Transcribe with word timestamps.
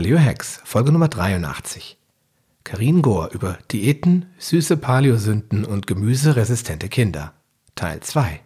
Paleo 0.00 0.18
Hacks, 0.18 0.62
Folge 0.64 0.92
Nummer 0.92 1.08
83. 1.08 1.98
Karin 2.64 3.02
Gohr 3.02 3.32
über 3.32 3.58
Diäten, 3.70 4.30
süße 4.38 4.78
Paleosünden 4.78 5.66
und 5.66 5.86
gemüseresistente 5.86 6.88
Kinder. 6.88 7.34
Teil 7.74 8.00
2. 8.00 8.40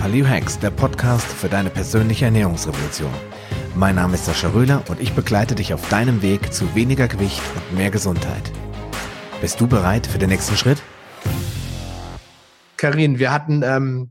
Paleo 0.00 0.26
Hacks, 0.26 0.58
der 0.58 0.70
Podcast 0.70 1.28
für 1.28 1.48
deine 1.48 1.70
persönliche 1.70 2.24
Ernährungsrevolution. 2.24 3.12
Mein 3.76 3.94
Name 3.94 4.14
ist 4.14 4.24
Sascha 4.24 4.48
Röhler 4.48 4.82
und 4.88 4.98
ich 4.98 5.12
begleite 5.12 5.54
dich 5.54 5.72
auf 5.72 5.88
deinem 5.88 6.22
Weg 6.22 6.52
zu 6.52 6.74
weniger 6.74 7.06
Gewicht 7.06 7.40
und 7.54 7.78
mehr 7.78 7.92
Gesundheit. 7.92 8.50
Bist 9.40 9.60
du 9.60 9.68
bereit 9.68 10.08
für 10.08 10.18
den 10.18 10.30
nächsten 10.30 10.56
Schritt? 10.56 10.82
Karin, 12.76 13.20
wir 13.20 13.30
hatten 13.30 13.62
ähm, 13.62 14.10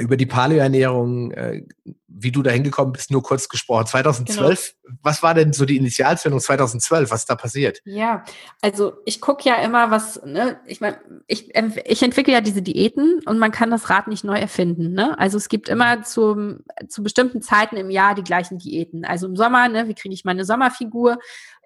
über 0.00 0.16
die 0.16 0.26
Paleo-Ernährung, 0.26 1.30
äh, 1.32 1.62
wie 2.06 2.32
du 2.32 2.42
da 2.42 2.50
hingekommen 2.50 2.92
bist, 2.92 3.10
nur 3.10 3.22
kurz 3.22 3.48
gesprochen. 3.48 3.86
2012, 3.86 4.74
genau. 4.82 4.98
was 5.02 5.22
war 5.22 5.34
denn 5.34 5.52
so 5.52 5.64
die 5.64 5.76
Initialzündung 5.76 6.40
2012? 6.40 7.10
Was 7.10 7.20
ist 7.20 7.30
da 7.30 7.36
passiert? 7.36 7.80
Ja, 7.84 8.24
also 8.60 8.94
ich 9.04 9.20
gucke 9.20 9.48
ja 9.48 9.56
immer, 9.56 9.90
was, 9.90 10.20
ne, 10.24 10.60
ich 10.66 10.80
meine, 10.80 10.98
ich, 11.26 11.54
ich 11.54 12.02
entwickle 12.02 12.32
ja 12.32 12.40
diese 12.40 12.62
Diäten 12.62 13.20
und 13.26 13.38
man 13.38 13.52
kann 13.52 13.70
das 13.70 13.90
Rad 13.90 14.08
nicht 14.08 14.24
neu 14.24 14.38
erfinden. 14.38 14.92
Ne? 14.92 15.18
Also 15.18 15.36
es 15.36 15.48
gibt 15.48 15.68
immer 15.68 16.02
zu, 16.02 16.58
zu 16.88 17.02
bestimmten 17.02 17.42
Zeiten 17.42 17.76
im 17.76 17.90
Jahr 17.90 18.14
die 18.14 18.24
gleichen 18.24 18.58
Diäten. 18.58 19.04
Also 19.04 19.26
im 19.26 19.36
Sommer, 19.36 19.68
ne, 19.68 19.88
wie 19.88 19.94
kriege 19.94 20.14
ich 20.14 20.24
meine 20.24 20.44
Sommerfigur? 20.44 21.18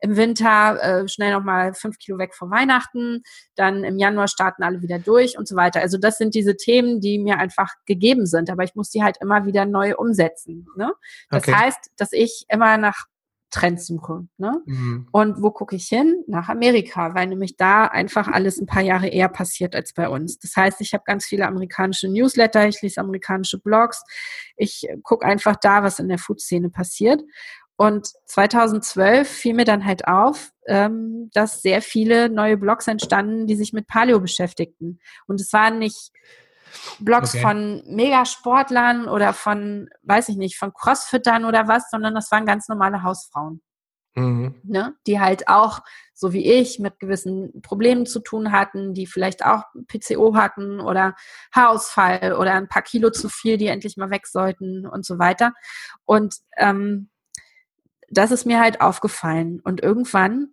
Im 0.04 0.16
Winter 0.16 0.82
äh, 0.82 1.08
schnell 1.08 1.32
nochmal 1.32 1.72
fünf 1.72 1.98
Kilo 1.98 2.18
weg 2.18 2.34
vor 2.34 2.50
Weihnachten, 2.50 3.22
dann 3.56 3.84
im 3.84 3.96
Januar 3.96 4.28
starten 4.28 4.62
alle 4.62 4.82
wieder 4.82 4.98
durch 4.98 5.38
und 5.38 5.48
so 5.48 5.56
weiter. 5.56 5.80
Also 5.80 5.96
das 5.96 6.18
sind 6.18 6.34
diese 6.34 6.56
Themen, 6.56 7.00
die 7.00 7.18
mir 7.18 7.38
einfach 7.38 7.72
gegeben 7.86 8.26
sind, 8.26 8.50
aber 8.50 8.64
ich 8.64 8.74
muss 8.74 8.90
die 8.90 9.02
halt 9.02 9.16
immer 9.22 9.46
wieder 9.46 9.64
neu 9.64 9.94
umsetzen. 9.96 10.66
Ne? 10.76 10.92
Das 11.30 11.44
okay. 11.44 11.54
heißt, 11.54 11.90
dass 11.96 12.12
ich 12.12 12.44
immer 12.48 12.76
nach 12.76 13.06
Trends 13.54 13.86
suche. 13.86 14.26
Ne? 14.36 14.60
Mhm. 14.66 15.08
Und 15.12 15.40
wo 15.40 15.50
gucke 15.50 15.76
ich 15.76 15.86
hin? 15.86 16.24
Nach 16.26 16.48
Amerika, 16.48 17.14
weil 17.14 17.28
nämlich 17.28 17.56
da 17.56 17.86
einfach 17.86 18.28
alles 18.28 18.60
ein 18.60 18.66
paar 18.66 18.82
Jahre 18.82 19.06
eher 19.06 19.28
passiert 19.28 19.74
als 19.74 19.94
bei 19.94 20.08
uns. 20.08 20.38
Das 20.38 20.56
heißt, 20.56 20.80
ich 20.80 20.92
habe 20.92 21.04
ganz 21.06 21.24
viele 21.24 21.46
amerikanische 21.46 22.08
Newsletter, 22.08 22.66
ich 22.66 22.82
lese 22.82 23.00
amerikanische 23.00 23.58
Blogs, 23.58 24.02
ich 24.56 24.88
gucke 25.04 25.24
einfach 25.24 25.56
da, 25.56 25.82
was 25.84 26.00
in 26.00 26.08
der 26.08 26.18
Food-Szene 26.18 26.68
passiert. 26.68 27.22
Und 27.76 28.06
2012 28.26 29.28
fiel 29.28 29.54
mir 29.54 29.64
dann 29.64 29.84
halt 29.84 30.06
auf, 30.06 30.52
ähm, 30.66 31.30
dass 31.34 31.60
sehr 31.60 31.82
viele 31.82 32.28
neue 32.28 32.56
Blogs 32.56 32.86
entstanden, 32.86 33.46
die 33.46 33.56
sich 33.56 33.72
mit 33.72 33.86
Paleo 33.88 34.20
beschäftigten. 34.20 35.00
Und 35.26 35.40
es 35.40 35.52
waren 35.52 35.78
nicht 35.78 36.12
Blogs 37.00 37.34
okay. 37.34 37.42
von 37.42 37.82
Megasportlern 37.86 39.08
oder 39.08 39.32
von, 39.32 39.88
weiß 40.02 40.28
ich 40.28 40.36
nicht, 40.36 40.56
von 40.56 40.72
Crossfittern 40.72 41.44
oder 41.44 41.68
was, 41.68 41.90
sondern 41.90 42.14
das 42.14 42.30
waren 42.30 42.46
ganz 42.46 42.68
normale 42.68 43.02
Hausfrauen. 43.02 43.60
Mhm. 44.16 44.54
Ne? 44.62 44.94
Die 45.06 45.20
halt 45.20 45.48
auch, 45.48 45.80
so 46.12 46.32
wie 46.32 46.52
ich, 46.52 46.78
mit 46.78 47.00
gewissen 47.00 47.60
Problemen 47.62 48.06
zu 48.06 48.20
tun 48.20 48.52
hatten, 48.52 48.94
die 48.94 49.06
vielleicht 49.06 49.44
auch 49.44 49.64
PCO 49.88 50.36
hatten 50.36 50.80
oder 50.80 51.16
Haarausfall 51.52 52.34
oder 52.34 52.54
ein 52.54 52.68
paar 52.68 52.82
Kilo 52.82 53.10
zu 53.10 53.28
viel, 53.28 53.56
die 53.56 53.66
endlich 53.66 53.96
mal 53.96 54.10
weg 54.10 54.28
sollten 54.28 54.86
und 54.86 55.04
so 55.04 55.18
weiter. 55.18 55.52
Und 56.04 56.36
ähm, 56.56 57.10
das 58.10 58.30
ist 58.30 58.46
mir 58.46 58.60
halt 58.60 58.80
aufgefallen. 58.80 59.60
Und 59.60 59.82
irgendwann 59.82 60.48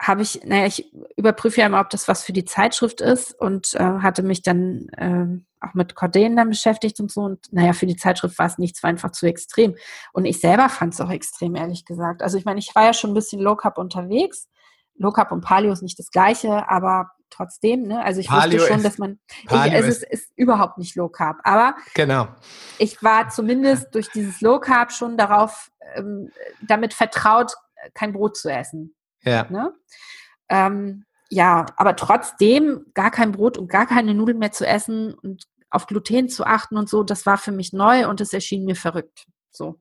habe 0.00 0.22
ich, 0.22 0.44
naja, 0.44 0.66
ich 0.66 0.92
überprüfe 1.16 1.60
ja 1.60 1.66
immer, 1.66 1.80
ob 1.80 1.90
das 1.90 2.06
was 2.06 2.22
für 2.22 2.32
die 2.32 2.44
Zeitschrift 2.44 3.00
ist 3.00 3.32
und 3.38 3.74
äh, 3.74 3.98
hatte 4.00 4.22
mich 4.22 4.42
dann 4.42 4.88
äh, 4.90 5.26
auch 5.60 5.74
mit 5.74 5.96
Cordeen 5.96 6.36
dann 6.36 6.50
beschäftigt 6.50 7.00
und 7.00 7.10
so. 7.10 7.22
Und 7.22 7.52
naja, 7.52 7.72
für 7.72 7.86
die 7.86 7.96
Zeitschrift 7.96 8.38
war 8.38 8.46
es 8.46 8.58
nichts, 8.58 8.82
war 8.82 8.90
einfach 8.90 9.10
zu 9.10 9.26
extrem. 9.26 9.74
Und 10.12 10.24
ich 10.24 10.40
selber 10.40 10.68
fand 10.68 10.94
es 10.94 11.00
auch 11.00 11.10
extrem, 11.10 11.56
ehrlich 11.56 11.84
gesagt. 11.84 12.22
Also 12.22 12.38
ich 12.38 12.44
meine, 12.44 12.60
ich 12.60 12.74
war 12.74 12.84
ja 12.84 12.92
schon 12.92 13.10
ein 13.10 13.14
bisschen 13.14 13.40
Low 13.40 13.56
Carb 13.56 13.76
unterwegs. 13.76 14.48
Low 14.98 15.12
Carb 15.12 15.32
und 15.32 15.40
Paleo 15.40 15.72
ist 15.72 15.82
nicht 15.82 15.98
das 15.98 16.10
Gleiche, 16.10 16.68
aber 16.68 17.10
trotzdem, 17.30 17.82
ne? 17.82 18.04
Also 18.04 18.20
ich 18.20 18.28
Paleo 18.28 18.58
wusste 18.60 18.72
schon, 18.72 18.82
dass 18.82 18.98
man, 18.98 19.18
ich, 19.28 19.72
es 19.72 19.86
ist, 19.86 20.04
ist, 20.04 20.32
überhaupt 20.36 20.78
nicht 20.78 20.96
Low 20.96 21.08
Carb, 21.08 21.38
aber 21.44 21.76
genau. 21.94 22.28
ich 22.78 23.02
war 23.02 23.28
zumindest 23.28 23.94
durch 23.94 24.10
dieses 24.10 24.40
Low 24.40 24.60
Carb 24.60 24.92
schon 24.92 25.16
darauf, 25.16 25.70
ähm, 25.94 26.30
damit 26.66 26.94
vertraut, 26.94 27.52
kein 27.94 28.12
Brot 28.12 28.36
zu 28.36 28.50
essen. 28.50 28.94
Ja. 29.22 29.46
Ne? 29.50 29.72
Ähm, 30.48 31.04
ja, 31.30 31.66
aber 31.76 31.96
trotzdem 31.96 32.86
gar 32.94 33.10
kein 33.10 33.32
Brot 33.32 33.58
und 33.58 33.68
gar 33.68 33.86
keine 33.86 34.14
Nudeln 34.14 34.38
mehr 34.38 34.52
zu 34.52 34.66
essen 34.66 35.14
und 35.14 35.44
auf 35.70 35.86
Gluten 35.86 36.28
zu 36.28 36.46
achten 36.46 36.78
und 36.78 36.88
so, 36.88 37.02
das 37.02 37.26
war 37.26 37.36
für 37.36 37.52
mich 37.52 37.72
neu 37.72 38.08
und 38.08 38.20
es 38.20 38.32
erschien 38.32 38.64
mir 38.64 38.76
verrückt. 38.76 39.26
So. 39.50 39.78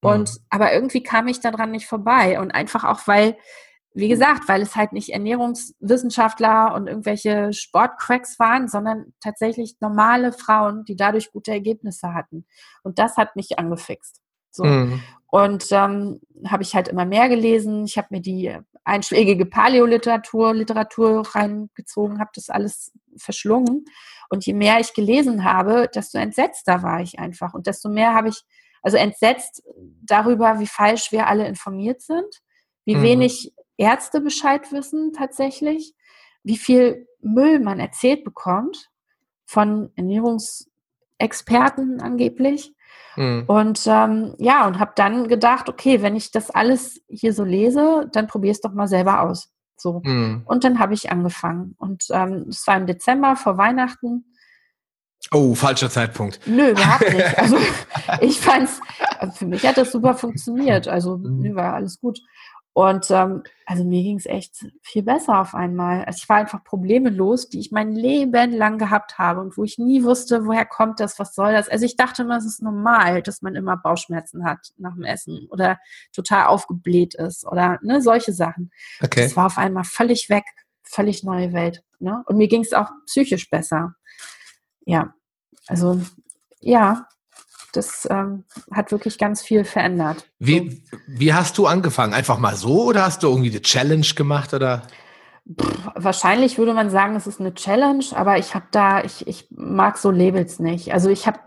Und, 0.00 0.30
mhm. 0.30 0.38
aber 0.50 0.72
irgendwie 0.72 1.02
kam 1.02 1.26
ich 1.28 1.40
daran 1.40 1.70
nicht 1.70 1.86
vorbei 1.86 2.38
und 2.38 2.52
einfach 2.52 2.84
auch, 2.84 3.06
weil 3.06 3.36
wie 3.94 4.08
gesagt, 4.08 4.48
weil 4.48 4.60
es 4.60 4.74
halt 4.74 4.92
nicht 4.92 5.10
Ernährungswissenschaftler 5.10 6.74
und 6.74 6.88
irgendwelche 6.88 7.52
Sportcracks 7.52 8.40
waren, 8.40 8.66
sondern 8.66 9.14
tatsächlich 9.20 9.76
normale 9.80 10.32
Frauen, 10.32 10.84
die 10.84 10.96
dadurch 10.96 11.30
gute 11.32 11.52
Ergebnisse 11.52 12.12
hatten. 12.12 12.44
Und 12.82 12.98
das 12.98 13.16
hat 13.16 13.36
mich 13.36 13.56
angefixt. 13.58 14.20
So. 14.50 14.64
Mhm. 14.64 15.00
Und 15.28 15.68
ähm, 15.70 16.20
habe 16.46 16.64
ich 16.64 16.74
halt 16.74 16.88
immer 16.88 17.04
mehr 17.04 17.28
gelesen. 17.28 17.84
Ich 17.84 17.96
habe 17.96 18.08
mir 18.10 18.20
die 18.20 18.56
einschlägige 18.82 19.46
Paläoliteratur 19.46 20.54
Literatur 20.54 21.22
reingezogen, 21.32 22.18
habe 22.18 22.30
das 22.34 22.50
alles 22.50 22.92
verschlungen. 23.16 23.84
Und 24.28 24.44
je 24.44 24.54
mehr 24.54 24.80
ich 24.80 24.92
gelesen 24.92 25.44
habe, 25.44 25.88
desto 25.94 26.18
entsetzter 26.18 26.82
war 26.82 27.00
ich 27.00 27.20
einfach. 27.20 27.54
Und 27.54 27.68
desto 27.68 27.88
mehr 27.88 28.14
habe 28.14 28.28
ich, 28.28 28.42
also 28.82 28.96
entsetzt 28.96 29.62
darüber, 30.02 30.58
wie 30.58 30.66
falsch 30.66 31.12
wir 31.12 31.28
alle 31.28 31.46
informiert 31.46 32.02
sind, 32.02 32.42
wie 32.84 32.96
mhm. 32.96 33.02
wenig 33.02 33.53
Ärzte 33.76 34.20
Bescheid 34.20 34.70
wissen 34.72 35.12
tatsächlich, 35.12 35.94
wie 36.42 36.56
viel 36.56 37.06
Müll 37.20 37.58
man 37.58 37.80
erzählt 37.80 38.24
bekommt 38.24 38.90
von 39.46 39.90
Ernährungsexperten 39.96 42.00
angeblich. 42.00 42.74
Mhm. 43.16 43.44
Und 43.46 43.86
ähm, 43.86 44.34
ja, 44.38 44.66
und 44.66 44.78
habe 44.78 44.92
dann 44.96 45.28
gedacht, 45.28 45.68
okay, 45.68 46.02
wenn 46.02 46.16
ich 46.16 46.30
das 46.30 46.50
alles 46.50 47.00
hier 47.08 47.32
so 47.32 47.44
lese, 47.44 48.08
dann 48.12 48.26
probier 48.26 48.52
es 48.52 48.60
doch 48.60 48.72
mal 48.72 48.88
selber 48.88 49.22
aus. 49.22 49.50
So. 49.76 50.00
Mhm. 50.04 50.42
Und 50.44 50.64
dann 50.64 50.78
habe 50.78 50.94
ich 50.94 51.10
angefangen. 51.10 51.74
Und 51.78 52.04
ähm, 52.10 52.46
es 52.48 52.66
war 52.66 52.76
im 52.76 52.86
Dezember 52.86 53.36
vor 53.36 53.58
Weihnachten. 53.58 54.24
Oh, 55.32 55.54
falscher 55.54 55.88
Zeitpunkt. 55.88 56.40
Nö, 56.46 56.70
überhaupt 56.70 57.00
nicht. 57.12 57.38
Also 57.38 57.56
ich 58.20 58.40
fand's, 58.40 58.80
für 59.34 59.46
mich 59.46 59.66
hat 59.66 59.78
das 59.78 59.92
super 59.92 60.14
funktioniert. 60.14 60.88
Also 60.88 61.18
mhm. 61.18 61.40
nö, 61.40 61.54
war 61.54 61.74
alles 61.74 62.00
gut. 62.00 62.20
Und 62.74 63.08
ähm, 63.12 63.44
also 63.66 63.84
mir 63.84 64.02
ging 64.02 64.18
es 64.18 64.26
echt 64.26 64.66
viel 64.82 65.04
besser 65.04 65.40
auf 65.40 65.54
einmal. 65.54 66.04
Also 66.06 66.18
ich 66.20 66.28
war 66.28 66.38
einfach 66.38 66.64
problemelos, 66.64 67.48
die 67.48 67.60
ich 67.60 67.70
mein 67.70 67.92
Leben 67.92 68.50
lang 68.50 68.78
gehabt 68.78 69.16
habe 69.16 69.40
und 69.40 69.56
wo 69.56 69.62
ich 69.62 69.78
nie 69.78 70.02
wusste, 70.02 70.44
woher 70.44 70.66
kommt 70.66 70.98
das, 70.98 71.20
was 71.20 71.36
soll 71.36 71.52
das. 71.52 71.68
Also 71.68 71.86
ich 71.86 71.96
dachte 71.96 72.22
immer, 72.22 72.36
es 72.36 72.44
ist 72.44 72.62
normal, 72.62 73.22
dass 73.22 73.42
man 73.42 73.54
immer 73.54 73.76
Bauchschmerzen 73.76 74.44
hat 74.44 74.72
nach 74.76 74.94
dem 74.94 75.04
Essen 75.04 75.46
oder 75.50 75.78
total 76.12 76.46
aufgebläht 76.46 77.14
ist 77.14 77.46
oder 77.46 77.78
ne, 77.82 78.02
solche 78.02 78.32
Sachen. 78.32 78.72
Okay. 79.00 79.22
Das 79.22 79.36
war 79.36 79.46
auf 79.46 79.56
einmal 79.56 79.84
völlig 79.84 80.28
weg, 80.28 80.44
völlig 80.82 81.22
neue 81.22 81.52
Welt. 81.52 81.84
Ne? 82.00 82.24
Und 82.26 82.38
mir 82.38 82.48
ging 82.48 82.62
es 82.62 82.72
auch 82.72 82.90
psychisch 83.06 83.48
besser. 83.50 83.94
Ja, 84.84 85.14
also 85.68 86.00
ja, 86.58 87.06
das 87.76 88.06
ähm, 88.10 88.44
hat 88.70 88.92
wirklich 88.92 89.18
ganz 89.18 89.42
viel 89.42 89.64
verändert. 89.64 90.26
Wie, 90.38 90.82
wie 91.06 91.34
hast 91.34 91.58
du 91.58 91.66
angefangen? 91.66 92.14
Einfach 92.14 92.38
mal 92.38 92.56
so 92.56 92.84
oder 92.84 93.04
hast 93.04 93.22
du 93.22 93.28
irgendwie 93.28 93.50
eine 93.50 93.62
Challenge 93.62 94.06
gemacht 94.16 94.54
oder? 94.54 94.82
Pff, 95.60 95.90
wahrscheinlich 95.94 96.58
würde 96.58 96.74
man 96.74 96.90
sagen, 96.90 97.16
es 97.16 97.26
ist 97.26 97.40
eine 97.40 97.54
Challenge, 97.54 98.04
aber 98.14 98.38
ich 98.38 98.54
habe 98.54 98.66
da, 98.70 99.02
ich, 99.02 99.26
ich 99.26 99.48
mag 99.50 99.98
so 99.98 100.10
Labels 100.10 100.58
nicht. 100.58 100.92
Also 100.92 101.10
ich 101.10 101.26
habe 101.26 101.38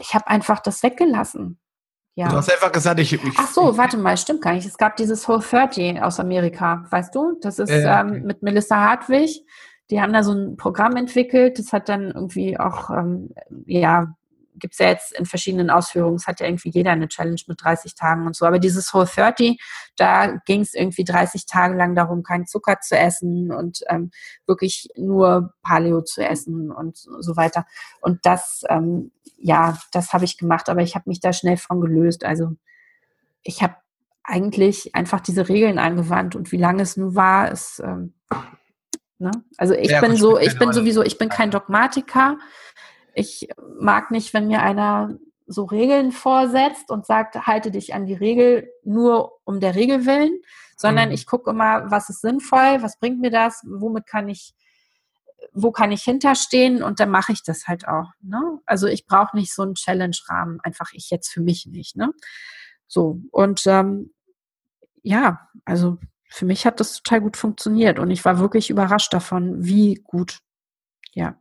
ich 0.00 0.14
habe 0.14 0.26
einfach 0.28 0.60
das 0.60 0.82
weggelassen. 0.82 1.58
Ja. 2.14 2.28
Du 2.28 2.36
hast 2.36 2.52
einfach 2.52 2.72
gesagt, 2.72 3.00
ich, 3.00 3.12
ich 3.12 3.20
Ach 3.38 3.48
so, 3.48 3.76
warte 3.78 3.96
mal, 3.96 4.16
stimmt 4.16 4.42
gar 4.42 4.52
nicht. 4.52 4.66
Es 4.66 4.76
gab 4.76 4.96
dieses 4.96 5.26
Whole 5.28 5.40
30 5.40 6.02
aus 6.02 6.20
Amerika, 6.20 6.84
weißt 6.90 7.14
du? 7.14 7.38
Das 7.40 7.58
ist 7.58 7.70
äh, 7.70 7.88
ähm, 7.88 8.24
mit 8.24 8.42
Melissa 8.42 8.76
Hartwig. 8.76 9.44
Die 9.90 10.00
haben 10.00 10.12
da 10.12 10.22
so 10.22 10.32
ein 10.32 10.56
Programm 10.56 10.96
entwickelt. 10.96 11.58
Das 11.58 11.72
hat 11.72 11.88
dann 11.88 12.10
irgendwie 12.10 12.58
auch 12.58 12.90
ähm, 12.90 13.30
ja 13.66 14.14
gibt 14.62 14.74
es 14.74 14.78
ja 14.78 14.86
jetzt 14.86 15.12
in 15.12 15.26
verschiedenen 15.26 15.68
Ausführungen, 15.68 16.14
es 16.14 16.26
hat 16.26 16.40
ja 16.40 16.46
irgendwie 16.46 16.70
jeder 16.70 16.92
eine 16.92 17.08
Challenge 17.08 17.40
mit 17.48 17.62
30 17.62 17.96
Tagen 17.96 18.26
und 18.26 18.36
so. 18.36 18.46
Aber 18.46 18.60
dieses 18.60 18.94
Whole 18.94 19.06
30, 19.06 19.60
da 19.96 20.36
ging 20.46 20.60
es 20.60 20.72
irgendwie 20.72 21.04
30 21.04 21.46
Tage 21.46 21.76
lang 21.76 21.94
darum, 21.96 22.22
keinen 22.22 22.46
Zucker 22.46 22.78
zu 22.80 22.96
essen 22.96 23.52
und 23.52 23.80
ähm, 23.88 24.12
wirklich 24.46 24.88
nur 24.96 25.52
Paleo 25.62 26.00
zu 26.02 26.24
essen 26.24 26.70
und 26.70 26.96
so 26.96 27.36
weiter. 27.36 27.66
Und 28.00 28.20
das, 28.22 28.62
ähm, 28.70 29.10
ja, 29.36 29.76
das 29.90 30.12
habe 30.12 30.24
ich 30.24 30.38
gemacht, 30.38 30.68
aber 30.68 30.80
ich 30.80 30.94
habe 30.94 31.10
mich 31.10 31.20
da 31.20 31.32
schnell 31.32 31.56
von 31.56 31.80
gelöst. 31.80 32.24
Also 32.24 32.52
ich 33.42 33.64
habe 33.64 33.74
eigentlich 34.22 34.94
einfach 34.94 35.18
diese 35.18 35.48
Regeln 35.48 35.80
angewandt 35.80 36.36
und 36.36 36.52
wie 36.52 36.56
lange 36.56 36.82
es 36.84 36.96
nun 36.96 37.16
war, 37.16 37.50
ist 37.50 37.80
ähm, 37.84 38.14
ne? 39.18 39.32
also 39.56 39.74
ich 39.74 39.90
ja, 39.90 40.00
bin 40.00 40.14
so, 40.14 40.38
ich 40.38 40.56
bin 40.56 40.72
sowieso, 40.72 41.02
ich 41.02 41.18
bin 41.18 41.28
kein 41.28 41.50
Dogmatiker 41.50 42.38
ich 43.14 43.48
mag 43.80 44.10
nicht, 44.10 44.34
wenn 44.34 44.48
mir 44.48 44.62
einer 44.62 45.16
so 45.46 45.64
Regeln 45.64 46.12
vorsetzt 46.12 46.90
und 46.90 47.06
sagt, 47.06 47.46
halte 47.46 47.70
dich 47.70 47.94
an 47.94 48.06
die 48.06 48.14
Regel 48.14 48.70
nur 48.84 49.40
um 49.44 49.60
der 49.60 49.74
Regel 49.74 50.06
willen, 50.06 50.40
sondern 50.76 51.08
mhm. 51.08 51.14
ich 51.14 51.26
gucke 51.26 51.50
immer, 51.50 51.90
was 51.90 52.08
ist 52.08 52.20
sinnvoll, 52.20 52.82
was 52.82 52.98
bringt 52.98 53.20
mir 53.20 53.30
das, 53.30 53.62
womit 53.66 54.06
kann 54.06 54.28
ich, 54.28 54.54
wo 55.52 55.70
kann 55.70 55.92
ich 55.92 56.02
hinterstehen 56.02 56.82
und 56.82 57.00
dann 57.00 57.10
mache 57.10 57.32
ich 57.32 57.42
das 57.42 57.66
halt 57.66 57.86
auch. 57.86 58.10
Ne? 58.20 58.60
Also 58.66 58.86
ich 58.86 59.06
brauche 59.06 59.36
nicht 59.36 59.52
so 59.52 59.62
einen 59.62 59.74
Challenge-Rahmen, 59.74 60.60
einfach 60.62 60.92
ich 60.92 61.10
jetzt 61.10 61.28
für 61.28 61.40
mich 61.40 61.66
nicht. 61.66 61.96
Ne? 61.96 62.12
So, 62.86 63.20
und 63.30 63.62
ähm, 63.66 64.12
ja, 65.02 65.48
also 65.64 65.98
für 66.28 66.46
mich 66.46 66.64
hat 66.64 66.80
das 66.80 67.02
total 67.02 67.20
gut 67.20 67.36
funktioniert 67.36 67.98
und 67.98 68.10
ich 68.10 68.24
war 68.24 68.38
wirklich 68.38 68.70
überrascht 68.70 69.12
davon, 69.12 69.64
wie 69.64 69.94
gut. 70.02 70.40
Ja. 71.12 71.36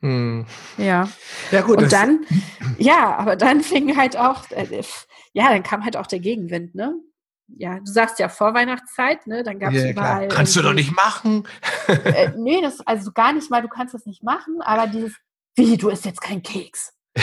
Hm. 0.00 0.46
Ja. 0.76 1.08
Ja, 1.50 1.60
gut. 1.62 1.78
Und 1.78 1.92
dann, 1.92 2.26
ja, 2.78 3.16
aber 3.16 3.36
dann 3.36 3.62
fing 3.62 3.96
halt 3.96 4.16
auch, 4.16 4.50
äh, 4.50 4.82
ja, 5.32 5.48
dann 5.50 5.62
kam 5.62 5.84
halt 5.84 5.96
auch 5.96 6.06
der 6.06 6.20
Gegenwind, 6.20 6.74
ne? 6.74 6.94
Ja, 7.48 7.78
du 7.78 7.90
sagst 7.90 8.18
ja 8.18 8.28
Vorweihnachtszeit, 8.28 9.26
ne? 9.26 9.42
Dann 9.42 9.58
gab 9.58 9.72
es 9.72 9.82
ja, 9.84 9.90
überall. 9.90 10.26
Klar. 10.26 10.36
Kannst 10.36 10.56
du 10.56 10.62
doch 10.62 10.72
nicht 10.72 10.94
machen. 10.94 11.46
äh, 11.86 12.30
nee, 12.36 12.60
das 12.60 12.80
also 12.86 13.12
gar 13.12 13.32
nicht 13.32 13.50
mal, 13.50 13.62
du 13.62 13.68
kannst 13.68 13.94
das 13.94 14.04
nicht 14.04 14.22
machen, 14.22 14.60
aber 14.60 14.86
dieses, 14.86 15.14
wie, 15.54 15.76
du 15.76 15.88
isst 15.88 16.04
jetzt 16.04 16.20
keinen 16.20 16.42
Keks. 16.42 16.92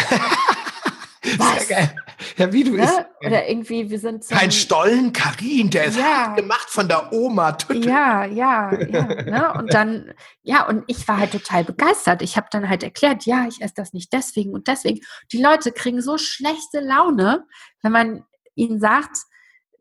Was? 1.38 1.68
Sehr 1.68 1.78
geil. 1.78 1.96
Ja, 2.38 2.52
wie 2.52 2.64
du 2.64 2.76
ne? 2.76 2.84
isst. 2.84 3.06
Oder 3.26 3.48
irgendwie, 3.50 3.90
wir 3.90 4.00
sind 4.00 4.24
so 4.24 4.36
Kein 4.36 4.52
Stollen, 4.52 5.14
Karin, 5.14 5.70
der 5.70 5.86
ist 5.86 5.98
ja. 5.98 6.34
gemacht 6.36 6.70
von 6.70 6.88
der 6.88 7.12
Oma. 7.14 7.54
Tüte. 7.54 7.88
Ja, 7.90 8.26
ja, 8.26 8.74
ja. 8.74 9.06
ne? 9.24 9.54
Und 9.58 9.74
dann, 9.74 10.14
ja, 10.42 10.68
und 10.68 10.84
ich 10.88 11.08
war 11.08 11.18
halt 11.18 11.32
total 11.32 11.64
begeistert. 11.64 12.22
Ich 12.22 12.38
habe 12.38 12.48
dann 12.52 12.70
halt 12.70 12.84
erklärt, 12.84 13.26
ja, 13.26 13.46
ich 13.48 13.62
esse 13.62 13.74
das 13.76 13.94
nicht 13.94 14.12
deswegen 14.14 14.54
und 14.54 14.68
deswegen. 14.68 15.00
Die 15.32 15.42
Leute 15.42 15.72
kriegen 15.72 16.02
so 16.02 16.18
schlechte 16.18 16.80
Laune, 16.80 17.46
wenn 17.82 17.92
man 17.92 18.26
ihnen 18.56 18.80
sagt, 18.80 19.18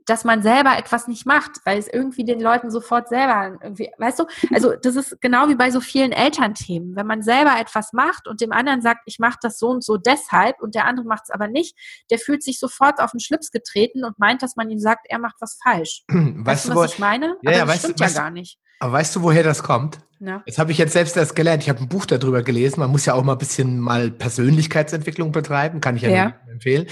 dass 0.07 0.25
man 0.25 0.43
selber 0.43 0.77
etwas 0.77 1.09
nicht 1.09 1.27
macht, 1.27 1.53
weil 1.65 1.79
es 1.79 1.89
irgendwie 1.89 2.25
den 2.25 2.41
Leuten 2.41 2.71
sofort 2.71 3.09
selber 3.09 3.59
irgendwie, 3.63 3.91
weißt 3.99 4.21
du, 4.21 4.25
also 4.53 4.75
das 4.75 4.97
ist 4.97 5.21
genau 5.21 5.49
wie 5.49 5.55
bei 5.55 5.71
so 5.71 5.81
vielen 5.81 6.13
Elternthemen. 6.13 6.97
Wenn 6.97 7.07
man 7.07 7.23
selber 7.23 7.59
etwas 7.59 7.93
macht 7.93 8.29
und 8.29 8.41
dem 8.41 8.53
anderen 8.53 8.83
sagt, 8.83 9.03
ich 9.07 9.19
mache 9.19 9.39
das 9.41 9.59
so 9.59 9.69
und 9.69 9.85
so 9.85 9.97
deshalb 9.97 10.61
und 10.61 10.75
der 10.75 10.87
andere 10.87 11.07
macht 11.07 11.25
es 11.25 11.31
aber 11.31 11.49
nicht, 11.49 11.77
der 12.11 12.19
fühlt 12.19 12.43
sich 12.43 12.59
sofort 12.59 13.01
auf 13.01 13.13
den 13.13 13.21
Schlips 13.21 13.51
getreten 13.51 14.05
und 14.05 14.19
meint, 14.19 14.43
dass 14.43 14.57
man 14.57 14.71
ihm 14.71 14.79
sagt, 14.79 15.07
er 15.09 15.19
macht 15.19 15.37
was 15.41 15.59
falsch. 15.63 16.05
Weißt, 16.09 16.47
weißt 16.47 16.69
du, 16.69 16.75
was 16.75 16.93
ich 16.95 16.99
meine? 16.99 17.37
Ja, 17.43 17.51
aber 17.51 17.57
ja, 17.57 17.65
das 17.67 17.79
stimmt 17.79 18.01
du, 18.01 18.05
ja 18.05 18.11
gar 18.11 18.31
nicht. 18.31 18.59
Aber 18.81 18.95
weißt 18.95 19.15
du, 19.15 19.23
woher 19.23 19.45
das 19.45 19.63
kommt? 19.63 19.99
Ja. 20.19 20.43
Das 20.47 20.59
habe 20.59 20.73
ich 20.73 20.79
jetzt 20.79 20.93
selbst 20.93 21.17
erst 21.17 21.37
gelernt. 21.37 21.63
Ich 21.63 21.69
habe 21.69 21.81
ein 21.81 21.89
Buch 21.89 22.05
darüber 22.05 22.43
gelesen. 22.43 22.81
Man 22.81 22.91
muss 22.91 23.07
ja 23.07 23.15
auch 23.15 23.23
mal 23.23 23.33
ein 23.33 23.39
bisschen 23.39 23.79
mal 23.79 24.11
Persönlichkeitsentwicklung 24.11 25.33
betreiben, 25.33 25.81
kann 25.81 25.97
ich 25.97 26.03
ja, 26.03 26.11
ja. 26.11 26.35
Empfehlen. 26.53 26.87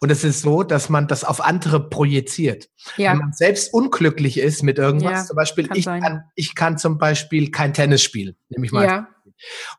Und 0.00 0.10
es 0.10 0.24
ist 0.24 0.42
so, 0.42 0.62
dass 0.62 0.88
man 0.88 1.08
das 1.08 1.24
auf 1.24 1.40
andere 1.40 1.88
projiziert. 1.88 2.68
Ja. 2.96 3.12
Wenn 3.12 3.18
man 3.18 3.32
selbst 3.32 3.72
unglücklich 3.72 4.38
ist 4.38 4.62
mit 4.62 4.78
irgendwas, 4.78 5.12
ja, 5.12 5.24
zum 5.24 5.36
Beispiel, 5.36 5.66
kann 5.66 5.76
ich, 5.76 5.84
kann, 5.84 6.22
ich 6.34 6.54
kann 6.54 6.78
zum 6.78 6.98
Beispiel 6.98 7.50
kein 7.50 7.74
Tennis 7.74 8.02
spielen, 8.02 8.36
nehme 8.48 8.66
ich 8.66 8.72
mal. 8.72 8.84
Ja. 8.84 9.08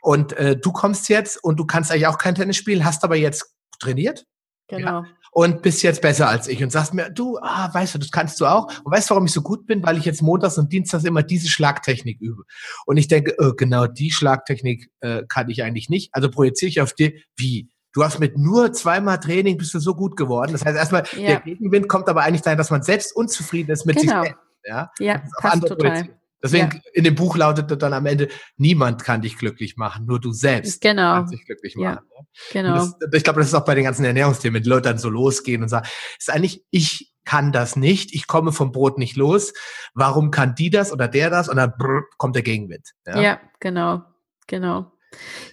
Und 0.01 0.33
äh, 0.33 0.57
du 0.57 0.71
kommst 0.71 1.09
jetzt 1.09 1.43
und 1.43 1.57
du 1.57 1.65
kannst 1.65 1.91
eigentlich 1.91 2.07
auch 2.07 2.17
kein 2.17 2.35
Tennis 2.35 2.57
spielen, 2.57 2.85
hast 2.85 3.03
aber 3.03 3.15
jetzt 3.15 3.55
trainiert. 3.79 4.25
Genau. 4.67 5.03
Ja 5.03 5.05
und 5.37 5.61
bist 5.61 5.83
jetzt 5.83 6.01
besser 6.01 6.27
als 6.27 6.47
ich 6.47 6.63
und 6.63 6.71
sagst 6.71 6.95
mir, 6.95 7.11
du, 7.11 7.37
ah, 7.37 7.71
weißt 7.71 7.93
du, 7.93 7.99
das 7.99 8.09
kannst 8.09 8.41
du 8.41 8.47
auch. 8.47 8.65
Und 8.83 8.91
weißt 8.91 9.07
du, 9.07 9.11
warum 9.11 9.27
ich 9.27 9.31
so 9.31 9.43
gut 9.43 9.67
bin? 9.67 9.83
Weil 9.83 9.95
ich 9.99 10.03
jetzt 10.03 10.23
montags 10.23 10.57
und 10.57 10.73
dienstags 10.73 11.03
immer 11.03 11.21
diese 11.21 11.47
Schlagtechnik 11.47 12.19
übe. 12.19 12.41
Und 12.87 12.97
ich 12.97 13.07
denke, 13.07 13.35
oh, 13.37 13.53
genau 13.53 13.85
die 13.85 14.09
Schlagtechnik 14.09 14.89
äh, 15.01 15.25
kann 15.29 15.47
ich 15.51 15.61
eigentlich 15.61 15.89
nicht. 15.89 16.09
Also 16.11 16.31
projiziere 16.31 16.69
ich 16.69 16.81
auf 16.81 16.93
dir, 16.93 17.13
wie? 17.35 17.69
Du 17.93 18.03
hast 18.03 18.19
mit 18.19 18.37
nur 18.37 18.73
zweimal 18.73 19.19
Training 19.19 19.57
bist 19.57 19.73
du 19.73 19.79
so 19.79 19.95
gut 19.95 20.15
geworden. 20.15 20.51
Das 20.51 20.65
heißt, 20.65 20.77
erstmal, 20.77 21.03
ja. 21.13 21.27
der 21.27 21.39
Gegenwind 21.41 21.87
kommt 21.87 22.07
aber 22.09 22.23
eigentlich 22.23 22.41
dahin, 22.41 22.57
dass 22.57 22.69
man 22.69 22.83
selbst 22.83 23.15
unzufrieden 23.15 23.71
ist 23.71 23.85
mit 23.85 23.97
genau. 23.97 24.21
sich 24.21 24.29
selbst. 24.29 24.43
Ja, 24.63 24.91
ja 24.99 25.23
passt 25.39 25.67
total. 25.67 26.09
Deswegen 26.43 26.69
ja. 26.71 26.79
in 26.93 27.03
dem 27.03 27.15
Buch 27.15 27.35
lautet 27.35 27.81
dann 27.81 27.93
am 27.93 28.05
Ende, 28.05 28.27
niemand 28.57 29.03
kann 29.03 29.21
dich 29.21 29.37
glücklich 29.37 29.75
machen, 29.75 30.05
nur 30.05 30.19
du 30.19 30.31
selbst 30.31 30.81
genau. 30.81 31.15
kannst 31.15 31.33
dich 31.33 31.45
glücklich 31.45 31.75
machen. 31.75 32.05
Ja. 32.15 32.23
Genau. 32.53 32.75
Das, 32.75 32.95
ich 33.13 33.23
glaube, 33.23 33.39
das 33.39 33.47
ist 33.47 33.55
auch 33.55 33.65
bei 33.65 33.73
den 33.73 33.83
ganzen 33.83 34.05
Ernährungsthemen, 34.05 34.63
wenn 34.63 34.69
Leute 34.69 34.89
dann 34.89 34.99
so 34.99 35.09
losgehen 35.09 35.63
und 35.63 35.69
sagen, 35.69 35.87
ist 36.19 36.29
eigentlich, 36.29 36.63
ich 36.69 37.11
kann 37.25 37.51
das 37.51 37.75
nicht, 37.75 38.13
ich 38.13 38.27
komme 38.27 38.51
vom 38.51 38.71
Brot 38.71 38.99
nicht 38.99 39.15
los, 39.15 39.53
warum 39.95 40.29
kann 40.29 40.53
die 40.53 40.69
das 40.69 40.91
oder 40.91 41.07
der 41.07 41.29
das? 41.29 41.49
Und 41.49 41.57
dann 41.57 41.73
brr, 41.77 42.03
kommt 42.17 42.35
der 42.35 42.43
Gegenwind. 42.43 42.91
Ja, 43.05 43.19
ja 43.19 43.41
genau, 43.59 44.03
genau. 44.45 44.91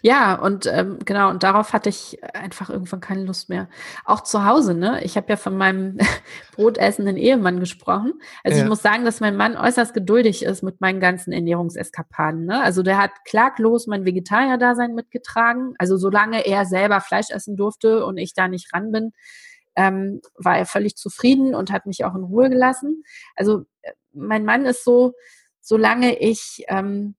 Ja, 0.03 0.35
und 0.35 0.67
ähm, 0.67 0.99
genau, 1.05 1.31
und 1.31 1.43
darauf 1.43 1.73
hatte 1.73 1.89
ich 1.89 2.23
einfach 2.35 2.71
irgendwann 2.71 3.01
keine 3.01 3.25
Lust 3.25 3.49
mehr. 3.49 3.69
Auch 4.05 4.23
zu 4.23 4.45
Hause, 4.45 4.75
ne? 4.75 5.03
Ich 5.05 5.17
habe 5.17 5.29
ja 5.31 5.37
von 5.37 5.57
meinem 5.57 5.99
brotessenden 6.57 7.17
Ehemann 7.17 7.61
gesprochen. 7.61 8.15
Also 8.43 8.59
ja. 8.59 8.65
ich 8.65 8.69
muss 8.69 8.83
sagen, 8.83 9.05
dass 9.05 9.21
mein 9.21 9.37
Mann 9.37 9.57
äußerst 9.57 9.95
geduldig 9.95 10.43
ist 10.43 10.63
mit 10.63 10.81
meinen 10.81 11.01
ganzen 11.01 11.33
Ernährungseskapaden. 11.33 12.45
Ne? 12.45 12.63
Also 12.63 12.83
der 12.83 12.99
hat 12.99 13.13
klaglos 13.25 13.87
mein 13.87 14.05
Vegetarier-Dasein 14.05 14.95
mitgetragen. 14.95 15.75
Also 15.79 15.97
solange 15.97 16.47
er 16.47 16.67
selber 16.67 17.01
Fleisch 17.01 17.31
essen 17.31 17.57
durfte 17.57 18.05
und 18.05 18.19
ich 18.19 18.35
da 18.35 18.49
nicht 18.49 18.75
ran 18.75 18.91
bin, 18.93 19.13
ähm, 19.77 20.21
war 20.37 20.59
er 20.59 20.67
völlig 20.67 20.97
zufrieden 20.97 21.55
und 21.55 21.73
hat 21.73 21.87
mich 21.87 22.05
auch 22.05 22.15
in 22.15 22.25
Ruhe 22.25 22.51
gelassen. 22.51 23.05
Also 23.37 23.65
äh, 23.83 23.93
mein 24.13 24.45
Mann 24.45 24.67
ist 24.67 24.85
so, 24.85 25.15
solange 25.61 26.19
ich 26.19 26.65
ähm, 26.69 27.15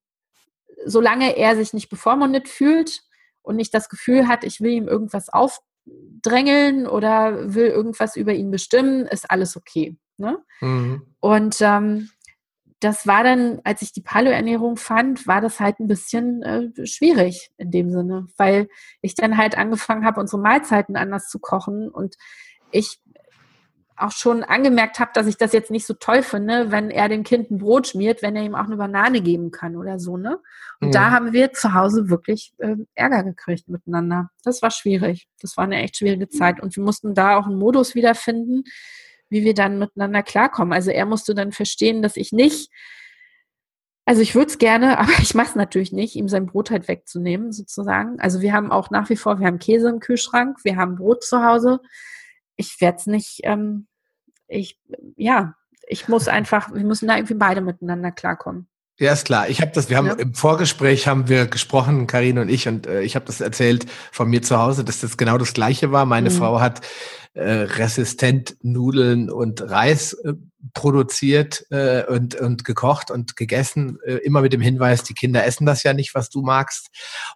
solange 0.86 1.36
er 1.36 1.56
sich 1.56 1.72
nicht 1.72 1.88
bevormundet 1.88 2.48
fühlt 2.48 3.02
und 3.42 3.56
nicht 3.56 3.74
das 3.74 3.88
Gefühl 3.88 4.28
hat, 4.28 4.44
ich 4.44 4.60
will 4.60 4.72
ihm 4.72 4.88
irgendwas 4.88 5.28
aufdrängeln 5.28 6.86
oder 6.86 7.54
will 7.54 7.66
irgendwas 7.66 8.16
über 8.16 8.32
ihn 8.32 8.50
bestimmen, 8.50 9.06
ist 9.06 9.30
alles 9.30 9.56
okay. 9.56 9.96
Ne? 10.16 10.38
Mhm. 10.60 11.02
Und 11.20 11.56
ähm, 11.60 12.10
das 12.80 13.06
war 13.06 13.24
dann, 13.24 13.60
als 13.64 13.82
ich 13.82 13.92
die 13.92 14.02
Paleo-Ernährung 14.02 14.76
fand, 14.76 15.26
war 15.26 15.40
das 15.40 15.60
halt 15.60 15.80
ein 15.80 15.88
bisschen 15.88 16.42
äh, 16.42 16.86
schwierig 16.86 17.50
in 17.56 17.70
dem 17.70 17.90
Sinne, 17.90 18.26
weil 18.36 18.68
ich 19.00 19.14
dann 19.14 19.36
halt 19.36 19.56
angefangen 19.56 20.04
habe, 20.04 20.20
unsere 20.20 20.40
Mahlzeiten 20.40 20.96
anders 20.96 21.28
zu 21.28 21.38
kochen 21.38 21.88
und 21.88 22.16
ich 22.70 22.98
auch 23.96 24.12
schon 24.12 24.42
angemerkt 24.42 24.98
habe, 24.98 25.10
dass 25.14 25.26
ich 25.26 25.36
das 25.36 25.52
jetzt 25.52 25.70
nicht 25.70 25.86
so 25.86 25.94
toll 25.94 26.22
finde, 26.22 26.70
wenn 26.70 26.90
er 26.90 27.08
dem 27.08 27.22
Kind 27.22 27.50
ein 27.50 27.58
Brot 27.58 27.88
schmiert, 27.88 28.22
wenn 28.22 28.36
er 28.36 28.42
ihm 28.42 28.54
auch 28.54 28.66
eine 28.66 28.76
Banane 28.76 29.20
geben 29.20 29.50
kann 29.50 29.76
oder 29.76 29.98
so, 29.98 30.16
ne? 30.16 30.38
Und 30.80 30.88
mhm. 30.88 30.92
da 30.92 31.10
haben 31.10 31.32
wir 31.32 31.52
zu 31.52 31.74
Hause 31.74 32.10
wirklich 32.10 32.52
äh, 32.58 32.76
Ärger 32.94 33.24
gekriegt 33.24 33.68
miteinander. 33.68 34.30
Das 34.44 34.62
war 34.62 34.70
schwierig. 34.70 35.28
Das 35.40 35.56
war 35.56 35.64
eine 35.64 35.82
echt 35.82 35.96
schwierige 35.96 36.28
Zeit. 36.28 36.60
Und 36.60 36.76
wir 36.76 36.82
mussten 36.82 37.14
da 37.14 37.36
auch 37.36 37.46
einen 37.46 37.58
Modus 37.58 37.94
wiederfinden, 37.94 38.64
wie 39.28 39.44
wir 39.44 39.54
dann 39.54 39.78
miteinander 39.78 40.22
klarkommen. 40.22 40.72
Also 40.72 40.90
er 40.90 41.06
musste 41.06 41.34
dann 41.34 41.52
verstehen, 41.52 42.02
dass 42.02 42.16
ich 42.16 42.32
nicht, 42.32 42.70
also 44.04 44.20
ich 44.20 44.34
würde 44.34 44.50
es 44.50 44.58
gerne, 44.58 44.98
aber 44.98 45.12
ich 45.20 45.34
mache 45.34 45.48
es 45.48 45.54
natürlich 45.56 45.92
nicht, 45.92 46.16
ihm 46.16 46.28
sein 46.28 46.46
Brot 46.46 46.70
halt 46.70 46.88
wegzunehmen, 46.88 47.52
sozusagen. 47.52 48.20
Also 48.20 48.40
wir 48.40 48.52
haben 48.52 48.70
auch 48.70 48.90
nach 48.90 49.08
wie 49.08 49.16
vor, 49.16 49.40
wir 49.40 49.46
haben 49.46 49.58
Käse 49.58 49.88
im 49.88 50.00
Kühlschrank, 50.00 50.58
wir 50.64 50.76
haben 50.76 50.96
Brot 50.96 51.24
zu 51.24 51.42
Hause 51.44 51.80
ich 52.56 52.80
werde 52.80 52.98
es 52.98 53.06
nicht, 53.06 53.40
ähm, 53.44 53.86
ich, 54.48 54.80
ja, 55.16 55.54
ich 55.86 56.08
muss 56.08 56.28
einfach, 56.28 56.72
wir 56.72 56.84
müssen 56.84 57.08
da 57.08 57.16
irgendwie 57.16 57.34
beide 57.34 57.60
miteinander 57.60 58.10
klarkommen. 58.10 58.68
Ja, 58.98 59.12
ist 59.12 59.26
klar. 59.26 59.48
Ich 59.50 59.60
habe 59.60 59.72
das, 59.74 59.90
wir 59.90 59.98
haben 59.98 60.06
ja. 60.06 60.14
im 60.14 60.32
Vorgespräch 60.32 61.06
haben 61.06 61.28
wir 61.28 61.46
gesprochen, 61.46 62.06
Karin 62.06 62.38
und 62.38 62.48
ich, 62.48 62.66
und 62.66 62.86
äh, 62.86 63.02
ich 63.02 63.14
habe 63.14 63.26
das 63.26 63.42
erzählt 63.42 63.84
von 64.10 64.28
mir 64.28 64.40
zu 64.40 64.58
Hause, 64.58 64.84
dass 64.84 65.00
das 65.00 65.18
genau 65.18 65.36
das 65.36 65.52
Gleiche 65.52 65.92
war. 65.92 66.06
Meine 66.06 66.30
mhm. 66.30 66.34
Frau 66.34 66.60
hat 66.60 66.80
äh, 67.34 67.42
resistent 67.42 68.56
Nudeln 68.62 69.28
und 69.28 69.60
Reis 69.60 70.14
äh, 70.14 70.32
produziert 70.72 71.66
äh, 71.70 72.04
und, 72.06 72.36
und 72.36 72.64
gekocht 72.64 73.10
und 73.10 73.36
gegessen, 73.36 73.98
äh, 74.06 74.14
immer 74.14 74.40
mit 74.40 74.54
dem 74.54 74.62
Hinweis, 74.62 75.02
die 75.02 75.12
Kinder 75.12 75.44
essen 75.44 75.66
das 75.66 75.82
ja 75.82 75.92
nicht, 75.92 76.14
was 76.14 76.30
du 76.30 76.40
magst. 76.40 76.88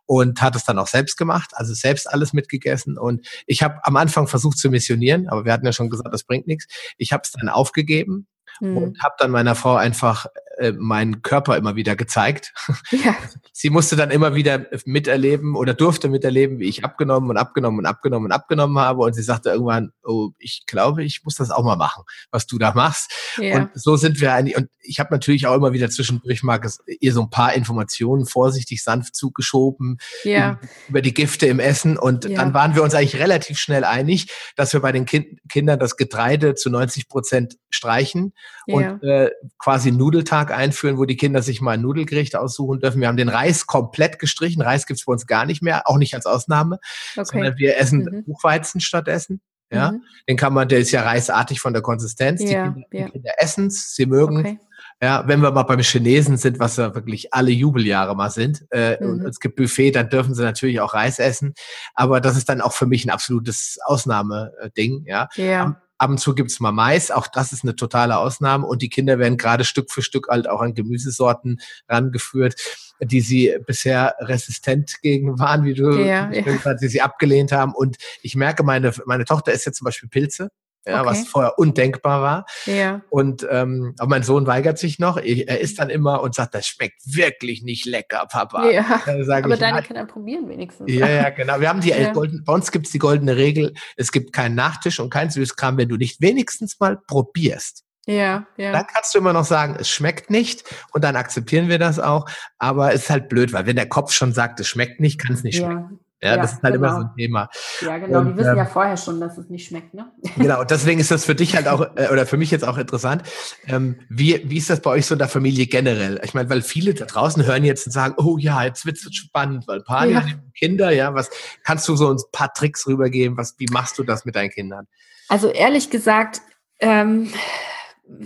Und 0.07 0.41
hat 0.41 0.57
es 0.57 0.65
dann 0.65 0.79
auch 0.79 0.87
selbst 0.87 1.19
gemacht, 1.19 1.51
also 1.53 1.75
selbst 1.75 2.09
alles 2.11 2.33
mitgegessen. 2.33 2.97
Und 2.97 3.27
ich 3.47 3.63
habe 3.63 3.81
am 3.83 3.97
Anfang 3.97 4.29
versucht 4.29 4.57
zu 4.57 4.71
missionieren, 4.71 5.29
aber 5.29 5.45
wir 5.45 5.53
hatten 5.53 5.67
ja 5.67 5.73
schon 5.73 5.91
gesagt, 5.91 6.09
das 6.11 6.25
bringt 6.25 6.47
nichts. 6.47 6.67
Ich 6.97 7.13
habe 7.13 7.21
es 7.25 7.33
dann 7.33 7.51
aufgegeben 7.51 8.27
mhm. 8.61 8.77
und 8.79 9.03
habe 9.03 9.17
dann 9.19 9.31
meiner 9.31 9.55
Frau 9.55 9.77
einfach 9.77 10.27
äh, 10.61 10.73
meinen 10.73 11.23
Körper 11.23 11.57
immer 11.57 11.75
wieder 11.75 11.97
gezeigt. 11.97 12.53
Ja. 12.91 13.17
Sie 13.53 13.71
musste 13.71 13.97
dann 13.97 14.11
immer 14.11 14.35
wieder 14.35 14.67
miterleben 14.85 15.57
oder 15.57 15.75
durfte 15.75 16.09
miterleben, 16.09 16.59
wie 16.59 16.69
ich 16.69 16.85
abgenommen 16.85 17.31
und 17.31 17.37
abgenommen 17.37 17.79
und 17.79 17.87
abgenommen 17.87 18.27
und 18.27 18.33
abgenommen 18.33 18.79
habe. 18.79 19.01
Und 19.01 19.15
sie 19.15 19.23
sagte 19.23 19.51
irgendwann, 19.51 19.93
oh, 20.03 20.31
ich 20.39 20.65
glaube, 20.67 21.05
ich 21.05 21.23
muss 21.25 21.35
das 21.35 21.51
auch 21.51 21.65
mal 21.65 21.77
machen, 21.77 22.05
was 22.31 22.47
du 22.47 22.59
da 22.59 22.73
machst. 22.73 23.11
Ja. 23.39 23.57
Und 23.57 23.71
so 23.75 23.97
sind 23.97 24.21
wir 24.21 24.33
eigentlich. 24.33 24.57
Und 24.57 24.69
ich 24.83 24.99
habe 25.01 25.13
natürlich 25.13 25.47
auch 25.47 25.55
immer 25.55 25.73
wieder 25.73 25.91
zwischendurch 25.91 26.43
mal 26.43 26.61
ihr 27.01 27.13
so 27.13 27.23
ein 27.23 27.31
paar 27.31 27.55
Informationen 27.55 28.27
vorsichtig 28.27 28.83
sanft 28.83 29.15
zugeschoben 29.15 29.99
ja. 30.25 30.59
über 30.89 31.03
die 31.03 31.15
Gifte 31.15 31.47
im 31.47 31.61
Essen. 31.61 31.99
Und 31.99 32.25
dann 32.25 32.55
waren 32.55 32.75
wir 32.75 32.83
uns 32.83 32.95
eigentlich 32.95 33.19
relativ 33.19 33.59
schnell 33.59 33.85
einig, 33.85 34.29
dass 34.57 34.73
wir 34.73 34.81
bei 34.81 34.93
den 34.93 35.05
kind 35.05 35.39
Kindern 35.49 35.79
das 35.79 35.97
Getreide 35.97 36.55
zu 36.55 36.71
90 36.71 37.09
Prozent 37.09 37.57
streichen 37.71 38.33
und 38.67 39.03
äh, 39.03 39.31
quasi 39.59 39.93
Nudeltag 39.93 40.50
Tag 40.51 40.59
einführen, 40.59 40.99
wo 40.99 41.05
die 41.05 41.17
Kinder 41.17 41.43
sich 41.43 41.61
mal 41.61 41.73
ein 41.73 41.83
Nudelgericht 41.83 42.37
aussuchen 42.37 42.81
dürfen. 42.81 43.01
Wir 43.01 43.09
haben 43.09 43.17
den 43.17 43.29
Reis 43.29 43.67
komplett 43.67 44.19
gestrichen. 44.19 44.63
Reis 44.63 44.87
gibt's 44.87 45.05
bei 45.05 45.13
uns 45.13 45.27
gar 45.27 45.47
nicht 45.47 45.63
mehr, 45.63 45.89
auch 45.89 45.97
nicht 45.97 46.15
als 46.15 46.27
Ausnahme, 46.27 46.79
okay. 47.17 47.25
sondern 47.25 47.59
wir 47.59 47.79
essen 47.79 48.05
mhm. 48.05 48.25
Buchweizen 48.25 48.81
stattdessen. 48.81 49.41
Ja, 49.73 49.93
mhm. 49.93 50.03
den 50.29 50.37
kann 50.37 50.53
man, 50.53 50.69
der 50.69 50.81
ist 50.81 50.91
ja 50.91 51.03
reisartig 51.03 51.61
von 51.61 51.73
der 51.73 51.83
Konsistenz. 51.83 52.43
Ja, 52.43 52.69
die 52.69 52.83
Kinder, 52.83 52.87
ja. 52.93 53.09
Kinder 53.09 53.33
essen 53.39 53.69
es, 53.69 53.95
sie 53.95 54.07
mögen 54.07 54.39
okay. 54.39 54.59
Ja, 55.03 55.27
wenn 55.27 55.41
wir 55.41 55.51
mal 55.51 55.63
beim 55.63 55.81
Chinesen 55.81 56.37
sind, 56.37 56.59
was 56.59 56.77
ja 56.77 56.95
wirklich 56.95 57.33
alle 57.33 57.51
Jubeljahre 57.51 58.15
mal 58.15 58.29
sind, 58.31 58.67
äh, 58.71 59.03
mhm. 59.03 59.11
und 59.11 59.27
es 59.27 59.41
gibt 59.41 59.57
Buffet, 59.57 59.93
dann 59.93 60.11
dürfen 60.11 60.35
sie 60.35 60.43
natürlich 60.43 60.81
auch 60.81 60.93
Reis 60.93 61.19
essen. 61.19 61.55
Aber 61.95 62.21
das 62.21 62.37
ist 62.37 62.51
dann 62.51 62.61
auch 62.61 62.75
für 62.75 62.85
mich 62.85 63.07
ein 63.07 63.11
absolutes 63.11 63.79
Ausnahmeding, 63.85 65.05
ja. 65.07 65.29
ja. 65.37 65.81
Ab 66.01 66.09
und 66.09 66.19
zu 66.19 66.35
gibt's 66.35 66.61
mal 66.61 66.73
Mais, 66.73 67.11
auch 67.11 67.27
das 67.27 67.53
ist 67.53 67.63
eine 67.63 67.77
totale 67.77 68.17
Ausnahme. 68.17 68.67
Und 68.67 68.81
die 68.81 68.89
Kinder 68.89 69.19
werden 69.19 69.37
gerade 69.37 69.65
Stück 69.65 69.91
für 69.91 70.01
Stück 70.01 70.29
halt 70.29 70.49
auch 70.49 70.63
an 70.63 70.73
Gemüsesorten 70.73 71.61
rangeführt, 71.91 72.55
die 73.01 73.21
sie 73.21 73.55
bisher 73.67 74.15
resistent 74.19 75.03
gegen 75.03 75.39
waren, 75.39 75.65
wie 75.65 75.75
du 75.75 75.91
ja, 75.99 76.31
ja. 76.33 76.75
die 76.75 76.89
sie 76.89 77.03
abgelehnt 77.03 77.53
haben. 77.53 77.75
Und 77.75 77.99
ich 78.23 78.35
merke, 78.35 78.63
meine, 78.63 78.95
meine 79.05 79.27
Tochter 79.27 79.53
isst 79.53 79.67
jetzt 79.67 79.77
zum 79.77 79.85
Beispiel 79.85 80.09
Pilze 80.09 80.51
ja, 80.87 81.01
okay. 81.01 81.11
was 81.11 81.29
vorher 81.29 81.59
undenkbar 81.59 82.23
war. 82.23 82.47
Ja. 82.67 83.03
Und 83.11 83.47
ähm, 83.51 83.95
aber 83.99 84.09
mein 84.09 84.23
Sohn 84.23 84.47
weigert 84.47 84.79
sich 84.79 84.99
noch. 84.99 85.17
Er 85.19 85.61
isst 85.61 85.79
dann 85.79 85.91
immer 85.91 86.23
und 86.23 86.35
sagt, 86.35 86.55
das 86.55 86.67
schmeckt 86.67 87.01
wirklich 87.05 87.63
nicht 87.63 87.85
lecker, 87.87 88.27
Papa. 88.31 88.71
Ja. 88.71 89.03
aber 89.05 89.49
ich, 89.51 89.59
deine 89.59 89.83
Kinder 89.83 90.07
probieren 90.07 90.49
wenigstens. 90.49 90.91
Ja, 90.91 91.09
ja, 91.09 91.31
genau. 91.31 91.61
Wir 91.61 91.69
haben 91.69 91.81
die 91.81 91.89
ja. 91.91 92.13
Golden, 92.13 92.45
bei 92.45 92.53
uns 92.53 92.71
gibt's 92.73 92.91
die 92.91 92.99
goldene 92.99 93.37
Regel: 93.37 93.75
Es 93.97 94.13
gibt 94.13 94.33
keinen 94.33 94.55
Nachtisch 94.55 95.01
und 95.01 95.11
kein 95.11 95.31
Süßkram, 95.31 95.77
wenn 95.77 95.89
du 95.89 95.97
nicht 95.97 96.21
wenigstens 96.21 96.79
mal 96.81 96.99
probierst. 97.07 97.85
Ja, 98.07 98.47
ja. 98.57 98.73
Dann 98.73 98.87
kannst 98.87 99.15
du 99.15 99.19
immer 99.19 99.33
noch 99.33 99.45
sagen, 99.45 99.77
es 99.79 99.89
schmeckt 99.89 100.31
nicht 100.31 100.65
und 100.93 101.05
dann 101.05 101.17
akzeptieren 101.17 101.69
wir 101.69 101.79
das 101.79 101.99
auch. 101.99 102.27
Aber 102.59 102.93
es 102.93 103.03
ist 103.03 103.11
halt 103.11 103.29
blöd, 103.29 103.53
weil 103.53 103.67
wenn 103.67 103.77
der 103.77 103.89
Kopf 103.89 104.13
schon 104.13 104.33
sagt, 104.33 104.59
es 104.61 104.69
schmeckt 104.69 105.01
nicht, 105.01 105.21
kann 105.21 105.35
es 105.35 105.43
nicht 105.43 105.59
schmecken. 105.59 106.01
Ja, 106.23 106.37
ja, 106.37 106.37
das 106.37 106.53
ist 106.53 106.63
halt 106.63 106.75
genau. 106.75 106.87
immer 106.87 106.97
so 106.97 107.07
ein 107.07 107.15
Thema. 107.17 107.49
Ja, 107.81 107.97
genau. 107.97 108.19
Und, 108.21 108.27
die 108.27 108.37
wissen 108.37 108.51
ähm, 108.51 108.57
ja 108.59 108.67
vorher 108.67 108.99
schon, 108.99 109.21
dass 109.21 109.39
es 109.39 109.49
nicht 109.49 109.67
schmeckt, 109.67 109.95
ne? 109.95 110.13
Genau. 110.37 110.61
Und 110.61 110.71
deswegen 110.71 111.01
ist 111.01 111.11
das 111.11 111.25
für 111.25 111.35
dich 111.35 111.57
halt 111.57 111.67
auch, 111.69 111.81
äh, 111.97 112.09
oder 112.13 112.27
für 112.27 112.37
mich 112.37 112.51
jetzt 112.51 112.65
auch 112.65 112.77
interessant. 112.77 113.23
Ähm, 113.67 114.01
wie, 114.11 114.43
wie 114.45 114.59
ist 114.59 114.69
das 114.69 114.81
bei 114.81 114.91
euch 114.91 115.07
so 115.07 115.15
in 115.15 115.19
der 115.19 115.29
Familie 115.29 115.67
generell? 115.67 116.21
Ich 116.23 116.35
meine, 116.35 116.51
weil 116.51 116.61
viele 116.61 116.93
da 116.93 117.07
draußen 117.07 117.47
hören 117.47 117.65
jetzt 117.65 117.87
und 117.87 117.93
sagen, 117.93 118.15
oh 118.19 118.37
ja, 118.37 118.65
jetzt 118.65 118.85
wird's 118.85 119.03
spannend, 119.15 119.67
weil 119.67 119.81
Pani 119.81 120.13
ja. 120.13 120.25
Kinder, 120.59 120.91
ja, 120.91 121.15
was, 121.15 121.31
kannst 121.65 121.89
du 121.89 121.97
so 121.97 122.13
ein 122.13 122.19
paar 122.33 122.53
Tricks 122.53 122.87
rübergeben? 122.87 123.39
Was, 123.39 123.55
wie 123.59 123.67
machst 123.73 123.99
du 123.99 124.03
das 124.03 124.27
mit 124.27 124.37
deinen 124.37 124.51
Kindern? 124.51 124.87
Also 125.29 125.49
ehrlich 125.49 125.89
gesagt, 125.89 126.43
ähm, 126.81 127.33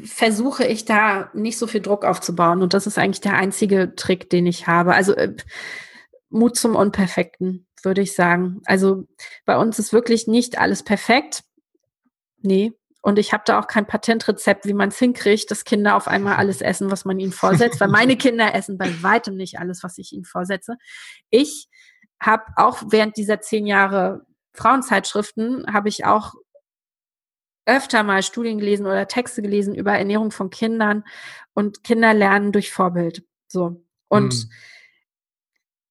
versuche 0.05 0.65
ich 0.65 0.85
da 0.85 1.31
nicht 1.33 1.59
so 1.59 1.69
viel 1.69 1.81
Druck 1.81 2.05
aufzubauen. 2.05 2.61
Und 2.61 2.75
das 2.75 2.89
ist 2.89 2.99
eigentlich 2.99 3.21
der 3.21 3.35
einzige 3.35 3.95
Trick, 3.95 4.31
den 4.31 4.47
ich 4.47 4.67
habe. 4.67 4.95
Also, 4.95 5.15
äh, 5.15 5.35
Mut 6.31 6.57
zum 6.57 6.75
Unperfekten 6.75 7.67
würde 7.85 8.03
ich 8.03 8.14
sagen. 8.14 8.61
Also 8.64 9.07
bei 9.45 9.57
uns 9.57 9.79
ist 9.79 9.93
wirklich 9.93 10.26
nicht 10.26 10.59
alles 10.59 10.83
perfekt. 10.83 11.45
Nee. 12.41 12.73
Und 13.03 13.19
ich 13.19 13.33
habe 13.33 13.43
da 13.47 13.61
auch 13.61 13.67
kein 13.67 13.87
Patentrezept, 13.87 14.64
wie 14.64 14.73
man 14.73 14.88
es 14.88 14.99
hinkriegt, 14.99 15.50
dass 15.50 15.64
Kinder 15.64 15.95
auf 15.95 16.09
einmal 16.09 16.37
alles 16.37 16.62
essen, 16.62 16.91
was 16.91 17.05
man 17.05 17.19
ihnen 17.19 17.33
vorsetzt, 17.33 17.81
weil 17.81 17.88
meine 17.88 18.17
Kinder 18.17 18.55
essen 18.55 18.79
bei 18.79 19.03
weitem 19.03 19.37
nicht 19.37 19.59
alles, 19.59 19.83
was 19.83 19.99
ich 19.99 20.12
ihnen 20.12 20.25
vorsetze. 20.25 20.76
Ich 21.29 21.69
habe 22.21 22.45
auch 22.57 22.83
während 22.87 23.17
dieser 23.17 23.41
zehn 23.41 23.67
Jahre 23.67 24.25
Frauenzeitschriften, 24.55 25.67
habe 25.73 25.88
ich 25.88 26.07
auch 26.07 26.33
öfter 27.67 28.03
mal 28.03 28.23
Studien 28.23 28.59
gelesen 28.59 28.87
oder 28.87 29.09
Texte 29.09 29.43
gelesen 29.43 29.75
über 29.75 29.93
Ernährung 29.93 30.31
von 30.31 30.49
Kindern 30.49 31.05
und 31.53 31.83
Kinder 31.83 32.14
lernen 32.14 32.53
durch 32.53 32.71
Vorbild. 32.71 33.25
So. 33.49 33.85
Und 34.09 34.33
hm 34.33 34.50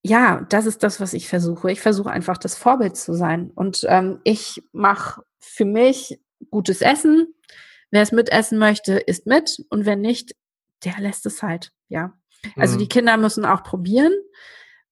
ja, 0.03 0.45
das 0.49 0.65
ist 0.65 0.83
das, 0.83 0.99
was 0.99 1.13
ich 1.13 1.29
versuche. 1.29 1.71
Ich 1.71 1.79
versuche 1.79 2.11
einfach 2.11 2.37
das 2.37 2.55
Vorbild 2.55 2.97
zu 2.97 3.13
sein. 3.13 3.51
Und 3.55 3.85
ähm, 3.87 4.19
ich 4.25 4.61
mache 4.73 5.23
für 5.39 5.65
mich 5.65 6.19
gutes 6.51 6.81
Essen. 6.81 7.33
Wer 7.89 8.01
es 8.01 8.11
mitessen 8.11 8.57
möchte, 8.57 8.97
isst 8.97 9.25
mit. 9.27 9.63
Und 9.69 9.85
wenn 9.85 10.01
nicht, 10.01 10.35
der 10.83 10.99
lässt 10.99 11.25
es 11.25 11.41
halt. 11.41 11.71
Ja. 11.87 12.13
Also 12.57 12.75
mhm. 12.75 12.79
die 12.79 12.89
Kinder 12.89 13.15
müssen 13.15 13.45
auch 13.45 13.63
probieren. 13.63 14.13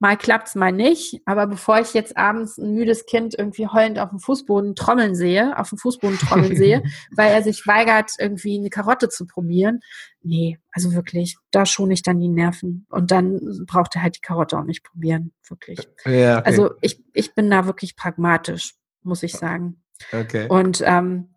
Mal 0.01 0.17
klappt's, 0.17 0.55
mal 0.55 0.71
nicht. 0.71 1.21
Aber 1.25 1.45
bevor 1.45 1.79
ich 1.79 1.93
jetzt 1.93 2.17
abends 2.17 2.57
ein 2.57 2.73
müdes 2.73 3.05
Kind 3.05 3.35
irgendwie 3.37 3.67
heulend 3.67 3.99
auf 3.99 4.09
dem 4.09 4.17
Fußboden 4.17 4.73
trommeln 4.73 5.13
sehe, 5.13 5.55
auf 5.59 5.69
dem 5.69 5.77
Fußboden 5.77 6.17
trommeln 6.17 6.57
sehe, 6.57 6.81
weil 7.15 7.31
er 7.31 7.43
sich 7.43 7.67
weigert, 7.67 8.09
irgendwie 8.17 8.57
eine 8.57 8.71
Karotte 8.71 9.09
zu 9.09 9.27
probieren, 9.27 9.81
nee, 10.23 10.57
also 10.71 10.95
wirklich, 10.95 11.37
da 11.51 11.67
schone 11.67 11.93
ich 11.93 12.01
dann 12.01 12.19
die 12.19 12.29
Nerven. 12.29 12.87
Und 12.89 13.11
dann 13.11 13.63
braucht 13.67 13.95
er 13.95 14.01
halt 14.01 14.15
die 14.15 14.21
Karotte 14.21 14.57
auch 14.57 14.63
nicht 14.63 14.83
probieren, 14.83 15.33
wirklich. 15.47 15.87
Ja, 16.05 16.39
okay. 16.39 16.47
Also 16.49 16.71
ich, 16.81 17.03
ich 17.13 17.35
bin 17.35 17.51
da 17.51 17.67
wirklich 17.67 17.95
pragmatisch, 17.95 18.73
muss 19.03 19.21
ich 19.21 19.33
sagen. 19.33 19.83
Okay. 20.11 20.47
Und 20.49 20.81
ähm, 20.83 21.35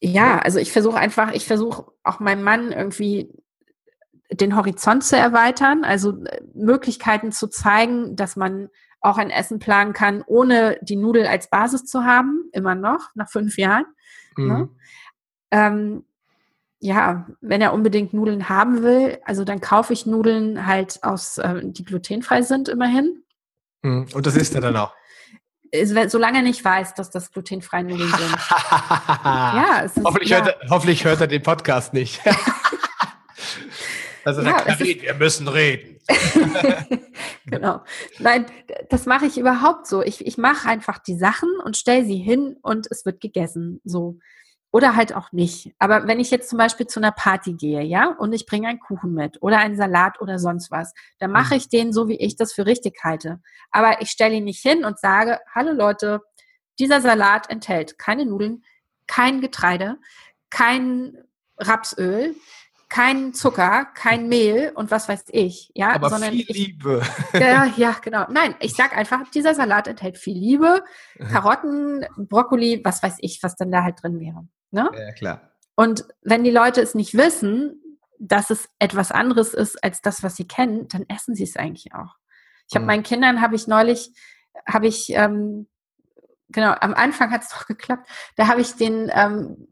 ja, 0.00 0.40
also 0.40 0.58
ich 0.58 0.72
versuche 0.72 0.98
einfach, 0.98 1.32
ich 1.32 1.46
versuche 1.46 1.92
auch 2.02 2.18
meinem 2.18 2.42
Mann 2.42 2.72
irgendwie 2.72 3.32
den 4.30 4.56
Horizont 4.56 5.04
zu 5.04 5.16
erweitern, 5.16 5.84
also 5.84 6.24
äh, 6.24 6.40
Möglichkeiten 6.54 7.32
zu 7.32 7.48
zeigen, 7.48 8.16
dass 8.16 8.36
man 8.36 8.68
auch 9.00 9.16
ein 9.16 9.30
Essen 9.30 9.58
planen 9.58 9.92
kann, 9.92 10.22
ohne 10.26 10.78
die 10.82 10.96
Nudel 10.96 11.26
als 11.26 11.50
Basis 11.50 11.84
zu 11.84 12.04
haben, 12.04 12.48
immer 12.52 12.74
noch, 12.74 13.10
nach 13.14 13.30
fünf 13.30 13.56
Jahren. 13.56 13.86
Ne? 14.36 14.44
Mhm. 14.44 14.48
Ne? 14.48 14.68
Ähm, 15.50 16.04
ja, 16.80 17.26
wenn 17.40 17.60
er 17.60 17.72
unbedingt 17.72 18.12
Nudeln 18.12 18.48
haben 18.48 18.82
will, 18.82 19.18
also 19.24 19.44
dann 19.44 19.60
kaufe 19.60 19.92
ich 19.92 20.06
Nudeln 20.06 20.66
halt 20.66 21.02
aus, 21.02 21.38
äh, 21.38 21.60
die 21.64 21.84
glutenfrei 21.84 22.42
sind, 22.42 22.68
immerhin. 22.68 23.24
Mhm. 23.82 24.06
Und 24.14 24.26
das 24.26 24.36
ist 24.36 24.54
er 24.54 24.60
dann 24.60 24.76
auch. 24.76 24.94
Solange 26.06 26.38
er 26.38 26.42
nicht 26.42 26.64
weiß, 26.64 26.94
dass 26.94 27.10
das 27.10 27.30
glutenfreie 27.30 27.84
Nudeln 27.84 28.08
sind. 28.08 28.30
ja, 29.24 29.82
es 29.84 29.96
ist, 29.96 30.04
hoffentlich, 30.04 30.30
ja. 30.30 30.38
Hört 30.38 30.56
er, 30.62 30.70
hoffentlich 30.70 31.04
hört 31.04 31.20
er 31.20 31.26
den 31.26 31.42
Podcast 31.42 31.92
nicht. 31.92 32.20
Also 34.28 34.42
ja, 34.42 34.52
Karin, 34.52 35.00
wir 35.00 35.14
müssen 35.14 35.48
reden. 35.48 35.98
genau. 37.46 37.80
Nein, 38.18 38.44
das 38.90 39.06
mache 39.06 39.24
ich 39.24 39.38
überhaupt 39.38 39.86
so. 39.86 40.02
Ich, 40.02 40.26
ich 40.26 40.36
mache 40.36 40.68
einfach 40.68 40.98
die 40.98 41.16
Sachen 41.16 41.48
und 41.64 41.78
stelle 41.78 42.04
sie 42.04 42.18
hin 42.18 42.56
und 42.60 42.86
es 42.90 43.06
wird 43.06 43.22
gegessen. 43.22 43.80
So. 43.84 44.18
Oder 44.70 44.96
halt 44.96 45.14
auch 45.14 45.32
nicht. 45.32 45.72
Aber 45.78 46.06
wenn 46.06 46.20
ich 46.20 46.30
jetzt 46.30 46.50
zum 46.50 46.58
Beispiel 46.58 46.86
zu 46.86 47.00
einer 47.00 47.10
Party 47.10 47.54
gehe, 47.54 47.80
ja, 47.80 48.14
und 48.18 48.34
ich 48.34 48.44
bringe 48.44 48.68
einen 48.68 48.80
Kuchen 48.80 49.14
mit 49.14 49.40
oder 49.40 49.60
einen 49.60 49.76
Salat 49.76 50.20
oder 50.20 50.38
sonst 50.38 50.70
was, 50.70 50.92
dann 51.18 51.32
mache 51.32 51.54
mhm. 51.54 51.58
ich 51.60 51.70
den 51.70 51.90
so, 51.94 52.06
wie 52.06 52.18
ich 52.18 52.36
das 52.36 52.52
für 52.52 52.66
richtig 52.66 52.98
halte. 53.02 53.40
Aber 53.70 54.02
ich 54.02 54.10
stelle 54.10 54.34
ihn 54.34 54.44
nicht 54.44 54.60
hin 54.60 54.84
und 54.84 54.98
sage, 54.98 55.40
hallo 55.54 55.72
Leute, 55.72 56.20
dieser 56.78 57.00
Salat 57.00 57.48
enthält 57.48 57.96
keine 57.96 58.26
Nudeln, 58.26 58.62
kein 59.06 59.40
Getreide, 59.40 59.96
kein 60.50 61.16
Rapsöl, 61.56 62.34
kein 62.88 63.34
Zucker, 63.34 63.86
kein 63.94 64.28
Mehl 64.28 64.72
und 64.74 64.90
was 64.90 65.08
weiß 65.08 65.24
ich, 65.28 65.70
ja, 65.74 65.92
aber 65.92 66.08
sondern 66.08 66.32
viel 66.32 66.46
ich, 66.48 66.56
Liebe. 66.56 67.02
Ja, 67.34 67.66
ja, 67.76 67.96
genau. 68.02 68.26
Nein, 68.30 68.54
ich 68.60 68.74
sag 68.74 68.96
einfach, 68.96 69.30
dieser 69.30 69.54
Salat 69.54 69.88
enthält 69.88 70.18
viel 70.18 70.36
Liebe, 70.36 70.82
Karotten, 71.30 72.06
Brokkoli, 72.16 72.80
was 72.84 73.02
weiß 73.02 73.16
ich, 73.20 73.42
was 73.42 73.56
dann 73.56 73.70
da 73.70 73.82
halt 73.82 74.02
drin 74.02 74.18
wäre. 74.20 74.46
Ne? 74.70 74.90
Ja, 74.94 75.12
klar. 75.12 75.52
Und 75.76 76.06
wenn 76.22 76.44
die 76.44 76.50
Leute 76.50 76.80
es 76.80 76.94
nicht 76.94 77.14
wissen, 77.14 77.80
dass 78.18 78.50
es 78.50 78.68
etwas 78.78 79.12
anderes 79.12 79.54
ist 79.54 79.82
als 79.84 80.00
das, 80.00 80.22
was 80.22 80.36
sie 80.36 80.48
kennen, 80.48 80.88
dann 80.88 81.04
essen 81.08 81.34
sie 81.34 81.44
es 81.44 81.56
eigentlich 81.56 81.94
auch. 81.94 82.16
Ich 82.68 82.74
habe 82.74 82.82
mhm. 82.82 82.86
meinen 82.88 83.02
Kindern 83.02 83.40
habe 83.40 83.54
ich 83.54 83.68
neulich 83.68 84.12
habe 84.66 84.86
ich 84.86 85.10
ähm, 85.10 85.68
genau 86.48 86.74
am 86.80 86.94
Anfang 86.94 87.30
hat 87.30 87.42
es 87.42 87.50
doch 87.50 87.66
geklappt. 87.66 88.08
Da 88.36 88.48
habe 88.48 88.60
ich 88.60 88.74
den 88.74 89.10
ähm, 89.14 89.68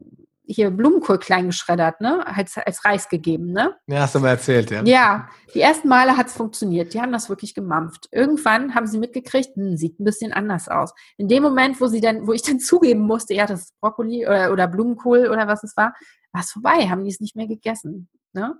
hier 0.47 0.71
Blumenkohl 0.71 1.19
klein 1.19 1.47
geschreddert, 1.47 2.01
ne? 2.01 2.25
Als, 2.25 2.57
als 2.57 2.85
Reis 2.85 3.09
gegeben, 3.09 3.51
ne? 3.51 3.75
Ja, 3.87 4.01
hast 4.01 4.15
du 4.15 4.19
mal 4.19 4.29
erzählt, 4.29 4.71
ja. 4.71 4.81
Ja, 4.83 5.29
die 5.53 5.61
ersten 5.61 5.87
Male 5.87 6.15
hat 6.15 6.27
es 6.27 6.33
funktioniert. 6.33 6.93
Die 6.93 7.01
haben 7.01 7.11
das 7.11 7.29
wirklich 7.29 7.53
gemampft. 7.53 8.07
Irgendwann 8.11 8.73
haben 8.73 8.87
sie 8.87 8.97
mitgekriegt, 8.97 9.55
hm, 9.55 9.77
sieht 9.77 9.99
ein 9.99 10.05
bisschen 10.05 10.31
anders 10.31 10.69
aus. 10.69 10.93
In 11.17 11.27
dem 11.27 11.43
Moment, 11.43 11.79
wo 11.81 11.87
sie 11.87 12.01
dann, 12.01 12.25
wo 12.25 12.33
ich 12.33 12.41
dann 12.41 12.59
zugeben 12.61 13.01
musste, 13.01 13.33
ja, 13.33 13.45
das 13.45 13.61
ist 13.61 13.79
Brokkoli 13.81 14.25
oder, 14.25 14.51
oder 14.51 14.67
Blumenkohl 14.67 15.29
oder 15.29 15.47
was 15.47 15.63
es 15.63 15.75
war, 15.75 15.93
war 16.31 16.41
es 16.41 16.51
vorbei, 16.51 16.87
haben 16.89 17.03
die 17.03 17.11
es 17.11 17.19
nicht 17.19 17.35
mehr 17.35 17.47
gegessen. 17.47 18.09
Ne? 18.33 18.57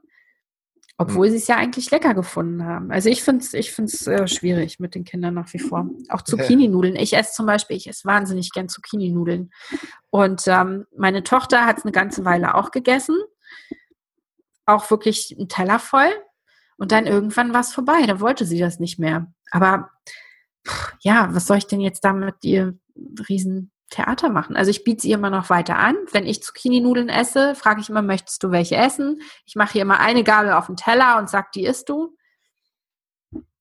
Obwohl 1.00 1.28
mhm. 1.28 1.32
sie 1.32 1.38
es 1.38 1.48
ja 1.48 1.58
eigentlich 1.58 1.92
lecker 1.92 2.16
gefunden 2.16 2.66
haben. 2.66 2.92
Also 2.92 3.10
ich 3.10 3.24
finde 3.24 3.44
es 3.44 3.54
ich 3.54 3.72
find's, 3.72 4.08
äh, 4.08 4.28
schwierig 4.28 4.80
mit 4.80 4.96
den 4.96 5.04
Kindern 5.04 5.36
nach 5.36 5.54
wie 5.54 5.60
vor. 5.60 5.88
Auch 6.10 6.22
Zucchini-Nudeln. 6.24 6.96
Ich 6.96 7.14
esse 7.14 7.34
zum 7.34 7.46
Beispiel, 7.46 7.78
ich 7.78 7.88
esse 7.88 8.06
wahnsinnig 8.06 8.52
gern 8.52 8.68
Zucchini-Nudeln. 8.68 9.52
Und 10.10 10.44
ähm, 10.48 10.86
meine 10.96 11.24
Tochter 11.24 11.66
hat 11.66 11.78
es 11.78 11.86
eine 11.86 11.92
ganze 11.92 12.26
Weile 12.26 12.56
auch 12.56 12.72
gegessen. 12.72 13.16
Auch 14.66 14.90
wirklich 14.90 15.36
einen 15.38 15.50
Teller 15.50 15.78
voll. 15.80 16.10
Und 16.78 16.92
dann 16.92 17.06
irgendwann 17.06 17.54
war 17.54 17.62
es 17.62 17.74
vorbei. 17.74 18.06
Da 18.08 18.20
wollte 18.20 18.46
sie 18.46 18.60
das 18.60 18.80
nicht 18.80 18.98
mehr. 18.98 19.32
Aber 19.52 19.92
pff, 20.68 20.94
ja, 21.02 21.30
was 21.32 21.46
soll 21.46 21.58
ich 21.58 21.68
denn 21.68 21.80
jetzt 21.80 22.04
damit 22.04 22.36
ihr 22.44 22.78
riesen 23.30 23.72
Theater 23.90 24.30
machen. 24.30 24.56
Also 24.56 24.72
ich 24.72 24.84
biete 24.84 25.02
sie 25.02 25.12
immer 25.12 25.30
noch 25.30 25.50
weiter 25.50 25.78
an. 25.78 25.96
Wenn 26.12 26.26
ich 26.26 26.44
Zucchini-Nudeln 26.44 27.10
esse, 27.10 27.56
frage 27.56 27.82
ich 27.82 27.90
immer, 27.90 28.02
möchtest 28.02 28.44
du 28.44 28.52
welche 28.52 28.76
essen? 28.76 29.22
Ich 29.46 29.56
mache 29.56 29.74
hier 29.74 29.82
immer 29.82 30.00
eine 30.00 30.24
Gabel 30.24 30.52
auf 30.52 30.68
den 30.68 30.76
Teller 30.76 31.18
und 31.18 31.30
sage, 31.30 31.48
die 31.56 31.66
isst 31.66 31.90
du. 31.90 32.16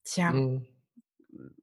Tja, 0.05 0.33
mhm. 0.33 0.67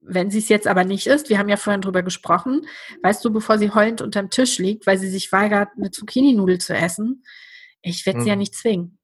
wenn 0.02 0.32
sie 0.32 0.40
es 0.40 0.50
jetzt 0.50 0.68
aber 0.68 0.84
nicht 0.84 1.08
isst, 1.08 1.30
wir 1.30 1.40
haben 1.40 1.50
ja 1.50 1.58
vorhin 1.58 1.82
drüber 1.82 2.04
gesprochen, 2.04 2.66
weißt 3.04 3.24
du, 3.24 3.32
bevor 3.32 3.58
sie 3.58 3.72
heulend 3.72 4.02
unterm 4.02 4.30
Tisch 4.30 4.60
liegt, 4.60 4.88
weil 4.88 4.98
sie 4.98 5.10
sich 5.10 5.32
weigert, 5.32 5.70
eine 5.78 5.92
Zucchini-Nudel 5.92 6.60
zu 6.60 6.74
essen, 6.74 7.24
ich 7.86 8.06
werde 8.06 8.22
sie 8.22 8.30
ja 8.30 8.36
mhm. 8.36 8.40
nicht 8.40 8.56
zwingen. 8.56 8.98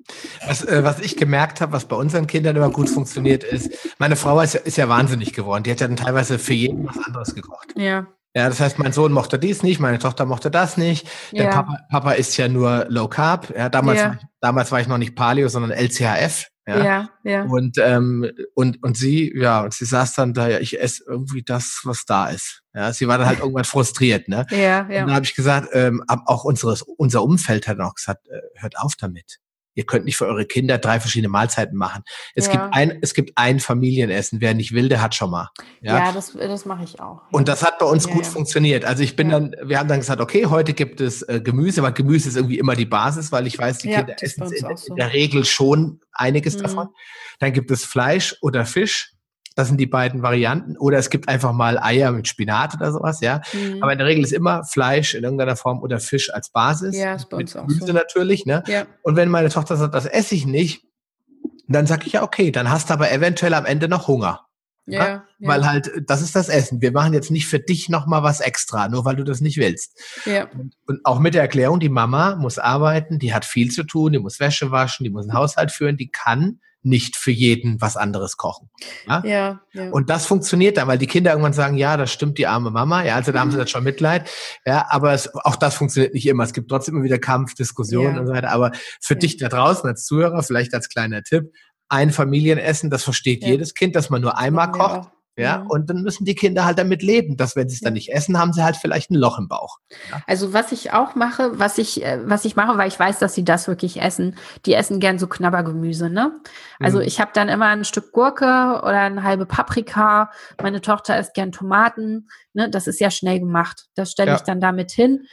Was, 0.45 0.63
äh, 0.63 0.83
was 0.85 0.99
ich 1.01 1.17
gemerkt 1.17 1.59
habe, 1.59 1.73
was 1.73 1.85
bei 1.85 1.97
unseren 1.97 2.27
Kindern 2.27 2.55
immer 2.55 2.71
gut 2.71 2.89
funktioniert, 2.89 3.43
ist, 3.43 3.77
meine 3.99 4.15
Frau 4.15 4.39
ist, 4.39 4.55
ist 4.55 4.77
ja 4.77 4.87
wahnsinnig 4.87 5.33
geworden. 5.33 5.63
Die 5.63 5.71
hat 5.71 5.81
ja 5.81 5.87
dann 5.87 5.97
teilweise 5.97 6.39
für 6.39 6.53
jeden 6.53 6.87
was 6.87 6.97
anderes 6.97 7.35
gekocht. 7.35 7.73
Ja. 7.75 8.07
Ja, 8.35 8.47
das 8.47 8.59
heißt, 8.59 8.77
mein 8.77 8.93
Sohn 8.93 9.11
mochte 9.11 9.39
dies 9.39 9.63
nicht, 9.63 9.79
meine 9.79 9.97
Tochter 9.97 10.25
mochte 10.25 10.51
das 10.51 10.77
nicht. 10.77 11.07
Der 11.31 11.45
ja. 11.45 11.49
Papa, 11.49 11.77
Papa 11.89 12.11
ist 12.11 12.37
ja 12.37 12.47
nur 12.47 12.85
Low 12.89 13.07
Carb. 13.07 13.53
Ja, 13.55 13.69
damals, 13.69 13.99
ja. 13.99 14.19
damals 14.39 14.71
war 14.71 14.79
ich 14.79 14.87
noch 14.87 14.99
nicht 14.99 15.15
Paleo, 15.15 15.47
sondern 15.49 15.71
LCHF. 15.71 16.45
Ja, 16.67 16.83
ja. 16.83 17.09
ja. 17.23 17.43
Und, 17.43 17.77
ähm, 17.79 18.29
und, 18.53 18.83
und 18.83 18.95
sie, 18.95 19.33
ja, 19.35 19.61
und 19.61 19.73
sie 19.73 19.85
saß 19.85 20.13
dann 20.13 20.35
da, 20.35 20.47
ja, 20.47 20.59
ich 20.59 20.79
esse 20.79 21.03
irgendwie 21.07 21.41
das, 21.41 21.81
was 21.83 22.05
da 22.05 22.29
ist. 22.29 22.61
Ja, 22.75 22.93
sie 22.93 23.07
war 23.07 23.17
dann 23.17 23.25
halt 23.25 23.39
irgendwann 23.39 23.63
frustriert, 23.63 24.27
ne? 24.27 24.45
Ja, 24.51 24.57
ja. 24.57 24.83
Und 24.83 24.91
dann 24.91 25.13
habe 25.13 25.25
ich 25.25 25.33
gesagt, 25.33 25.69
ähm, 25.73 26.03
auch 26.07 26.43
unseres, 26.43 26.83
unser 26.83 27.23
Umfeld 27.23 27.67
hat 27.67 27.79
auch 27.79 27.95
gesagt, 27.95 28.27
äh, 28.27 28.41
hört 28.61 28.77
auf 28.77 28.95
damit. 28.95 29.39
Ihr 29.79 29.85
könnt 29.85 30.03
nicht 30.03 30.17
für 30.17 30.25
eure 30.25 30.45
Kinder 30.45 30.77
drei 30.77 30.99
verschiedene 30.99 31.29
Mahlzeiten 31.29 31.77
machen. 31.77 32.03
Es 32.35 32.47
ja. 32.47 32.51
gibt 32.51 32.73
ein, 32.73 32.99
es 33.01 33.13
gibt 33.13 33.31
ein 33.35 33.61
Familienessen. 33.61 34.41
Wer 34.41 34.53
nicht 34.53 34.73
will, 34.73 34.89
der 34.89 35.01
hat 35.01 35.15
schon 35.15 35.31
mal. 35.31 35.51
Ja, 35.79 35.99
ja 35.99 36.11
das, 36.11 36.33
das 36.33 36.65
mache 36.65 36.83
ich 36.83 36.99
auch. 36.99 37.21
Und 37.31 37.47
das 37.47 37.63
hat 37.63 37.79
bei 37.79 37.85
uns 37.85 38.05
ja, 38.05 38.13
gut 38.13 38.25
funktioniert. 38.25 38.83
Also 38.83 39.03
ich 39.03 39.15
bin 39.15 39.29
dann, 39.29 39.55
wir 39.63 39.79
haben 39.79 39.87
dann 39.87 39.99
gesagt, 39.99 40.19
okay, 40.19 40.47
heute 40.47 40.73
gibt 40.73 40.99
es 40.99 41.21
äh, 41.21 41.39
Gemüse, 41.39 41.79
aber 41.79 41.93
Gemüse 41.93 42.27
ist 42.27 42.35
irgendwie 42.35 42.59
immer 42.59 42.75
die 42.75 42.85
Basis, 42.85 43.31
weil 43.31 43.47
ich 43.47 43.57
weiß, 43.57 43.77
die 43.77 43.87
Kinder 43.87 44.21
essen 44.21 44.43
in, 44.51 44.75
so. 44.75 44.87
in, 44.87 44.95
der 44.97 45.13
Regel 45.13 45.45
schon 45.45 46.01
einiges 46.11 46.57
mhm. 46.57 46.63
davon. 46.63 46.89
Dann 47.39 47.53
gibt 47.53 47.71
es 47.71 47.85
Fleisch 47.85 48.35
oder 48.41 48.65
Fisch. 48.65 49.13
Das 49.59 49.67
sind 49.67 49.77
die 49.77 49.87
beiden 49.87 50.21
Varianten. 50.21 50.77
Oder 50.77 50.99
es 50.99 51.09
gibt 51.09 51.27
einfach 51.27 51.51
mal 51.51 51.77
Eier 51.77 52.13
mit 52.13 52.29
Spinat 52.29 52.75
oder 52.75 52.93
sowas, 52.93 53.19
ja. 53.19 53.41
Mhm. 53.51 53.83
Aber 53.83 53.91
in 53.91 53.97
der 53.97 54.07
Regel 54.07 54.23
ist 54.23 54.31
immer 54.31 54.63
Fleisch 54.63 55.15
in 55.15 55.25
irgendeiner 55.25 55.57
Form 55.57 55.81
oder 55.81 55.99
Fisch 55.99 56.33
als 56.33 56.49
Basis. 56.49 56.95
Ja, 56.95 57.15
ist 57.15 57.29
bei 57.29 57.35
uns 57.35 57.53
mit 57.53 57.67
Gemüse 57.67 57.87
so. 57.87 57.91
natürlich, 57.91 58.45
ne? 58.45 58.63
Ja. 58.67 58.85
Und 59.03 59.17
wenn 59.17 59.27
meine 59.27 59.49
Tochter 59.49 59.75
sagt, 59.75 59.93
das 59.93 60.05
esse 60.05 60.33
ich 60.33 60.45
nicht, 60.45 60.85
dann 61.67 61.87
sage 61.87 62.03
ich 62.05 62.13
ja, 62.13 62.23
okay, 62.23 62.53
dann 62.53 62.71
hast 62.71 62.89
du 62.89 62.93
aber 62.93 63.11
eventuell 63.11 63.53
am 63.53 63.65
Ende 63.65 63.89
noch 63.89 64.07
Hunger. 64.07 64.45
Ja, 64.85 65.03
ja, 65.03 65.23
Weil 65.39 65.67
halt, 65.67 65.91
das 66.07 66.21
ist 66.21 66.37
das 66.37 66.47
Essen. 66.47 66.81
Wir 66.81 66.93
machen 66.93 67.13
jetzt 67.13 67.29
nicht 67.29 67.47
für 67.47 67.59
dich 67.59 67.89
nochmal 67.89 68.23
was 68.23 68.39
extra, 68.39 68.87
nur 68.87 69.03
weil 69.03 69.17
du 69.17 69.25
das 69.25 69.41
nicht 69.41 69.57
willst. 69.57 69.99
Ja. 70.25 70.45
Und, 70.51 70.73
und, 70.87 71.01
auch 71.03 71.19
mit 71.19 71.33
der 71.33 71.41
Erklärung, 71.41 71.81
die 71.81 71.89
Mama 71.89 72.37
muss 72.37 72.59
arbeiten, 72.59 73.19
die 73.19 73.33
hat 73.33 73.43
viel 73.43 73.71
zu 73.71 73.83
tun, 73.83 74.13
die 74.13 74.19
muss 74.19 74.39
Wäsche 74.39 74.71
waschen, 74.71 75.03
die 75.03 75.09
muss 75.09 75.27
einen 75.27 75.37
Haushalt 75.37 75.73
führen, 75.73 75.97
die 75.97 76.09
kann 76.09 76.61
nicht 76.81 77.17
für 77.17 77.31
jeden 77.31 77.81
was 77.81 77.97
anderes 77.97 78.37
kochen. 78.37 78.69
Ja? 79.07 79.21
Ja, 79.25 79.61
ja. 79.73 79.89
Und 79.91 80.09
das 80.09 80.25
funktioniert 80.25 80.77
dann, 80.77 80.87
weil 80.87 80.97
die 80.97 81.07
Kinder 81.07 81.31
irgendwann 81.31 81.53
sagen, 81.53 81.77
ja, 81.77 81.97
das 81.97 82.11
stimmt 82.11 82.37
die 82.37 82.47
arme 82.47 82.71
Mama, 82.71 83.03
ja, 83.03 83.15
also 83.15 83.31
da 83.31 83.39
haben 83.39 83.51
sie 83.51 83.57
das 83.57 83.69
schon 83.69 83.83
Mitleid, 83.83 84.29
ja, 84.65 84.85
aber 84.89 85.13
es, 85.13 85.33
auch 85.33 85.55
das 85.55 85.75
funktioniert 85.75 86.13
nicht 86.13 86.27
immer. 86.27 86.43
Es 86.43 86.53
gibt 86.53 86.69
trotzdem 86.69 86.95
immer 86.95 87.03
wieder 87.03 87.19
Kampf, 87.19 87.53
Diskussionen 87.53 88.15
ja. 88.15 88.21
und 88.21 88.27
so 88.27 88.33
weiter. 88.33 88.51
Aber 88.51 88.71
für 89.01 89.15
ja. 89.15 89.19
dich 89.19 89.37
da 89.37 89.49
draußen 89.49 89.87
als 89.89 90.05
Zuhörer, 90.05 90.41
vielleicht 90.43 90.73
als 90.73 90.89
kleiner 90.89 91.23
Tipp, 91.23 91.51
ein 91.89 92.11
Familienessen, 92.11 92.89
das 92.89 93.03
versteht 93.03 93.43
jedes 93.43 93.73
Kind, 93.73 93.95
dass 93.95 94.09
man 94.09 94.21
nur 94.21 94.37
einmal 94.37 94.71
kocht. 94.71 95.09
Ja, 95.39 95.59
mhm. 95.59 95.67
und 95.67 95.89
dann 95.89 96.01
müssen 96.01 96.25
die 96.25 96.35
Kinder 96.35 96.65
halt 96.65 96.77
damit 96.77 97.01
leben, 97.01 97.37
dass 97.37 97.55
wenn 97.55 97.69
sie 97.69 97.75
es 97.75 97.81
dann 97.81 97.93
nicht 97.93 98.11
essen, 98.11 98.37
haben 98.37 98.53
sie 98.53 98.63
halt 98.63 98.75
vielleicht 98.75 99.11
ein 99.11 99.15
Loch 99.15 99.37
im 99.39 99.47
Bauch. 99.47 99.77
Ja. 100.11 100.21
Also 100.27 100.53
was 100.53 100.71
ich 100.71 100.91
auch 100.91 101.15
mache, 101.15 101.57
was 101.57 101.77
ich, 101.77 102.03
äh, 102.03 102.19
was 102.25 102.45
ich 102.45 102.55
mache, 102.55 102.77
weil 102.77 102.87
ich 102.87 102.99
weiß, 102.99 103.19
dass 103.19 103.35
sie 103.35 103.45
das 103.45 103.67
wirklich 103.67 104.01
essen, 104.01 104.35
die 104.65 104.73
essen 104.73 104.99
gern 104.99 105.19
so 105.19 105.27
Knabbergemüse, 105.27 106.09
ne? 106.09 106.39
Also 106.79 106.99
mhm. 106.99 107.05
ich 107.05 107.19
habe 107.19 107.31
dann 107.33 107.49
immer 107.49 107.67
ein 107.67 107.85
Stück 107.85 108.11
Gurke 108.11 108.45
oder 108.45 109.01
eine 109.01 109.23
halbe 109.23 109.45
Paprika. 109.45 110.31
Meine 110.61 110.81
Tochter 110.81 111.19
isst 111.19 111.33
gern 111.33 111.51
Tomaten, 111.51 112.27
ne? 112.53 112.69
Das 112.69 112.87
ist 112.87 112.99
ja 112.99 113.11
schnell 113.11 113.39
gemacht. 113.39 113.87
Das 113.95 114.11
stelle 114.11 114.31
ja. 114.31 114.35
ich 114.35 114.41
dann 114.41 114.59
damit 114.59 114.91
hin. 114.91 115.25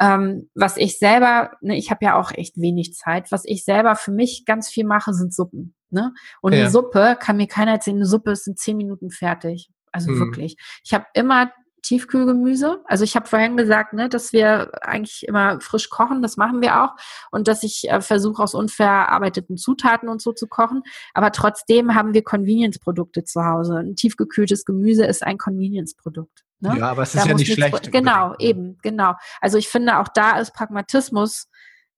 Ähm, 0.00 0.48
was 0.54 0.76
ich 0.76 0.98
selber, 0.98 1.52
ne, 1.60 1.76
ich 1.76 1.90
habe 1.90 2.04
ja 2.04 2.16
auch 2.16 2.30
echt 2.30 2.56
wenig 2.56 2.94
Zeit, 2.94 3.32
was 3.32 3.42
ich 3.44 3.64
selber 3.64 3.96
für 3.96 4.12
mich 4.12 4.44
ganz 4.46 4.68
viel 4.68 4.84
mache, 4.84 5.12
sind 5.12 5.34
Suppen. 5.34 5.74
Ne? 5.90 6.12
Und 6.40 6.52
ja. 6.52 6.60
eine 6.60 6.70
Suppe 6.70 7.16
kann 7.20 7.36
mir 7.36 7.46
keiner 7.46 7.72
erzählen, 7.72 7.96
eine 7.96 8.06
Suppe 8.06 8.32
ist 8.32 8.46
in 8.46 8.56
zehn 8.56 8.76
Minuten 8.76 9.10
fertig. 9.10 9.70
Also 9.92 10.08
hm. 10.08 10.18
wirklich. 10.20 10.56
Ich 10.84 10.92
habe 10.94 11.06
immer 11.14 11.50
Tiefkühlgemüse. 11.82 12.82
Also 12.84 13.04
ich 13.04 13.16
habe 13.16 13.26
vorhin 13.26 13.56
gesagt, 13.56 13.92
ne, 13.92 14.08
dass 14.08 14.32
wir 14.32 14.70
eigentlich 14.82 15.26
immer 15.26 15.60
frisch 15.60 15.88
kochen, 15.88 16.22
das 16.22 16.36
machen 16.36 16.60
wir 16.60 16.82
auch. 16.82 16.90
Und 17.30 17.48
dass 17.48 17.62
ich 17.62 17.88
äh, 17.88 18.00
versuche, 18.00 18.42
aus 18.42 18.54
unverarbeiteten 18.54 19.56
Zutaten 19.56 20.08
und 20.08 20.20
so 20.20 20.32
zu 20.32 20.48
kochen. 20.48 20.82
Aber 21.14 21.32
trotzdem 21.32 21.94
haben 21.94 22.14
wir 22.14 22.22
Convenience-Produkte 22.22 23.24
zu 23.24 23.44
Hause. 23.44 23.78
Ein 23.78 23.96
tiefgekühltes 23.96 24.64
Gemüse 24.64 25.04
ist 25.04 25.22
ein 25.22 25.38
Convenience-Produkt. 25.38 26.44
Ne? 26.60 26.76
Ja, 26.78 26.90
aber 26.90 27.02
es 27.02 27.14
ist 27.14 27.24
da 27.24 27.28
ja 27.28 27.34
nicht 27.34 27.52
schlecht. 27.52 27.92
Genau, 27.92 28.34
eben, 28.38 28.78
genau. 28.82 29.14
Also 29.40 29.58
ich 29.58 29.68
finde, 29.68 29.98
auch 29.98 30.08
da 30.08 30.38
ist 30.38 30.52
Pragmatismus 30.52 31.48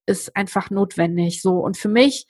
ist 0.06 0.36
einfach 0.36 0.70
notwendig. 0.70 1.40
So 1.40 1.58
und 1.58 1.76
für 1.76 1.88
mich 1.88 2.26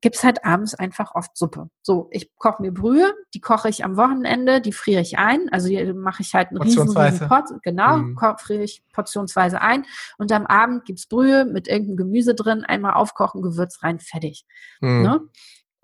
gibt's 0.00 0.24
halt 0.24 0.44
abends 0.44 0.74
einfach 0.74 1.14
oft 1.14 1.36
Suppe. 1.36 1.70
So, 1.82 2.08
ich 2.10 2.30
koche 2.36 2.62
mir 2.62 2.72
Brühe, 2.72 3.14
die 3.34 3.40
koche 3.40 3.68
ich 3.68 3.84
am 3.84 3.96
Wochenende, 3.96 4.60
die 4.60 4.72
friere 4.72 5.00
ich 5.00 5.18
ein. 5.18 5.48
Also 5.50 5.68
hier 5.68 5.94
mache 5.94 6.22
ich 6.22 6.34
halt 6.34 6.48
einen 6.48 6.62
riesen, 6.62 6.88
riesen 6.88 7.28
Pot, 7.28 7.44
genau, 7.62 7.98
mhm. 7.98 8.18
friere 8.38 8.62
ich 8.62 8.82
portionsweise 8.92 9.60
ein. 9.60 9.84
Und 10.18 10.32
am 10.32 10.46
Abend 10.46 10.84
gibt's 10.84 11.06
Brühe 11.06 11.44
mit 11.44 11.68
irgendeinem 11.68 11.96
Gemüse 11.96 12.34
drin, 12.34 12.64
einmal 12.64 12.94
aufkochen, 12.94 13.42
Gewürz 13.42 13.82
rein, 13.82 13.98
fertig. 13.98 14.44
Mhm. 14.80 15.02
Ne? 15.02 15.20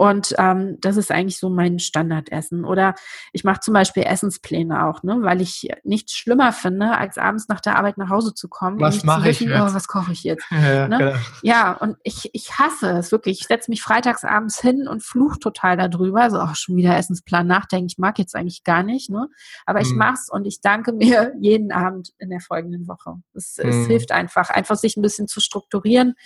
Und 0.03 0.35
ähm, 0.37 0.79
das 0.81 0.97
ist 0.97 1.13
eigentlich 1.13 1.39
so 1.39 1.49
mein 1.49 1.79
Standardessen. 1.79 2.65
Oder 2.65 2.97
ich 3.33 3.45
mache 3.45 3.61
zum 3.61 3.73
Beispiel 3.73 4.03
Essenspläne 4.03 4.85
auch, 4.85 5.05
ne, 5.05 5.19
weil 5.21 5.41
ich 5.41 5.69
nichts 5.85 6.15
schlimmer 6.17 6.53
finde, 6.53 6.99
als 6.99 7.19
abends 7.19 7.47
nach 7.47 7.61
der 7.61 7.77
Arbeit 7.77 7.99
nach 7.99 8.11
Hause 8.11 8.35
zu 8.35 8.49
kommen. 8.49 8.81
Was 8.81 9.05
mache 9.05 9.31
ich 9.31 9.39
jetzt? 9.39 9.53
Oh, 9.53 9.73
was 9.73 9.87
koche 9.87 10.11
ich 10.11 10.25
jetzt? 10.25 10.45
Ja, 10.51 10.89
ne? 10.89 10.99
genau. 10.99 11.13
ja 11.43 11.73
und 11.75 11.99
ich, 12.03 12.31
ich 12.33 12.59
hasse 12.59 12.91
es 12.99 13.13
wirklich. 13.13 13.43
Ich 13.43 13.47
setze 13.47 13.71
mich 13.71 13.81
freitags 13.81 14.25
abends 14.25 14.61
hin 14.61 14.89
und 14.89 15.05
fluch 15.05 15.37
total 15.37 15.77
darüber. 15.77 16.29
So, 16.31 16.41
auch 16.41 16.57
schon 16.57 16.75
wieder 16.75 16.97
Essensplan 16.97 17.47
nachdenken. 17.47 17.87
Ich 17.87 17.99
mag 17.99 18.19
jetzt 18.19 18.35
eigentlich 18.35 18.65
gar 18.65 18.83
nicht, 18.83 19.09
ne? 19.09 19.29
Aber 19.67 19.83
ich 19.83 19.93
mach's 19.95 20.29
und 20.29 20.47
ich 20.47 20.61
danke 20.61 20.93
mir 20.93 21.33
jeden 21.39 21.71
Abend 21.71 22.13
in 22.19 22.31
der 22.31 22.41
folgenden 22.41 22.89
Woche. 22.89 23.15
Es, 23.35 23.57
hm. 23.57 23.71
es 23.71 23.87
hilft 23.87 24.11
einfach, 24.11 24.51
einfach 24.51 24.77
sich 24.77 24.97
ein 24.97 25.03
bisschen 25.03 25.29
zu 25.29 25.39
strukturieren 25.39 26.17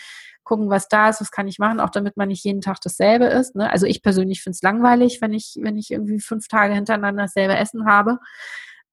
gucken, 0.47 0.71
was 0.71 0.89
da 0.89 1.11
ist, 1.11 1.21
was 1.21 1.31
kann 1.31 1.49
ich 1.49 1.59
machen, 1.59 1.81
auch 1.81 1.91
damit 1.91 2.17
man 2.17 2.29
nicht 2.29 2.45
jeden 2.45 2.63
Tag 2.63 2.81
dasselbe 2.81 3.27
isst. 3.27 3.57
Ne? 3.57 3.71
Also 3.71 3.85
ich 3.85 4.03
persönlich 4.03 4.43
finde 4.43 4.55
es 4.55 4.63
langweilig, 4.63 5.21
wenn 5.21 5.35
ich, 5.35 5.59
wenn 5.61 5.77
ich 5.77 5.91
irgendwie 5.91 6.21
fünf 6.21 6.49
Tage 6.49 6.73
hintereinander 6.73 7.25
dasselbe 7.25 7.57
Essen 7.57 7.87
habe. 7.87 8.19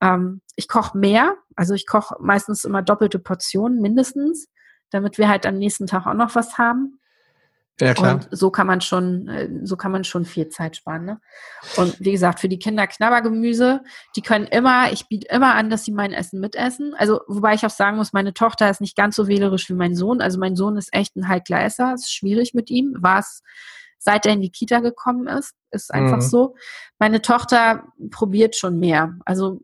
Ähm, 0.02 0.42
ich 0.56 0.68
koche 0.68 0.98
mehr, 0.98 1.36
also 1.56 1.76
ich 1.76 1.86
koche 1.86 2.16
meistens 2.20 2.66
immer 2.66 2.82
doppelte 2.82 3.20
Portionen 3.20 3.80
mindestens, 3.82 4.48
damit 4.90 5.18
wir 5.18 5.30
halt 5.30 5.46
am 5.46 5.58
nächsten 5.58 5.88
Tag 5.88 6.08
auch 6.08 6.16
noch 6.16 6.36
was 6.36 6.58
haben. 6.58 7.00
Ja, 7.80 7.94
klar. 7.94 8.16
Und 8.16 8.28
so 8.32 8.52
kann 8.52 8.68
man 8.68 8.82
schon, 8.82 9.28
äh, 9.28 9.50
so 9.64 9.76
kann 9.76 9.92
man 9.92 10.04
schon 10.04 10.26
viel 10.26 10.50
Zeit 10.50 10.78
sparen. 10.78 11.06
Ne? 11.06 11.20
Und 11.76 12.00
wie 12.00 12.12
gesagt, 12.12 12.40
für 12.40 12.50
die 12.50 12.60
Kinder 12.60 12.86
Knabbergemüse, 12.86 13.82
die 14.16 14.22
können 14.22 14.46
immer, 14.46 14.92
ich 14.92 15.08
biete 15.08 15.28
immer 15.30 15.56
an, 15.56 15.70
dass 15.70 15.84
sie 15.84 15.92
mein 15.92 16.14
Essen 16.14 16.40
mitessen. 16.40 16.94
Also, 16.96 17.22
wobei 17.28 17.56
ich 17.56 17.66
auch 17.66 17.72
sagen 17.72 17.98
muss, 17.98 18.14
meine 18.14 18.34
Tochter 18.34 18.70
ist 18.70 18.82
nicht 18.82 18.96
ganz 18.96 19.16
so 19.16 19.28
wählerisch 19.28 19.70
wie 19.70 19.74
mein 19.74 19.96
Sohn. 19.96 20.22
Also 20.22 20.40
mein 20.40 20.56
Sohn 20.56 20.78
ist 20.78 20.94
echt 20.94 21.16
ein 21.16 21.28
heikler 21.28 21.64
Esser, 21.64 21.96
ist 21.96 22.14
schwierig 22.14 22.54
mit 22.54 22.70
ihm, 22.70 22.96
war 23.00 23.20
es 23.20 23.42
seit 24.04 24.26
er 24.26 24.34
in 24.34 24.42
die 24.42 24.52
Kita 24.52 24.82
gekommen 24.82 25.28
ist, 25.28 25.56
ist 25.72 25.94
einfach 25.94 26.18
mhm. 26.18 26.22
so. 26.22 26.56
Meine 27.00 27.22
Tochter 27.22 27.84
probiert 28.12 28.56
schon 28.56 28.78
mehr. 28.78 29.16
Also 29.24 29.62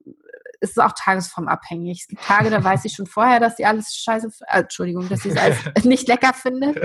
es 0.60 0.72
ist 0.72 0.80
auch 0.80 0.94
tagesformabhängig. 0.94 2.02
Es 2.02 2.08
gibt 2.08 2.24
Tage, 2.24 2.50
da 2.50 2.64
weiß 2.64 2.86
ich 2.86 2.94
schon 2.94 3.06
vorher, 3.06 3.40
dass 3.40 3.58
sie 3.58 3.66
alles 3.66 3.96
scheiße, 3.96 4.30
äh, 4.48 4.60
Entschuldigung, 4.60 5.08
dass 5.10 5.22
sie 5.22 5.30
es 5.30 5.38
alles 5.38 5.58
nicht 5.86 6.08
lecker 6.08 6.34
findet. 6.34 6.78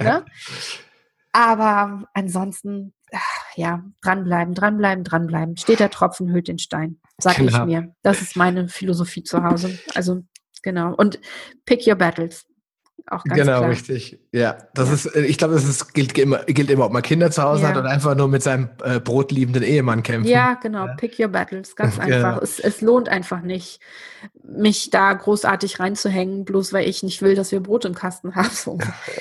Ne? 0.00 0.24
Aber 1.32 2.04
ansonsten, 2.12 2.92
ja, 3.56 3.82
dranbleiben, 4.02 4.54
dranbleiben, 4.54 5.04
dranbleiben. 5.04 5.56
Steht 5.56 5.80
der 5.80 5.90
Tropfen, 5.90 6.30
hüllt 6.30 6.48
den 6.48 6.58
Stein, 6.58 7.00
sag 7.18 7.36
genau. 7.36 7.60
ich 7.60 7.64
mir. 7.64 7.94
Das 8.02 8.20
ist 8.20 8.36
meine 8.36 8.68
Philosophie 8.68 9.22
zu 9.22 9.42
Hause. 9.42 9.78
Also, 9.94 10.22
genau. 10.62 10.94
Und 10.94 11.18
pick 11.64 11.86
your 11.86 11.94
battles. 11.94 12.46
Auch 13.06 13.24
ganz 13.24 13.40
genau, 13.40 13.58
klar. 13.58 13.70
richtig. 13.70 14.18
Ja, 14.32 14.56
das 14.74 14.88
ja. 14.88 14.94
ist, 14.94 15.06
äh, 15.06 15.22
ich 15.22 15.38
glaube, 15.38 15.54
das 15.54 15.64
ist, 15.64 15.92
gilt, 15.92 16.16
immer, 16.18 16.38
gilt 16.44 16.70
immer, 16.70 16.86
ob 16.86 16.92
man 16.92 17.02
Kinder 17.02 17.30
zu 17.30 17.42
Hause 17.42 17.62
ja. 17.62 17.68
hat 17.68 17.76
oder 17.76 17.90
einfach 17.90 18.14
nur 18.14 18.28
mit 18.28 18.42
seinem 18.42 18.70
äh, 18.84 19.00
brotliebenden 19.00 19.62
Ehemann 19.62 20.02
kämpfen. 20.02 20.30
Ja, 20.30 20.54
genau. 20.54 20.86
Ja. 20.86 20.94
Pick 20.94 21.18
your 21.18 21.28
battles. 21.28 21.76
Ganz 21.76 21.98
einfach. 21.98 22.40
Es, 22.40 22.58
es 22.58 22.80
lohnt 22.80 23.08
einfach 23.08 23.42
nicht, 23.42 23.80
mich 24.42 24.90
da 24.90 25.12
großartig 25.12 25.80
reinzuhängen, 25.80 26.44
bloß 26.44 26.72
weil 26.72 26.88
ich 26.88 27.02
nicht 27.02 27.22
will, 27.22 27.34
dass 27.34 27.50
wir 27.52 27.60
Brot 27.60 27.84
im 27.84 27.94
Kasten 27.94 28.34
haben. 28.36 28.50
So. 28.50 28.78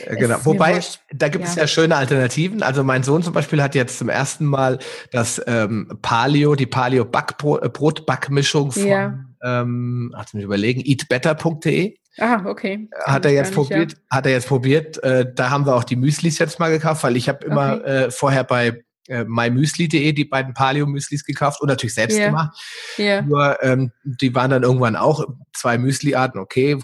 genau. 0.09 0.37
Wobei, 0.43 0.79
da 1.13 1.29
gibt 1.29 1.45
es 1.45 1.55
ja. 1.55 1.67
schöne 1.67 1.95
Alternativen. 1.95 2.63
Also 2.63 2.83
mein 2.83 3.03
Sohn 3.03 3.23
zum 3.23 3.33
Beispiel 3.33 3.63
hat 3.63 3.75
jetzt 3.75 3.97
zum 3.97 4.09
ersten 4.09 4.45
Mal 4.45 4.79
das 5.11 5.41
ähm, 5.47 5.97
Paleo, 6.01 6.55
die 6.55 6.67
Paleo-Brotbackmischung 6.67 8.71
von 8.71 9.31
ähm, 9.43 10.13
hat 10.15 10.33
mich 10.33 10.43
überlegen, 10.43 10.81
eatbetter.de. 10.83 11.95
Ah, 12.17 12.43
okay. 12.45 12.89
Hat 13.05 13.25
er 13.25 13.31
jetzt 13.31 13.53
probiert, 13.53 13.89
nicht, 13.89 13.97
ja. 13.97 14.17
hat 14.17 14.25
er 14.25 14.31
jetzt 14.33 14.47
probiert. 14.47 15.03
Äh, 15.03 15.31
da 15.33 15.49
haben 15.49 15.65
wir 15.65 15.75
auch 15.75 15.83
die 15.83 15.95
Müslis 15.95 16.39
jetzt 16.39 16.59
mal 16.59 16.69
gekauft, 16.69 17.03
weil 17.03 17.15
ich 17.15 17.29
habe 17.29 17.45
immer 17.45 17.77
okay. 17.77 18.05
äh, 18.05 18.11
vorher 18.11 18.43
bei 18.43 18.83
äh, 19.07 19.23
mymüsli.de 19.25 20.13
die 20.13 20.25
beiden 20.25 20.53
Paleo-Müslis 20.53 21.23
gekauft 21.25 21.61
und 21.61 21.67
natürlich 21.67 21.93
selbst 21.93 22.17
yeah. 22.17 22.27
gemacht. 22.27 22.57
Yeah. 22.99 23.21
Nur 23.21 23.63
ähm, 23.63 23.91
die 24.03 24.33
waren 24.35 24.51
dann 24.51 24.63
irgendwann 24.63 24.95
auch 24.95 25.25
zwei 25.53 25.77
Müsli-Arten, 25.77 26.39
okay. 26.39 26.77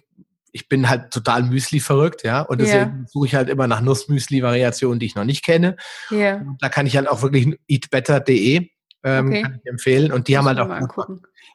Ich 0.51 0.69
bin 0.69 0.89
halt 0.89 1.11
total 1.11 1.43
Müsli 1.43 1.79
verrückt, 1.79 2.23
ja. 2.23 2.41
Und 2.41 2.59
deswegen 2.61 2.79
yeah. 2.79 3.05
suche 3.07 3.27
ich 3.27 3.35
halt 3.35 3.49
immer 3.49 3.67
nach 3.67 3.81
Nussmüsli-Variationen, 3.81 4.99
die 4.99 5.05
ich 5.05 5.15
noch 5.15 5.25
nicht 5.25 5.43
kenne. 5.43 5.75
Yeah. 6.11 6.43
Da 6.59 6.69
kann 6.69 6.87
ich 6.87 6.95
halt 6.95 7.07
auch 7.07 7.21
wirklich 7.21 7.59
eatbetter.de 7.67 8.69
ähm, 9.03 9.27
okay. 9.27 9.45
ich 9.63 9.69
empfehlen. 9.69 10.11
Und 10.11 10.27
die 10.27 10.35
Muss 10.35 10.47
haben 10.47 10.57
halt 10.57 10.95
auch 10.95 11.07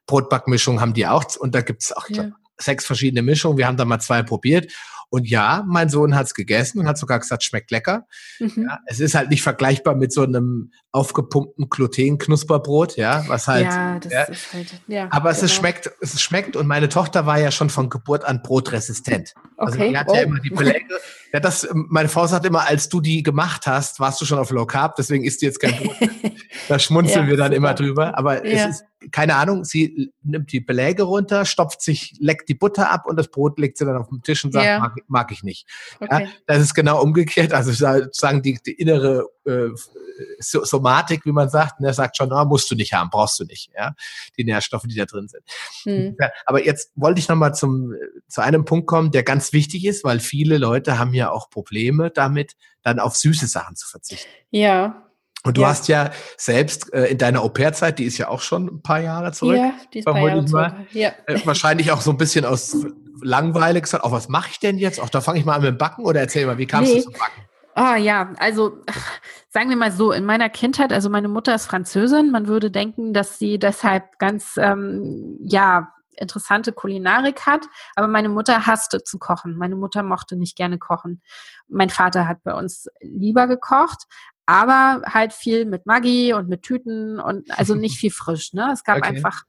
Brotbackmischung 0.07 0.81
haben 0.81 0.95
die 0.95 1.07
auch. 1.07 1.25
Und 1.37 1.55
da 1.55 1.61
gibt 1.61 1.83
es 1.83 1.93
auch 1.93 2.09
ja. 2.09 2.25
glaub, 2.25 2.33
sechs 2.63 2.87
verschiedene 2.87 3.23
Mischungen. 3.23 3.59
Wir 3.59 3.67
haben 3.67 3.77
da 3.77 3.85
mal 3.85 4.01
zwei 4.01 4.23
probiert. 4.23 4.73
Und 5.11 5.29
ja, 5.29 5.63
mein 5.69 5.91
Sohn 5.91 6.15
hat 6.15 6.27
es 6.27 6.35
gegessen 6.35 6.79
und 6.79 6.89
hat 6.89 6.97
sogar 6.97 7.19
gesagt, 7.19 7.45
schmeckt 7.45 7.71
lecker. 7.71 8.07
Mhm. 8.41 8.67
Ja, 8.69 8.79
es 8.87 8.99
ist 8.99 9.15
halt 9.15 9.29
nicht 9.29 9.43
vergleichbar 9.43 9.95
mit 9.95 10.11
so 10.11 10.23
einem 10.23 10.73
aufgepumpten 10.93 11.71
Gluten-Knusperbrot, 11.71 12.97
ja, 12.97 13.25
was 13.27 13.49
halt. 13.49 13.65
Ja, 13.65 13.99
das 13.99 14.13
ja, 14.13 14.23
ist 14.25 14.53
halt, 14.53 14.67
ja. 14.87 15.09
Aber 15.11 15.31
es, 15.31 15.39
genau. 15.39 15.47
ist, 15.47 15.55
schmeckt, 15.55 15.91
es 16.01 16.21
schmeckt 16.21 16.55
und 16.55 16.67
meine 16.67 16.91
Tochter 16.91 17.25
war 17.25 17.41
ja 17.41 17.51
schon 17.51 17.71
von 17.71 17.89
Geburt 17.89 18.25
an 18.25 18.43
brotresistent. 18.43 19.33
Also 19.57 19.79
okay. 19.79 19.89
Die 19.89 19.99
hat 19.99 20.07
oh. 20.09 20.15
ja 20.15 20.23
immer 20.23 20.41
die 20.41 20.51
Beläge. 20.51 20.85
Ja, 21.33 21.41
das, 21.41 21.67
meine 21.73 22.11
Frau 22.11 22.27
sagt 22.27 22.45
immer, 22.45 22.69
als 22.69 22.91
du 22.91 23.01
die 23.01 23.23
gemacht 23.23 23.67
hast, 23.67 24.01
warst 24.01 24.21
du 24.21 24.27
schon 24.27 24.39
auf 24.39 24.51
Low 24.51 24.67
Carb, 24.67 24.97
deswegen 24.97 25.25
isst 25.25 25.41
du 25.41 25.47
jetzt 25.47 25.61
kein 25.61 25.75
Brot. 25.77 25.97
da 26.69 26.79
schmunzeln 26.79 27.25
ja, 27.25 27.31
wir 27.31 27.37
dann 27.39 27.47
super. 27.47 27.57
immer 27.57 27.75
drüber. 27.75 28.19
Aber 28.19 28.45
es 28.45 28.67
ist, 28.67 28.85
keine 29.13 29.37
Ahnung, 29.37 29.65
sie 29.65 30.13
nimmt 30.23 30.53
die 30.53 30.61
Beläge 30.61 31.05
runter, 31.05 31.47
stopft 31.47 31.81
sich, 31.81 32.15
leckt 32.21 32.51
die 32.51 32.55
Butter 32.55 32.91
ab 32.91 33.07
und 33.07 33.17
das 33.17 33.29
Brot 33.29 33.59
legt 33.59 33.79
sie 33.79 33.87
dann 33.87 33.97
auf 33.97 34.11
den 34.11 34.23
Tisch 34.23 34.45
und 34.45 34.53
sagt, 34.53 34.81
mag, 34.81 34.95
mag, 35.09 35.33
ich 35.33 35.43
nicht. 35.43 35.67
Okay. 36.01 36.29
Das 36.47 36.61
ist 36.61 36.75
genau 36.75 37.01
umgekehrt. 37.01 37.55
Also 37.55 37.73
sagen 37.73 38.43
die, 38.43 38.59
die 38.65 38.73
innere 38.73 39.27
äh, 39.47 39.69
Somatik, 40.39 41.25
wie 41.25 41.33
man 41.33 41.49
sagt, 41.49 41.81
ne, 41.81 41.93
sagt 41.93 42.17
schon, 42.17 42.33
oh, 42.33 42.45
musst 42.45 42.71
du 42.71 42.75
nicht 42.75 42.93
haben, 42.93 43.11
brauchst 43.11 43.39
du 43.41 43.45
nicht, 43.45 43.71
ja, 43.77 43.95
die 44.37 44.45
Nährstoffe, 44.45 44.85
die 44.85 44.95
da 44.95 45.05
drin 45.05 45.29
sind. 45.29 45.43
Hm. 45.85 46.17
Ja, 46.21 46.31
aber 46.47 46.65
jetzt 46.65 46.93
wollte 46.95 47.21
ich 47.21 47.29
nochmal 47.29 47.55
zum, 47.55 47.95
zu 48.29 48.41
einem 48.41 48.65
Punkt 48.65 48.87
kommen, 48.87 49.11
der 49.11 49.23
ganz 49.23 49.53
wichtig 49.53 49.85
ist, 49.85 50.05
weil 50.05 50.21
viele 50.21 50.59
Leute 50.59 50.99
haben 50.99 51.15
ja 51.15 51.31
auch 51.31 51.51
Probleme 51.51 52.11
damit, 52.11 52.53
dann 52.83 52.99
auf 52.99 53.17
süße 53.17 53.47
Sachen 53.47 53.77
zu 53.77 53.89
verzichten. 53.89 54.31
Ja. 54.51 55.09
Und 55.45 55.57
du 55.57 55.63
ja. 55.63 55.69
hast 55.69 55.89
ja 55.89 56.13
selbst 56.37 56.93
äh, 56.93 57.07
in 57.07 57.19
deiner 57.19 57.43
Au-pair-Zeit, 57.43 57.99
die 57.99 58.05
ist 58.05 58.17
ja 58.19 58.29
auch 58.29 58.41
schon 58.41 58.67
ein 58.69 58.83
paar 58.83 59.01
Jahre 59.01 59.33
zurück. 59.33 59.57
Ja, 59.57 59.75
die 59.93 59.99
ist 59.99 60.05
paar 60.05 60.17
Jahre 60.17 60.45
zurück. 60.45 60.73
Ja. 60.93 61.13
Äh, 61.27 61.41
wahrscheinlich 61.45 61.91
auch 61.91 62.01
so 62.01 62.13
ein 62.13 62.17
bisschen 62.17 62.45
aus 62.45 62.77
langweilig 63.23 63.85
gesagt, 63.85 64.05
auch 64.05 64.13
was 64.13 64.29
mache 64.29 64.51
ich 64.53 64.61
denn 64.61 64.79
jetzt? 64.79 65.01
Auch 65.01 65.09
da 65.09 65.21
fange 65.21 65.41
ich 65.41 65.45
mal 65.45 65.55
an 65.55 65.63
mit 65.63 65.71
dem 65.71 65.79
Backen 65.79 66.05
oder 66.05 66.21
erzähl 66.21 66.47
mal, 66.47 66.59
wie 66.59 66.67
kamst 66.67 66.93
nee. 66.93 66.99
du 66.99 67.05
zum 67.05 67.13
Backen? 67.15 67.43
Ah 67.75 67.95
oh, 67.95 67.97
ja, 67.97 68.33
also 68.39 68.83
sagen 69.49 69.71
wir 69.71 69.77
mal 69.77 69.93
so, 69.93 70.13
in 70.13 70.27
meiner 70.27 70.51
Kindheit, 70.51 70.93
also 70.93 71.09
meine 71.09 71.29
Mutter 71.29 71.55
ist 71.55 71.67
Französin, 71.67 72.31
man 72.31 72.47
würde 72.47 72.71
denken, 72.71 73.15
dass 73.15 73.39
sie 73.39 73.59
deshalb 73.59 74.19
ganz, 74.19 74.57
ähm, 74.59 75.39
ja, 75.41 75.93
interessante 76.17 76.73
Kulinarik 76.73 77.47
hat, 77.47 77.67
aber 77.97 78.07
meine 78.07 78.29
Mutter 78.29 78.67
hasste 78.67 79.03
zu 79.03 79.19
kochen. 79.19 79.57
Meine 79.57 79.77
Mutter 79.77 80.03
mochte 80.03 80.37
nicht 80.37 80.57
gerne 80.57 80.79
kochen. 80.79 81.23
Mein 81.69 81.91
Vater 81.91 82.29
hat 82.29 82.43
bei 82.45 82.55
uns 82.55 82.87
lieber 83.01 83.47
gekocht, 83.47 84.05
aber 84.47 85.03
halt 85.07 85.33
viel 85.33 85.65
mit 85.65 85.87
Maggi 85.87 86.35
und 86.35 86.49
mit 86.49 86.63
Tüten 86.63 87.19
und 87.19 87.51
also 87.59 87.75
nicht 87.75 87.97
viel 87.99 88.11
frisch. 88.11 88.53
Ne? 88.53 88.71
Es 88.73 88.85
gab 88.85 88.99
okay. 88.99 89.09
einfach, 89.09 89.43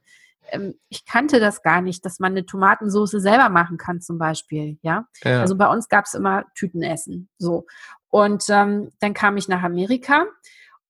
ähm, 0.51 0.75
ich 0.89 1.05
kannte 1.05 1.39
das 1.39 1.61
gar 1.61 1.81
nicht, 1.81 2.05
dass 2.05 2.19
man 2.19 2.33
eine 2.33 2.45
Tomatensauce 2.45 3.11
selber 3.11 3.49
machen 3.49 3.77
kann 3.77 4.01
zum 4.01 4.17
Beispiel. 4.17 4.77
Ja, 4.81 5.07
ja. 5.23 5.41
also 5.41 5.55
bei 5.55 5.67
uns 5.67 5.89
gab 5.89 6.05
es 6.05 6.13
immer 6.13 6.45
Tütenessen. 6.55 7.29
So 7.37 7.65
und 8.13 8.45
ähm, 8.49 8.91
dann 8.99 9.15
kam 9.15 9.37
ich 9.37 9.47
nach 9.47 9.63
Amerika 9.63 10.27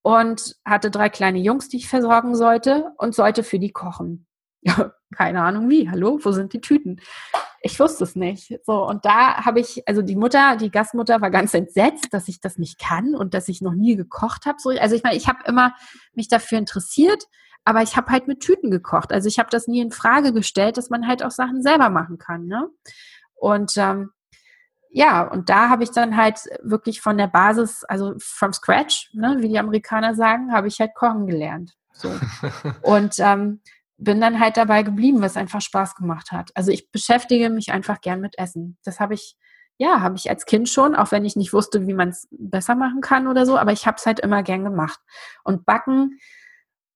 und 0.01 0.57
hatte 0.65 0.91
drei 0.91 1.07
kleine 1.07 1.39
Jungs, 1.39 1.69
die 1.69 1.77
ich 1.77 1.87
versorgen 1.87 2.35
sollte 2.35 2.91
und 2.97 3.15
sollte 3.15 3.43
für 3.43 3.59
die 3.59 3.71
kochen. 3.71 4.27
Ja, 4.61 4.91
keine 5.15 5.41
Ahnung 5.41 5.69
wie. 5.69 5.89
Hallo, 5.89 6.19
wo 6.21 6.31
sind 6.33 6.51
die 6.51 6.59
Tüten? 6.59 6.99
Ich 7.61 7.79
wusste 7.79 8.03
es 8.03 8.17
nicht. 8.17 8.59
So, 8.65 8.85
und 8.85 9.05
da 9.05 9.45
habe 9.45 9.61
ich, 9.61 9.87
also 9.87 10.01
die 10.01 10.17
Mutter, 10.17 10.57
die 10.57 10.69
Gastmutter 10.69 11.21
war 11.21 11.31
ganz 11.31 11.53
entsetzt, 11.53 12.07
dass 12.11 12.27
ich 12.27 12.41
das 12.41 12.57
nicht 12.57 12.77
kann 12.77 13.15
und 13.15 13.33
dass 13.33 13.47
ich 13.47 13.61
noch 13.61 13.73
nie 13.73 13.95
gekocht 13.95 14.45
habe. 14.45 14.57
So, 14.59 14.71
also 14.71 14.93
ich 14.93 15.03
meine, 15.03 15.15
ich 15.15 15.29
habe 15.29 15.39
immer 15.45 15.73
mich 16.13 16.27
dafür 16.27 16.57
interessiert, 16.57 17.23
aber 17.65 17.81
ich 17.81 17.95
habe 17.95 18.11
halt 18.11 18.27
mit 18.27 18.41
Tüten 18.41 18.71
gekocht. 18.71 19.11
Also 19.11 19.27
ich 19.27 19.39
habe 19.39 19.49
das 19.49 19.67
nie 19.67 19.81
in 19.81 19.91
Frage 19.91 20.33
gestellt, 20.33 20.77
dass 20.77 20.89
man 20.89 21.07
halt 21.07 21.23
auch 21.23 21.31
Sachen 21.31 21.61
selber 21.61 21.89
machen 21.89 22.17
kann. 22.17 22.45
Ne? 22.45 22.69
Und 23.35 23.73
ähm, 23.77 24.11
ja, 24.89 25.23
und 25.23 25.49
da 25.49 25.69
habe 25.69 25.83
ich 25.83 25.91
dann 25.91 26.15
halt 26.15 26.39
wirklich 26.61 27.01
von 27.01 27.17
der 27.17 27.27
Basis, 27.27 27.83
also 27.85 28.13
from 28.19 28.53
scratch, 28.53 29.09
ne, 29.13 29.37
wie 29.39 29.47
die 29.47 29.57
Amerikaner 29.57 30.13
sagen, 30.13 30.53
habe 30.53 30.67
ich 30.67 30.79
halt 30.79 30.93
kochen 30.93 31.25
gelernt. 31.25 31.73
So. 31.93 32.13
und 32.83 33.15
ähm, 33.17 33.61
bin 33.97 34.21
dann 34.21 34.39
halt 34.39 34.55
dabei 34.55 34.83
geblieben, 34.83 35.21
was 35.21 35.35
einfach 35.35 35.61
Spaß 35.61 35.95
gemacht 35.95 36.31
hat. 36.31 36.51
Also 36.53 36.71
ich 36.71 36.91
beschäftige 36.91 37.49
mich 37.49 37.71
einfach 37.71 38.01
gern 38.01 38.21
mit 38.21 38.37
Essen. 38.37 38.77
Das 38.83 38.99
habe 38.99 39.15
ich, 39.15 39.35
ja, 39.77 40.01
habe 40.01 40.15
ich 40.15 40.29
als 40.29 40.45
Kind 40.45 40.69
schon, 40.69 40.95
auch 40.95 41.11
wenn 41.11 41.25
ich 41.25 41.35
nicht 41.35 41.53
wusste, 41.53 41.87
wie 41.87 41.93
man 41.95 42.09
es 42.09 42.27
besser 42.31 42.75
machen 42.75 43.01
kann 43.01 43.27
oder 43.27 43.47
so, 43.47 43.57
aber 43.57 43.71
ich 43.71 43.87
habe 43.87 43.97
es 43.97 44.05
halt 44.05 44.19
immer 44.19 44.43
gern 44.43 44.63
gemacht. 44.63 44.99
Und 45.43 45.65
Backen, 45.65 46.19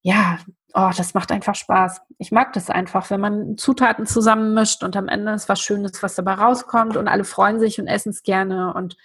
ja, 0.08 0.39
oh, 0.74 0.89
das 0.96 1.13
macht 1.13 1.34
einfach 1.34 1.54
Spaß. 1.56 2.00
Ich 2.17 2.32
mag 2.32 2.54
das 2.54 2.70
einfach, 2.70 3.10
wenn 3.10 3.20
man 3.20 3.58
Zutaten 3.58 4.06
zusammenmischt 4.06 4.82
und 4.82 4.96
am 4.96 5.10
Ende 5.10 5.34
ist 5.34 5.50
was 5.50 5.60
Schönes, 5.60 6.02
was 6.02 6.15
dabei 6.15 6.36
rauskommt 6.36 6.96
und 6.96 7.10
alle 7.10 7.26
freuen 7.26 7.60
sich 7.60 7.78
und 7.78 7.88
essen 7.88 8.12
es 8.12 8.24
gerne 8.24 8.74
und 8.74 8.96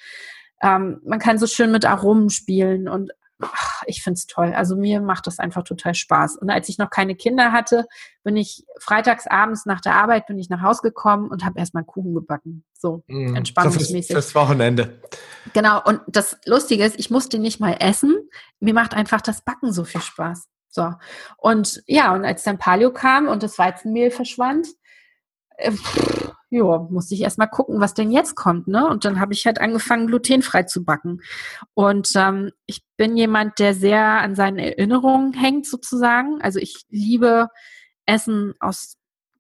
ähm, 0.63 1.01
man 1.05 1.19
kann 1.19 1.41
so 1.41 1.49
schön 1.49 1.73
mit 1.73 1.85
Aromen 1.85 2.31
spielen 2.31 2.89
und 2.89 3.11
ach, 3.41 3.83
ich 3.89 4.05
finde 4.05 4.19
es 4.19 4.29
toll. 4.29 4.53
Also 4.55 4.77
mir 4.77 5.01
macht 5.01 5.27
das 5.27 5.41
einfach 5.41 5.65
total 5.65 5.97
Spaß. 5.97 6.37
Und 6.37 6.51
als 6.51 6.69
ich 6.69 6.79
noch 6.79 6.89
keine 6.89 7.17
Kinder 7.17 7.51
hatte, 7.51 7.89
bin 8.23 8.37
ich 8.37 8.65
freitags 8.79 9.27
abends 9.27 9.67
nach 9.67 9.81
der 9.81 9.97
Arbeit 9.97 10.29
bin 10.29 10.39
ich 10.39 10.51
nach 10.51 10.63
Hause 10.63 10.83
gekommen 10.83 11.33
und 11.33 11.45
habe 11.45 11.59
erstmal 11.59 11.83
Kuchen 11.83 12.15
gebacken. 12.15 12.65
So 12.79 13.03
mm, 13.09 13.35
entspannungsmäßig. 13.35 14.07
So 14.07 14.15
fürs, 14.15 14.27
fürs 14.27 14.35
Wochenende. 14.37 15.01
Genau. 15.53 15.83
Und 15.83 16.01
das 16.07 16.37
Lustige 16.47 16.85
ist, 16.85 16.97
ich 17.01 17.11
musste 17.11 17.41
nicht 17.41 17.59
mal 17.59 17.77
essen. 17.81 18.15
Mir 18.61 18.75
macht 18.75 18.95
einfach 18.95 19.21
das 19.21 19.43
Backen 19.43 19.73
so 19.73 19.83
viel 19.83 20.01
Spaß. 20.01 20.47
So. 20.73 20.91
Und 21.37 21.83
ja, 21.87 22.15
und 22.15 22.25
als 22.25 22.43
dann 22.43 22.59
Paleo 22.59 22.93
kam 22.93 23.29
und 23.29 23.43
das 23.43 23.59
Weizenmehl 23.59 24.11
verschwand, 24.11 24.67
äh, 25.59 25.73
ja, 26.51 26.87
musste 26.91 27.15
ich 27.15 27.23
erstmal 27.23 27.49
gucken, 27.49 27.81
was 27.81 27.95
denn 27.95 28.11
jetzt 28.11 28.35
kommt, 28.35 28.69
ne? 28.69 28.87
Und 28.89 29.05
dann 29.05 29.21
habe 29.21 29.33
ich 29.33 29.47
halt 29.47 29.61
angefangen, 29.61 30.07
glutenfrei 30.07 30.65
zu 30.65 30.85
backen. 30.85 31.21
Und 31.75 32.11
ähm, 32.15 32.51
ich 32.67 32.83
bin 32.97 33.17
jemand, 33.17 33.59
der 33.59 33.75
sehr 33.75 34.03
an 34.03 34.35
seinen 34.35 34.59
Erinnerungen 34.59 35.35
hängt, 35.35 35.67
sozusagen. 35.67 36.41
Also 36.43 36.59
ich 36.59 36.85
liebe 36.91 37.49
Essen 38.07 38.55
aus 38.61 38.97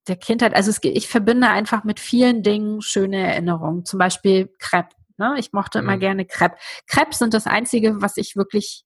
der 0.09 0.17
Kindheit. 0.17 0.55
Also 0.55 0.71
es, 0.71 0.81
ich 0.83 1.09
verbinde 1.09 1.49
einfach 1.49 1.85
mit 1.85 2.01
vielen 2.01 2.43
Dingen 2.43 2.83
schöne 2.83 3.19
Erinnerungen. 3.19 3.85
Zum 3.85 3.99
Beispiel 3.99 4.51
Crepe. 4.59 4.95
Ne? 5.19 5.35
Ich 5.39 5.53
mochte 5.53 5.79
immer 5.79 5.97
mhm. 5.97 6.01
gerne 6.01 6.25
Crepe. 6.25 6.57
Crepe 6.87 7.15
sind 7.15 7.35
das 7.35 7.47
Einzige, 7.47 8.01
was 8.01 8.17
ich 8.17 8.37
wirklich 8.37 8.85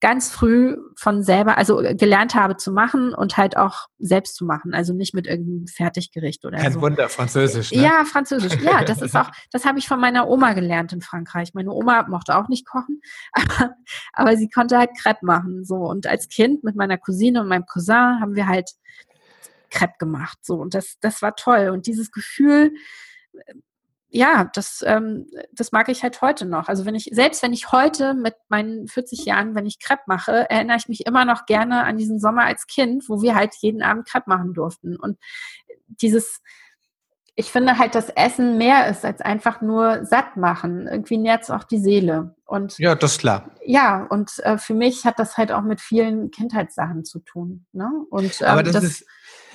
ganz 0.00 0.30
früh 0.30 0.76
von 0.96 1.22
selber, 1.22 1.56
also 1.56 1.76
gelernt 1.76 2.34
habe 2.34 2.56
zu 2.56 2.70
machen 2.70 3.14
und 3.14 3.36
halt 3.38 3.56
auch 3.56 3.86
selbst 3.98 4.36
zu 4.36 4.44
machen, 4.44 4.74
also 4.74 4.92
nicht 4.92 5.14
mit 5.14 5.26
irgendeinem 5.26 5.66
Fertiggericht 5.68 6.44
oder 6.44 6.58
Kein 6.58 6.74
so. 6.74 6.82
Wunder, 6.82 7.08
Französisch. 7.08 7.72
Ne? 7.72 7.82
Ja, 7.82 8.04
Französisch. 8.04 8.60
Ja, 8.62 8.84
das 8.84 9.00
ist 9.00 9.16
auch, 9.16 9.30
das 9.52 9.64
habe 9.64 9.78
ich 9.78 9.88
von 9.88 9.98
meiner 9.98 10.28
Oma 10.28 10.52
gelernt 10.52 10.92
in 10.92 11.00
Frankreich. 11.00 11.54
Meine 11.54 11.72
Oma 11.72 12.06
mochte 12.08 12.36
auch 12.36 12.48
nicht 12.48 12.66
kochen, 12.66 13.00
aber, 13.32 13.74
aber 14.12 14.36
sie 14.36 14.50
konnte 14.50 14.76
halt 14.76 14.90
Crepe 15.00 15.24
machen, 15.24 15.64
so. 15.64 15.76
Und 15.76 16.06
als 16.06 16.28
Kind 16.28 16.62
mit 16.62 16.76
meiner 16.76 16.98
Cousine 16.98 17.40
und 17.40 17.48
meinem 17.48 17.66
Cousin 17.66 18.20
haben 18.20 18.34
wir 18.34 18.46
halt 18.48 18.70
Crepe 19.70 19.94
gemacht, 19.98 20.38
so. 20.42 20.56
Und 20.56 20.74
das, 20.74 20.96
das 21.00 21.22
war 21.22 21.34
toll. 21.36 21.70
Und 21.70 21.86
dieses 21.86 22.12
Gefühl, 22.12 22.72
ja, 24.08 24.50
das, 24.54 24.84
ähm, 24.86 25.26
das 25.52 25.72
mag 25.72 25.88
ich 25.88 26.02
halt 26.02 26.20
heute 26.22 26.46
noch. 26.46 26.68
Also 26.68 26.86
wenn 26.86 26.94
ich, 26.94 27.10
selbst 27.12 27.42
wenn 27.42 27.52
ich 27.52 27.72
heute 27.72 28.14
mit 28.14 28.34
meinen 28.48 28.86
40 28.86 29.24
Jahren, 29.24 29.54
wenn 29.54 29.66
ich 29.66 29.80
Crepe 29.80 30.02
mache, 30.06 30.48
erinnere 30.48 30.76
ich 30.76 30.88
mich 30.88 31.06
immer 31.06 31.24
noch 31.24 31.46
gerne 31.46 31.84
an 31.84 31.96
diesen 31.96 32.20
Sommer 32.20 32.44
als 32.44 32.66
Kind, 32.66 33.08
wo 33.08 33.20
wir 33.20 33.34
halt 33.34 33.54
jeden 33.60 33.82
Abend 33.82 34.08
Crepe 34.08 34.30
machen 34.30 34.54
durften. 34.54 34.96
Und 34.96 35.18
dieses, 35.88 36.40
ich 37.34 37.50
finde 37.50 37.78
halt, 37.78 37.94
dass 37.94 38.08
Essen 38.10 38.58
mehr 38.58 38.88
ist 38.88 39.04
als 39.04 39.20
einfach 39.20 39.60
nur 39.60 40.04
satt 40.04 40.36
machen. 40.36 40.86
Irgendwie 40.86 41.18
nährt 41.18 41.42
es 41.42 41.50
auch 41.50 41.64
die 41.64 41.78
Seele. 41.78 42.36
Und 42.46 42.78
ja, 42.78 42.94
das 42.94 43.12
ist 43.12 43.18
klar. 43.18 43.50
Ja, 43.64 44.04
und 44.04 44.38
äh, 44.44 44.56
für 44.56 44.74
mich 44.74 45.04
hat 45.04 45.18
das 45.18 45.36
halt 45.36 45.50
auch 45.50 45.62
mit 45.62 45.80
vielen 45.80 46.30
Kindheitssachen 46.30 47.04
zu 47.04 47.18
tun. 47.18 47.66
Ne? 47.72 47.90
Und 48.10 48.40
ähm, 48.40 48.46
Aber 48.46 48.62
das, 48.62 48.72
das 48.72 49.04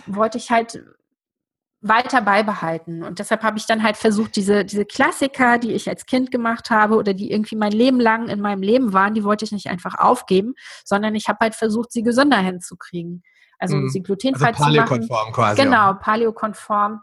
wollte 0.07 0.37
ich 0.37 0.51
halt 0.51 0.83
weiter 1.81 2.21
beibehalten. 2.21 3.03
Und 3.03 3.17
deshalb 3.17 3.41
habe 3.41 3.57
ich 3.57 3.65
dann 3.65 3.81
halt 3.81 3.97
versucht, 3.97 4.35
diese, 4.35 4.63
diese 4.63 4.85
Klassiker, 4.85 5.57
die 5.57 5.73
ich 5.73 5.89
als 5.89 6.05
Kind 6.05 6.29
gemacht 6.29 6.69
habe 6.69 6.95
oder 6.95 7.13
die 7.13 7.31
irgendwie 7.31 7.55
mein 7.55 7.71
Leben 7.71 7.99
lang 7.99 8.29
in 8.29 8.39
meinem 8.39 8.61
Leben 8.61 8.93
waren, 8.93 9.15
die 9.15 9.23
wollte 9.23 9.45
ich 9.45 9.51
nicht 9.51 9.67
einfach 9.67 9.95
aufgeben, 9.97 10.53
sondern 10.85 11.15
ich 11.15 11.27
habe 11.27 11.39
halt 11.41 11.55
versucht, 11.55 11.91
sie 11.91 12.03
gesünder 12.03 12.37
hinzukriegen. 12.37 13.23
also 13.57 13.77
mhm. 13.77 13.89
sie 13.89 14.03
glutenfrei 14.03 14.49
also 14.49 14.63
zu 14.63 14.71
machen. 14.71 15.33
quasi. 15.33 15.61
Genau, 15.61 15.93
paleokonform. 15.95 17.01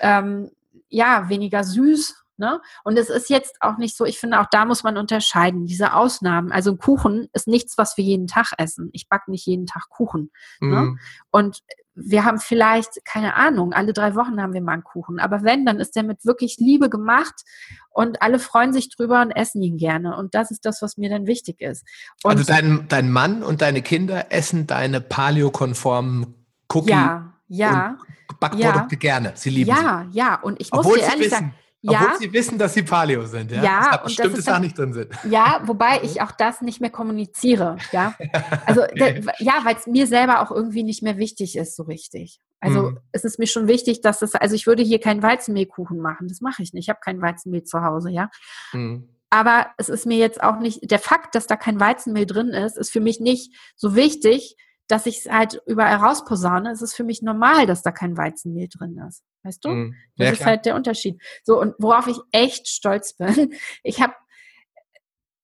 Ähm, 0.00 0.50
ja, 0.88 1.28
weniger 1.28 1.64
süß. 1.64 2.21
Ne? 2.36 2.60
Und 2.84 2.98
es 2.98 3.10
ist 3.10 3.30
jetzt 3.30 3.56
auch 3.60 3.76
nicht 3.76 3.96
so, 3.96 4.04
ich 4.04 4.18
finde, 4.18 4.40
auch 4.40 4.46
da 4.50 4.64
muss 4.64 4.82
man 4.82 4.96
unterscheiden, 4.96 5.66
diese 5.66 5.94
Ausnahmen. 5.94 6.50
Also 6.52 6.72
ein 6.72 6.78
Kuchen 6.78 7.28
ist 7.32 7.46
nichts, 7.46 7.78
was 7.78 7.96
wir 7.96 8.04
jeden 8.04 8.26
Tag 8.26 8.52
essen. 8.58 8.90
Ich 8.92 9.08
backe 9.08 9.30
nicht 9.30 9.46
jeden 9.46 9.66
Tag 9.66 9.88
Kuchen. 9.88 10.30
Ne? 10.60 10.68
Mhm. 10.68 10.72
Ne? 10.72 10.96
Und 11.30 11.62
wir 11.94 12.24
haben 12.24 12.38
vielleicht, 12.38 13.04
keine 13.04 13.36
Ahnung, 13.36 13.72
alle 13.72 13.92
drei 13.92 14.14
Wochen 14.14 14.40
haben 14.40 14.54
wir 14.54 14.62
mal 14.62 14.72
einen 14.72 14.84
Kuchen. 14.84 15.20
Aber 15.20 15.42
wenn, 15.42 15.66
dann 15.66 15.78
ist 15.78 15.94
der 15.94 16.02
mit 16.02 16.24
wirklich 16.24 16.56
Liebe 16.58 16.88
gemacht 16.88 17.42
und 17.90 18.22
alle 18.22 18.38
freuen 18.38 18.72
sich 18.72 18.88
drüber 18.88 19.20
und 19.20 19.30
essen 19.30 19.60
ihn 19.62 19.76
gerne. 19.76 20.16
Und 20.16 20.34
das 20.34 20.50
ist 20.50 20.64
das, 20.64 20.80
was 20.80 20.96
mir 20.96 21.10
dann 21.10 21.26
wichtig 21.26 21.60
ist. 21.60 21.84
Und 22.22 22.32
also 22.32 22.44
dein, 22.44 22.86
dein 22.88 23.10
Mann 23.10 23.42
und 23.42 23.60
deine 23.60 23.82
Kinder 23.82 24.32
essen 24.32 24.66
deine 24.66 25.00
paleokonformen 25.00 26.34
Cookie 26.72 26.90
ja, 26.90 27.34
ja, 27.48 27.98
Backprodukte 28.40 28.94
ja. 28.94 28.98
gerne. 28.98 29.32
Sie 29.34 29.50
lieben 29.50 29.68
ja, 29.68 29.76
sie. 29.76 30.18
Ja, 30.18 30.28
ja. 30.28 30.34
Und 30.40 30.60
ich 30.60 30.72
muss 30.72 30.86
Obwohl 30.86 30.98
dir 30.98 31.04
ehrlich 31.04 31.26
wissen, 31.26 31.30
sagen, 31.30 31.54
ja. 31.82 32.04
Obwohl 32.04 32.18
sie 32.18 32.32
wissen, 32.32 32.58
dass 32.58 32.74
sie 32.74 32.82
Paleo 32.82 33.26
sind, 33.26 33.50
ja. 33.50 33.62
Ja, 33.62 33.90
dass 33.90 34.04
bestimmte 34.04 34.36
das 34.36 34.44
Sachen 34.44 34.62
nicht 34.62 34.78
drin 34.78 34.92
sind. 34.92 35.12
Ja, 35.28 35.62
wobei 35.64 36.00
ich 36.02 36.22
auch 36.22 36.30
das 36.30 36.62
nicht 36.62 36.80
mehr 36.80 36.90
kommuniziere, 36.90 37.76
ja. 37.90 38.14
Also, 38.66 38.82
okay. 38.84 39.24
ja, 39.38 39.54
weil 39.64 39.76
es 39.76 39.86
mir 39.86 40.06
selber 40.06 40.40
auch 40.40 40.52
irgendwie 40.52 40.84
nicht 40.84 41.02
mehr 41.02 41.18
wichtig 41.18 41.56
ist, 41.56 41.76
so 41.76 41.82
richtig. 41.82 42.40
Also, 42.60 42.88
hm. 42.88 42.98
es 43.10 43.24
ist 43.24 43.40
mir 43.40 43.48
schon 43.48 43.66
wichtig, 43.66 44.00
dass 44.00 44.20
das, 44.20 44.36
also 44.36 44.54
ich 44.54 44.68
würde 44.68 44.84
hier 44.84 45.00
keinen 45.00 45.22
Weizenmehlkuchen 45.22 45.98
machen, 45.98 46.28
das 46.28 46.40
mache 46.40 46.62
ich 46.62 46.72
nicht. 46.72 46.84
Ich 46.84 46.88
habe 46.88 47.00
kein 47.02 47.20
Weizenmehl 47.20 47.64
zu 47.64 47.82
Hause, 47.82 48.10
ja. 48.10 48.30
Hm. 48.70 49.08
Aber 49.30 49.68
es 49.78 49.88
ist 49.88 50.06
mir 50.06 50.18
jetzt 50.18 50.42
auch 50.42 50.60
nicht, 50.60 50.90
der 50.90 50.98
Fakt, 50.98 51.34
dass 51.34 51.46
da 51.46 51.56
kein 51.56 51.80
Weizenmehl 51.80 52.26
drin 52.26 52.48
ist, 52.50 52.76
ist 52.76 52.92
für 52.92 53.00
mich 53.00 53.18
nicht 53.18 53.56
so 53.74 53.96
wichtig, 53.96 54.56
dass 54.86 55.06
ich 55.06 55.24
es 55.24 55.32
halt 55.32 55.60
überall 55.66 55.96
rausposaune. 55.96 56.70
Es 56.70 56.82
ist 56.82 56.94
für 56.94 57.02
mich 57.02 57.22
normal, 57.22 57.66
dass 57.66 57.82
da 57.82 57.90
kein 57.92 58.16
Weizenmehl 58.16 58.68
drin 58.68 59.00
ist. 59.08 59.24
Weißt 59.42 59.64
du? 59.64 59.70
Mm, 59.70 59.94
das 60.16 60.32
ist 60.32 60.36
klar. 60.38 60.50
halt 60.50 60.66
der 60.66 60.74
Unterschied. 60.76 61.20
So, 61.42 61.60
und 61.60 61.74
worauf 61.78 62.06
ich 62.06 62.18
echt 62.30 62.68
stolz 62.68 63.12
bin, 63.16 63.54
ich 63.82 64.00
habe, 64.00 64.14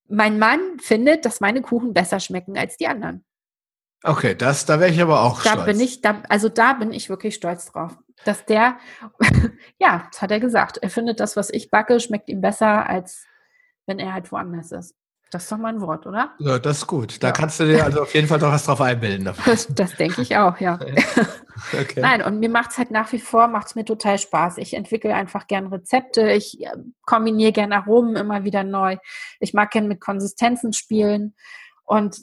mein 0.09 0.39
Mann 0.39 0.79
findet, 0.79 1.25
dass 1.25 1.41
meine 1.41 1.61
Kuchen 1.61 1.93
besser 1.93 2.21
schmecken 2.21 2.57
als 2.57 2.77
die 2.77 2.87
anderen. 2.87 3.25
Okay, 4.05 4.35
das, 4.35 4.65
da 4.65 4.79
wäre 4.79 4.91
ich 4.91 5.01
aber 5.01 5.23
auch 5.23 5.43
da 5.43 5.53
stolz. 5.53 5.67
Bin 5.67 5.81
ich, 5.81 6.01
da, 6.01 6.23
also 6.29 6.49
da 6.49 6.75
bin 6.75 6.93
ich 6.93 7.09
wirklich 7.09 7.35
stolz 7.35 7.73
drauf. 7.73 7.97
Dass 8.25 8.45
der, 8.45 8.79
ja, 9.79 10.09
das 10.11 10.23
hat 10.23 10.31
er 10.31 10.41
gesagt. 10.41 10.79
Er 10.79 10.91
findet 10.91 11.21
das, 11.21 11.37
was 11.37 11.51
ich 11.51 11.71
backe, 11.71 11.99
schmeckt 12.01 12.29
ihm 12.29 12.41
besser, 12.41 12.89
als 12.89 13.27
wenn 13.87 13.99
er 13.99 14.13
halt 14.13 14.31
woanders 14.31 14.73
ist. 14.73 14.95
Das 15.31 15.43
ist 15.43 15.53
doch 15.53 15.59
mal 15.59 15.69
ein 15.69 15.81
Wort, 15.83 16.07
oder? 16.07 16.33
Ja, 16.39 16.59
das 16.59 16.79
ist 16.79 16.87
gut. 16.87 17.23
Da 17.23 17.29
ja. 17.29 17.33
kannst 17.33 17.61
du 17.61 17.65
dir 17.65 17.85
also 17.85 18.03
auf 18.03 18.15
jeden 18.15 18.29
Fall 18.29 18.39
doch 18.39 18.51
was 18.51 18.65
drauf 18.65 18.81
einbilden. 18.81 19.31
Das, 19.45 19.67
das 19.69 19.95
denke 19.97 20.23
ich 20.23 20.37
auch, 20.37 20.59
ja. 20.59 20.79
okay. 21.79 22.01
Nein, 22.01 22.23
und 22.23 22.39
mir 22.39 22.49
macht 22.49 22.71
es 22.71 22.79
halt 22.79 22.91
nach 22.91 23.13
wie 23.13 23.19
vor, 23.19 23.49
macht 23.49 23.67
es 23.67 23.75
mir 23.75 23.85
total 23.85 24.19
Spaß. 24.19 24.57
Ich 24.57 24.75
entwickle 24.75 25.15
einfach 25.15 25.47
gern 25.47 25.67
Rezepte, 25.67 26.33
ich 26.33 26.63
äh, 26.63 26.71
kombiniere 27.05 27.53
gern 27.53 27.73
Aromen 27.73 28.17
immer 28.17 28.45
wieder 28.45 28.65
neu. 28.65 28.97
Ich 29.39 29.53
mag 29.53 29.71
gern 29.71 29.87
mit 29.87 30.01
Konsistenzen 30.01 30.73
spielen. 30.73 31.35
Und 31.85 32.17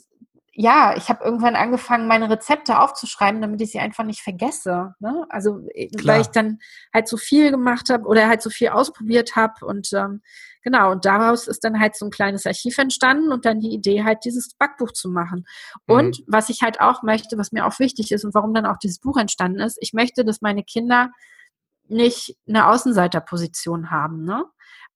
ja, 0.58 0.94
ich 0.96 1.08
habe 1.10 1.22
irgendwann 1.22 1.54
angefangen, 1.54 2.08
meine 2.08 2.30
Rezepte 2.30 2.80
aufzuschreiben, 2.80 3.42
damit 3.42 3.60
ich 3.60 3.72
sie 3.72 3.78
einfach 3.78 4.04
nicht 4.04 4.22
vergesse. 4.22 4.94
Ne? 5.00 5.26
Also 5.28 5.60
äh, 5.74 5.88
Klar. 5.88 6.14
weil 6.16 6.22
ich 6.22 6.28
dann 6.28 6.58
halt 6.92 7.08
so 7.08 7.18
viel 7.18 7.50
gemacht 7.50 7.90
habe 7.90 8.06
oder 8.06 8.26
halt 8.26 8.42
so 8.42 8.50
viel 8.50 8.70
ausprobiert 8.70 9.36
habe 9.36 9.64
und 9.66 9.92
ähm, 9.92 10.22
genau, 10.66 10.90
und 10.90 11.04
daraus 11.04 11.46
ist 11.46 11.62
dann 11.62 11.78
halt 11.78 11.94
so 11.94 12.04
ein 12.04 12.10
kleines 12.10 12.44
Archiv 12.44 12.76
entstanden 12.78 13.30
und 13.30 13.44
dann 13.44 13.60
die 13.60 13.72
Idee 13.72 14.02
halt 14.02 14.24
dieses 14.24 14.52
Backbuch 14.54 14.90
zu 14.90 15.08
machen. 15.08 15.46
Und 15.86 16.18
mhm. 16.18 16.24
was 16.26 16.48
ich 16.48 16.62
halt 16.62 16.80
auch 16.80 17.04
möchte, 17.04 17.38
was 17.38 17.52
mir 17.52 17.66
auch 17.66 17.78
wichtig 17.78 18.10
ist 18.10 18.24
und 18.24 18.34
warum 18.34 18.52
dann 18.52 18.66
auch 18.66 18.76
dieses 18.76 18.98
Buch 18.98 19.16
entstanden 19.16 19.60
ist, 19.60 19.78
ich 19.80 19.92
möchte, 19.92 20.24
dass 20.24 20.40
meine 20.40 20.64
Kinder 20.64 21.12
nicht 21.86 22.36
eine 22.48 22.66
Außenseiterposition 22.66 23.92
haben. 23.92 24.24
Ne? 24.24 24.44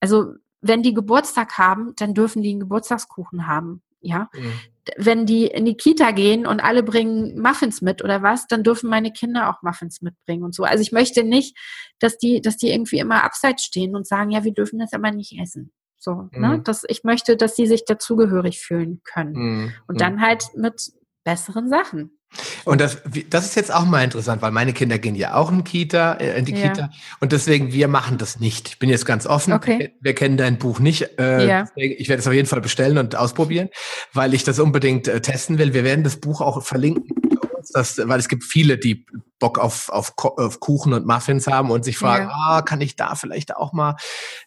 Also 0.01 0.35
wenn 0.61 0.83
die 0.83 0.93
Geburtstag 0.93 1.57
haben, 1.57 1.95
dann 1.95 2.15
dürfen 2.15 2.43
die 2.43 2.51
einen 2.51 2.59
Geburtstagskuchen 2.59 3.47
haben. 3.47 3.81
Ja, 4.01 4.31
mhm 4.35 4.53
wenn 4.97 5.27
die 5.27 5.47
in 5.47 5.65
die 5.65 5.77
Kita 5.77 6.11
gehen 6.13 6.47
und 6.47 6.61
alle 6.61 6.83
bringen 6.83 7.41
Muffins 7.41 7.83
mit 7.83 8.03
oder 8.03 8.23
was, 8.23 8.47
dann 8.47 8.63
dürfen 8.63 8.91
meine 8.91 9.13
Kinder 9.13 9.51
auch 9.51 9.63
Muffins 9.63 10.01
mitbringen 10.01 10.43
und 10.43 10.55
so. 10.55 10.65
Also 10.65 10.83
ich 10.83 10.93
möchte 10.93 11.25
nicht, 11.25 11.57
dass 11.99 12.19
die, 12.19 12.41
dass 12.41 12.57
die 12.57 12.71
irgendwie 12.71 12.99
immer 12.99 13.25
abseits 13.25 13.65
stehen 13.65 13.95
und 13.95 14.07
sagen, 14.07 14.31
ja, 14.31 14.45
wir 14.45 14.53
dürfen 14.53 14.79
das 14.79 14.93
aber 14.93 15.11
nicht 15.11 15.39
essen. 15.41 15.73
So, 15.99 16.15
ne? 16.15 16.29
mhm. 16.33 16.41
ne? 16.41 16.61
Das, 16.65 16.85
ich 16.89 17.05
möchte, 17.05 17.37
dass 17.37 17.57
sie 17.57 17.67
sich 17.67 17.85
dazugehörig 17.85 18.61
fühlen 18.61 19.03
können. 19.05 19.33
Mhm. 19.33 19.73
Und 19.87 20.01
dann 20.01 20.21
halt 20.21 20.45
mit 20.57 20.93
besseren 21.25 21.69
Sachen. 21.69 22.19
Und 22.65 22.81
das, 22.81 22.99
das 23.29 23.47
ist 23.47 23.57
jetzt 23.57 23.75
auch 23.75 23.85
mal 23.85 24.05
interessant, 24.05 24.43
weil 24.43 24.53
meine 24.53 24.73
Kinder 24.73 24.99
gehen 24.99 25.15
ja 25.15 25.35
auch 25.35 25.51
in, 25.51 25.65
Kita, 25.65 26.15
äh, 26.15 26.39
in 26.39 26.45
die 26.45 26.55
ja. 26.55 26.69
Kita 26.69 26.91
und 27.21 27.33
deswegen, 27.33 27.73
wir 27.73 27.89
machen 27.89 28.19
das 28.19 28.39
nicht. 28.39 28.69
Ich 28.69 28.79
bin 28.79 28.89
jetzt 28.89 29.05
ganz 29.05 29.27
offen, 29.27 29.53
okay. 29.53 29.93
wir 30.01 30.15
kennen 30.15 30.37
dein 30.37 30.59
Buch 30.59 30.79
nicht. 30.79 31.19
Äh, 31.19 31.47
ja. 31.47 31.69
Ich 31.75 32.09
werde 32.09 32.21
es 32.21 32.27
auf 32.27 32.33
jeden 32.35 32.49
Fall 32.49 32.61
bestellen 32.61 32.99
und 32.99 33.17
ausprobieren, 33.17 33.69
weil 34.13 34.35
ich 34.35 34.45
das 34.45 34.59
unbedingt 34.59 35.09
äh, 35.09 35.21
testen 35.21 35.59
will. 35.59 35.75
Wir 35.75 35.85
werden 35.85 36.05
das 36.05 36.17
Buch 36.17 36.41
auch 36.41 36.63
verlinken 36.63 37.30
das, 37.73 37.99
weil 38.07 38.19
es 38.19 38.29
gibt 38.29 38.45
viele, 38.45 38.79
die 38.79 39.07
Bock 39.41 39.59
auf, 39.59 39.89
auf, 39.89 40.13
auf 40.17 40.61
Kuchen 40.61 40.93
und 40.93 41.07
Muffins 41.07 41.47
haben 41.47 41.71
und 41.71 41.85
sich 41.85 41.97
fragen, 41.97 42.29
ja. 42.29 42.35
ah, 42.35 42.63
kann 42.63 42.81
ich 42.81 42.95
da 42.95 43.15
vielleicht 43.15 43.57
auch 43.57 43.73
mal, 43.73 43.97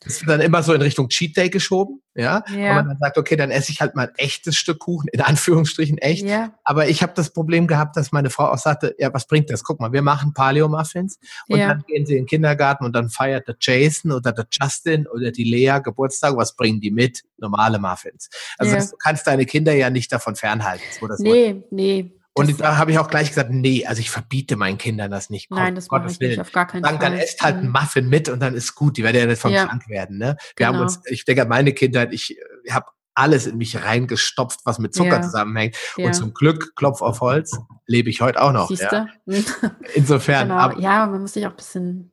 das 0.01 0.21
wird 0.21 0.29
dann 0.29 0.39
immer 0.39 0.61
so 0.61 0.71
in 0.73 0.81
Richtung 0.81 1.09
Cheat 1.09 1.35
Day 1.35 1.49
geschoben, 1.49 2.01
ja, 2.13 2.43
ja. 2.55 2.69
und 2.69 2.75
man 2.75 2.87
dann 2.89 2.97
sagt, 2.99 3.17
okay, 3.17 3.35
dann 3.35 3.49
esse 3.49 3.71
ich 3.71 3.81
halt 3.81 3.95
mal 3.95 4.07
ein 4.07 4.15
echtes 4.17 4.55
Stück 4.55 4.79
Kuchen, 4.79 5.09
in 5.11 5.19
Anführungsstrichen 5.19 5.97
echt, 5.97 6.25
ja. 6.25 6.53
aber 6.63 6.87
ich 6.87 7.01
habe 7.01 7.13
das 7.15 7.31
Problem 7.31 7.65
gehabt, 7.65 7.97
dass 7.97 8.11
meine 8.11 8.29
Frau 8.29 8.45
auch 8.45 8.59
sagte, 8.59 8.95
ja, 8.99 9.11
was 9.13 9.25
bringt 9.25 9.49
das? 9.49 9.63
Guck 9.63 9.79
mal, 9.79 9.91
wir 9.91 10.03
machen 10.03 10.33
Paleo-Muffins 10.33 11.17
und 11.47 11.57
ja. 11.57 11.69
dann 11.69 11.83
gehen 11.87 12.05
sie 12.05 12.13
in 12.13 12.21
den 12.21 12.27
Kindergarten 12.27 12.85
und 12.85 12.93
dann 12.93 13.09
feiert 13.09 13.47
der 13.47 13.55
Jason 13.59 14.11
oder 14.11 14.31
der 14.31 14.45
Justin 14.51 15.07
oder 15.07 15.31
die 15.31 15.43
Lea 15.43 15.79
Geburtstag, 15.83 16.37
was 16.37 16.55
bringen 16.55 16.79
die 16.79 16.91
mit? 16.91 17.23
Normale 17.37 17.79
Muffins. 17.79 18.29
Also 18.57 18.75
du 18.77 18.97
kannst 18.97 19.27
deine 19.27 19.45
Kinder 19.45 19.73
ja 19.73 19.89
nicht 19.89 20.11
davon 20.11 20.35
fernhalten. 20.35 20.83
So 20.99 21.07
nee, 21.17 21.63
nee. 21.71 22.13
Und 22.35 22.59
da 22.59 22.77
habe 22.77 22.91
ich 22.91 22.97
auch 22.97 23.09
gleich 23.09 23.29
gesagt, 23.29 23.51
nee, 23.51 23.85
also 23.85 23.99
ich 23.99 24.09
verbiete 24.09 24.55
meinen 24.55 24.79
Kindern 24.79 25.11
das 25.11 25.29
nicht. 25.29 25.49
Komm, 25.49 25.59
Nein, 25.59 25.75
das 25.75 25.89
mache 25.89 26.09
ich 26.09 26.19
nicht, 26.19 26.39
auf 26.39 26.51
gar 26.51 26.65
keinen 26.65 26.83
Fall. 26.83 26.97
Dann 26.97 27.13
esst 27.13 27.41
halt 27.43 27.57
ein 27.57 27.67
mhm. 27.67 27.71
Muffin 27.71 28.09
mit 28.09 28.27
und 28.27 28.39
dann 28.39 28.55
ist 28.55 28.73
gut. 28.73 28.97
Die 28.97 29.03
werden 29.03 29.17
ja 29.17 29.25
nicht 29.27 29.39
von 29.39 29.51
ja. 29.51 29.65
krank 29.65 29.87
werden. 29.87 30.17
Ne? 30.17 30.37
Wir 30.55 30.65
genau. 30.65 30.79
haben 30.79 30.83
uns, 30.83 30.99
ich 31.05 31.25
denke, 31.25 31.45
meine 31.45 31.73
Kindheit, 31.73 32.11
ich 32.11 32.35
habe 32.71 32.87
alles 33.13 33.45
in 33.45 33.57
mich 33.57 33.83
reingestopft, 33.83 34.61
was 34.65 34.79
mit 34.79 34.95
Zucker 34.95 35.17
ja. 35.17 35.21
zusammenhängt. 35.21 35.75
Ja. 35.97 36.07
Und 36.07 36.13
zum 36.13 36.33
Glück, 36.33 36.75
Klopf 36.75 37.01
auf 37.01 37.21
Holz, 37.21 37.55
lebe 37.85 38.09
ich 38.09 38.21
heute 38.21 38.41
auch 38.41 38.51
noch. 38.51 38.71
Ja. 38.71 39.07
Insofern. 39.93 40.47
Genau. 40.47 40.59
Ab, 40.59 40.75
ja, 40.79 41.05
man 41.05 41.21
muss 41.21 41.33
sich 41.33 41.45
auch 41.45 41.51
ein 41.51 41.55
bisschen, 41.55 42.11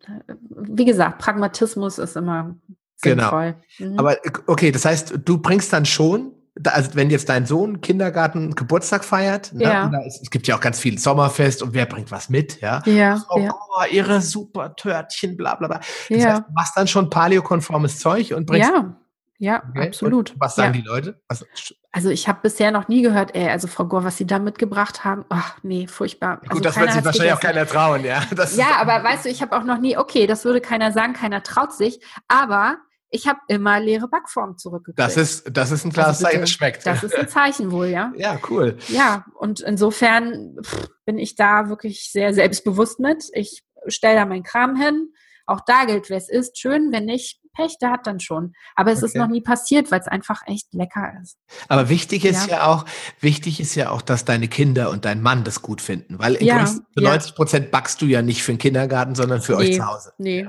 wie 0.50 0.84
gesagt, 0.84 1.18
Pragmatismus 1.18 1.98
ist 1.98 2.16
immer 2.16 2.56
genau. 3.00 3.22
sinnvoll. 3.22 3.56
Genau. 3.78 3.92
Mhm. 3.92 3.98
Aber 3.98 4.16
okay, 4.46 4.70
das 4.70 4.84
heißt, 4.84 5.14
du 5.24 5.38
bringst 5.38 5.72
dann 5.72 5.86
schon 5.86 6.32
also 6.64 6.90
wenn 6.94 7.10
jetzt 7.10 7.28
dein 7.28 7.46
Sohn 7.46 7.80
Kindergarten 7.80 8.54
Geburtstag 8.54 9.04
feiert, 9.04 9.52
ne, 9.52 9.64
ja. 9.64 9.88
ne, 9.88 10.04
es, 10.06 10.30
gibt 10.30 10.46
ja 10.46 10.56
auch 10.56 10.60
ganz 10.60 10.78
viel 10.78 10.98
Sommerfest 10.98 11.62
und 11.62 11.74
wer 11.74 11.86
bringt 11.86 12.10
was 12.10 12.28
mit, 12.28 12.60
ja? 12.60 12.82
Ja. 12.86 13.22
Oh, 13.28 13.38
ja. 13.38 13.50
Oh, 13.52 13.84
ihre 13.90 14.20
super 14.20 14.74
Törtchen, 14.76 15.36
bla 15.36 15.54
bla 15.54 15.68
bla. 15.68 15.78
Das 15.78 16.08
ja. 16.08 16.32
heißt, 16.32 16.42
du 16.48 16.52
machst 16.52 16.76
dann 16.76 16.88
schon 16.88 17.10
paleokonformes 17.10 17.98
Zeug 17.98 18.32
und 18.34 18.46
bringst. 18.46 18.70
Ja, 18.70 18.96
ja, 19.38 19.62
okay. 19.70 19.88
absolut. 19.88 20.32
Und 20.32 20.40
was 20.40 20.54
sagen 20.54 20.74
ja. 20.74 20.82
die 20.82 20.86
Leute? 20.86 21.20
Was, 21.26 21.46
also 21.92 22.10
ich 22.10 22.28
habe 22.28 22.40
bisher 22.42 22.70
noch 22.70 22.88
nie 22.88 23.00
gehört, 23.00 23.34
ey, 23.34 23.48
also 23.48 23.68
Frau 23.68 23.86
Gore, 23.86 24.04
was 24.04 24.18
Sie 24.18 24.26
da 24.26 24.38
mitgebracht 24.38 25.02
haben, 25.02 25.24
ach 25.30 25.56
nee, 25.62 25.86
furchtbar. 25.86 26.40
Gut, 26.40 26.50
also 26.50 26.62
das 26.62 26.76
wird 26.76 26.92
sich 26.92 27.04
wahrscheinlich 27.04 27.32
auch 27.32 27.40
keiner 27.40 27.66
trauen, 27.66 28.04
ja. 28.04 28.22
Das 28.36 28.54
ja, 28.56 28.76
aber 28.78 29.02
weißt 29.02 29.24
du, 29.24 29.30
ich 29.30 29.40
habe 29.40 29.56
auch 29.56 29.64
noch 29.64 29.78
nie, 29.78 29.96
okay, 29.96 30.26
das 30.26 30.44
würde 30.44 30.60
keiner 30.60 30.92
sagen, 30.92 31.14
keiner 31.14 31.42
traut 31.42 31.72
sich, 31.72 32.00
aber 32.28 32.76
ich 33.10 33.26
habe 33.26 33.40
immer 33.48 33.80
leere 33.80 34.08
Backform 34.08 34.56
zurückgekriegt. 34.56 34.98
Das 34.98 35.16
ist, 35.16 35.44
das 35.52 35.72
ist 35.72 35.84
ein 35.84 35.92
klares 35.92 36.18
also 36.18 36.24
Zeichen, 36.26 36.40
das 36.40 36.50
schmeckt. 36.50 36.86
Das 36.86 37.02
ist 37.02 37.14
ein 37.16 37.28
Zeichen 37.28 37.72
wohl, 37.72 37.86
ja. 37.86 38.12
Ja, 38.16 38.38
cool. 38.48 38.76
Ja, 38.88 39.26
und 39.34 39.60
insofern 39.60 40.56
pff, 40.62 40.88
bin 41.04 41.18
ich 41.18 41.34
da 41.34 41.68
wirklich 41.68 42.10
sehr 42.12 42.32
selbstbewusst 42.32 43.00
mit. 43.00 43.24
Ich 43.32 43.64
stelle 43.86 44.16
da 44.16 44.26
meinen 44.26 44.44
Kram 44.44 44.76
hin. 44.76 45.12
Auch 45.46 45.60
da 45.60 45.84
gilt, 45.84 46.10
wer 46.10 46.18
es 46.18 46.28
ist, 46.28 46.58
schön, 46.58 46.92
wenn 46.92 47.06
nicht, 47.06 47.39
Pech, 47.60 47.78
der 47.78 47.90
hat 47.90 48.06
dann 48.06 48.20
schon. 48.20 48.54
Aber 48.74 48.92
es 48.92 48.98
okay. 48.98 49.06
ist 49.06 49.16
noch 49.16 49.28
nie 49.28 49.40
passiert, 49.40 49.90
weil 49.90 50.00
es 50.00 50.08
einfach 50.08 50.42
echt 50.46 50.72
lecker 50.72 51.12
ist. 51.22 51.36
Aber 51.68 51.88
wichtig 51.88 52.24
ist 52.24 52.48
ja. 52.48 52.58
ja. 52.58 52.66
auch, 52.66 52.84
wichtig 53.20 53.60
ist 53.60 53.74
ja 53.74 53.90
auch, 53.90 54.02
dass 54.02 54.24
deine 54.24 54.48
Kinder 54.48 54.90
und 54.90 55.04
dein 55.04 55.22
Mann 55.22 55.44
das 55.44 55.62
gut 55.62 55.80
finden. 55.80 56.18
Weil 56.18 56.42
ja, 56.42 56.66
für 56.66 57.02
ja. 57.02 57.10
90 57.10 57.34
Prozent 57.34 57.70
backst 57.70 58.00
du 58.02 58.06
ja 58.06 58.22
nicht 58.22 58.42
für 58.42 58.52
den 58.52 58.58
Kindergarten, 58.58 59.14
sondern 59.14 59.42
für 59.42 59.56
nee, 59.56 59.70
euch 59.70 59.76
zu 59.76 59.86
Hause. 59.86 60.12
Nee. 60.18 60.48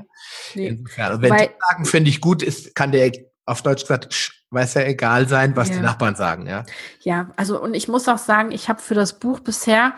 nee. 0.56 0.68
Insofern. 0.68 1.14
Und 1.16 1.22
wenn 1.22 1.32
weil, 1.32 1.48
die 1.48 1.54
sagen, 1.70 1.86
finde 1.86 2.10
ich 2.10 2.22
gut, 2.22 2.44
ist, 2.44 2.76
kann 2.76 2.92
der 2.92 3.12
auf 3.46 3.62
Deutsch 3.62 3.82
gesagt, 3.82 4.34
weiß 4.52 4.76
ja 4.76 4.84
egal 4.84 5.28
sein, 5.28 5.56
was 5.56 5.72
die 5.72 5.80
Nachbarn 5.80 6.16
sagen, 6.16 6.46
ja. 6.46 6.66
Ja, 7.02 7.32
also 7.38 7.62
und 7.62 7.74
ich 7.74 7.88
muss 7.88 8.08
auch 8.08 8.18
sagen, 8.18 8.52
ich 8.52 8.70
habe 8.70 8.82
für 8.82 8.96
das 8.96 9.18
Buch 9.20 9.40
bisher 9.40 9.94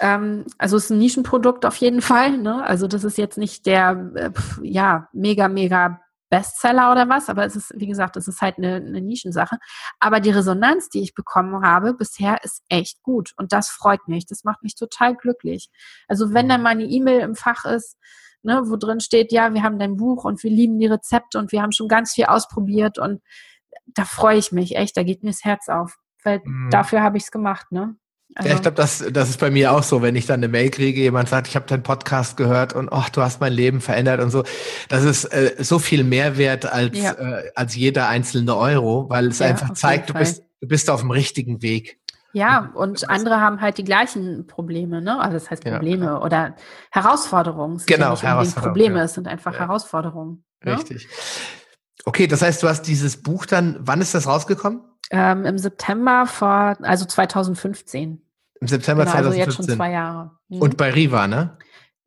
ähm, 0.00 0.44
also 0.58 0.76
es 0.76 0.84
ist 0.84 0.90
ein 0.90 0.98
Nischenprodukt 0.98 1.66
auf 1.66 1.76
jeden 1.76 2.02
Fall. 2.02 2.38
Ne? 2.38 2.64
Also 2.64 2.86
das 2.86 3.04
ist 3.04 3.18
jetzt 3.18 3.38
nicht 3.38 3.66
der, 3.66 4.10
äh, 4.14 4.30
ja, 4.62 5.08
mega, 5.12 5.48
mega 5.48 6.00
Bestseller 6.30 6.92
oder 6.92 7.08
was, 7.08 7.28
aber 7.28 7.44
es 7.44 7.56
ist, 7.56 7.72
wie 7.76 7.86
gesagt, 7.86 8.16
es 8.16 8.28
ist 8.28 8.40
halt 8.40 8.58
eine, 8.58 8.76
eine 8.76 9.00
Nischensache. 9.00 9.58
Aber 9.98 10.20
die 10.20 10.30
Resonanz, 10.30 10.88
die 10.88 11.02
ich 11.02 11.14
bekommen 11.14 11.64
habe, 11.64 11.94
bisher 11.94 12.42
ist 12.44 12.62
echt 12.68 13.02
gut. 13.02 13.32
Und 13.36 13.52
das 13.52 13.70
freut 13.70 14.06
mich. 14.08 14.26
Das 14.26 14.44
macht 14.44 14.62
mich 14.62 14.74
total 14.74 15.16
glücklich. 15.16 15.70
Also 16.06 16.34
wenn 16.34 16.48
dann 16.48 16.62
meine 16.62 16.84
E-Mail 16.84 17.20
im 17.20 17.34
Fach 17.34 17.64
ist, 17.64 17.96
ne, 18.42 18.62
wo 18.66 18.76
drin 18.76 19.00
steht, 19.00 19.32
ja, 19.32 19.54
wir 19.54 19.62
haben 19.62 19.78
dein 19.78 19.96
Buch 19.96 20.24
und 20.24 20.42
wir 20.42 20.50
lieben 20.50 20.78
die 20.78 20.86
Rezepte 20.86 21.38
und 21.38 21.52
wir 21.52 21.62
haben 21.62 21.72
schon 21.72 21.88
ganz 21.88 22.12
viel 22.12 22.26
ausprobiert 22.26 22.98
und 22.98 23.22
da 23.86 24.04
freue 24.04 24.38
ich 24.38 24.52
mich 24.52 24.76
echt, 24.76 24.96
da 24.96 25.02
geht 25.02 25.22
mir 25.22 25.30
das 25.30 25.44
Herz 25.44 25.68
auf. 25.68 25.96
Weil 26.24 26.40
mhm. 26.44 26.68
dafür 26.70 27.02
habe 27.02 27.16
ich 27.16 27.24
es 27.24 27.30
gemacht, 27.30 27.72
ne? 27.72 27.96
Also, 28.34 28.50
ja, 28.50 28.54
ich 28.56 28.62
glaube, 28.62 28.76
das, 28.76 29.04
das 29.10 29.30
ist 29.30 29.40
bei 29.40 29.50
mir 29.50 29.72
auch 29.72 29.82
so, 29.82 30.02
wenn 30.02 30.14
ich 30.14 30.26
dann 30.26 30.40
eine 30.40 30.48
Mail 30.48 30.70
kriege, 30.70 31.00
jemand 31.00 31.28
sagt, 31.28 31.48
ich 31.48 31.56
habe 31.56 31.66
deinen 31.66 31.82
Podcast 31.82 32.36
gehört 32.36 32.74
und 32.74 32.92
ach, 32.92 33.08
du 33.08 33.22
hast 33.22 33.40
mein 33.40 33.52
Leben 33.52 33.80
verändert 33.80 34.20
und 34.20 34.30
so. 34.30 34.44
Das 34.88 35.04
ist 35.04 35.24
äh, 35.24 35.56
so 35.58 35.78
viel 35.78 36.04
mehr 36.04 36.36
wert 36.36 36.66
als, 36.66 36.96
ja. 36.96 37.12
äh, 37.12 37.50
als 37.54 37.74
jeder 37.74 38.08
einzelne 38.08 38.56
Euro, 38.56 39.08
weil 39.08 39.28
es 39.28 39.38
ja, 39.38 39.46
einfach 39.46 39.72
zeigt, 39.72 40.10
du 40.10 40.14
bist, 40.14 40.44
du 40.60 40.68
bist 40.68 40.90
auf 40.90 41.00
dem 41.00 41.10
richtigen 41.10 41.62
Weg. 41.62 41.98
Ja, 42.32 42.70
und 42.74 43.08
andere 43.08 43.40
haben 43.40 43.60
halt 43.60 43.78
die 43.78 43.84
gleichen 43.84 44.46
Probleme, 44.46 45.00
ne? 45.00 45.18
Also 45.18 45.34
das 45.34 45.50
heißt 45.50 45.64
Probleme 45.64 46.04
ja. 46.04 46.22
oder 46.22 46.54
Herausforderungen. 46.90 47.82
Genau, 47.86 48.14
ja 48.14 48.22
Herausforderungen. 48.22 48.74
Probleme, 48.74 49.00
es 49.00 49.14
sind 49.14 49.26
einfach 49.26 49.58
Herausforderungen. 49.58 50.44
Ne? 50.62 50.76
Richtig. 50.76 51.08
Okay, 52.04 52.26
das 52.26 52.42
heißt, 52.42 52.62
du 52.62 52.68
hast 52.68 52.82
dieses 52.82 53.22
Buch 53.22 53.46
dann, 53.46 53.78
wann 53.80 54.00
ist 54.00 54.14
das 54.14 54.26
rausgekommen? 54.26 54.82
Ähm, 55.10 55.44
Im 55.44 55.58
September 55.58 56.26
vor, 56.26 56.76
also 56.82 57.04
2015. 57.04 58.20
Im 58.60 58.68
September 58.68 59.04
genau, 59.04 59.12
2015. 59.12 59.16
Also 59.16 59.38
jetzt 59.38 59.56
schon 59.56 59.76
zwei 59.76 59.92
Jahre. 59.92 60.30
Mhm. 60.48 60.62
Und 60.62 60.76
bei 60.76 60.90
Riva, 60.90 61.26
ne? 61.26 61.56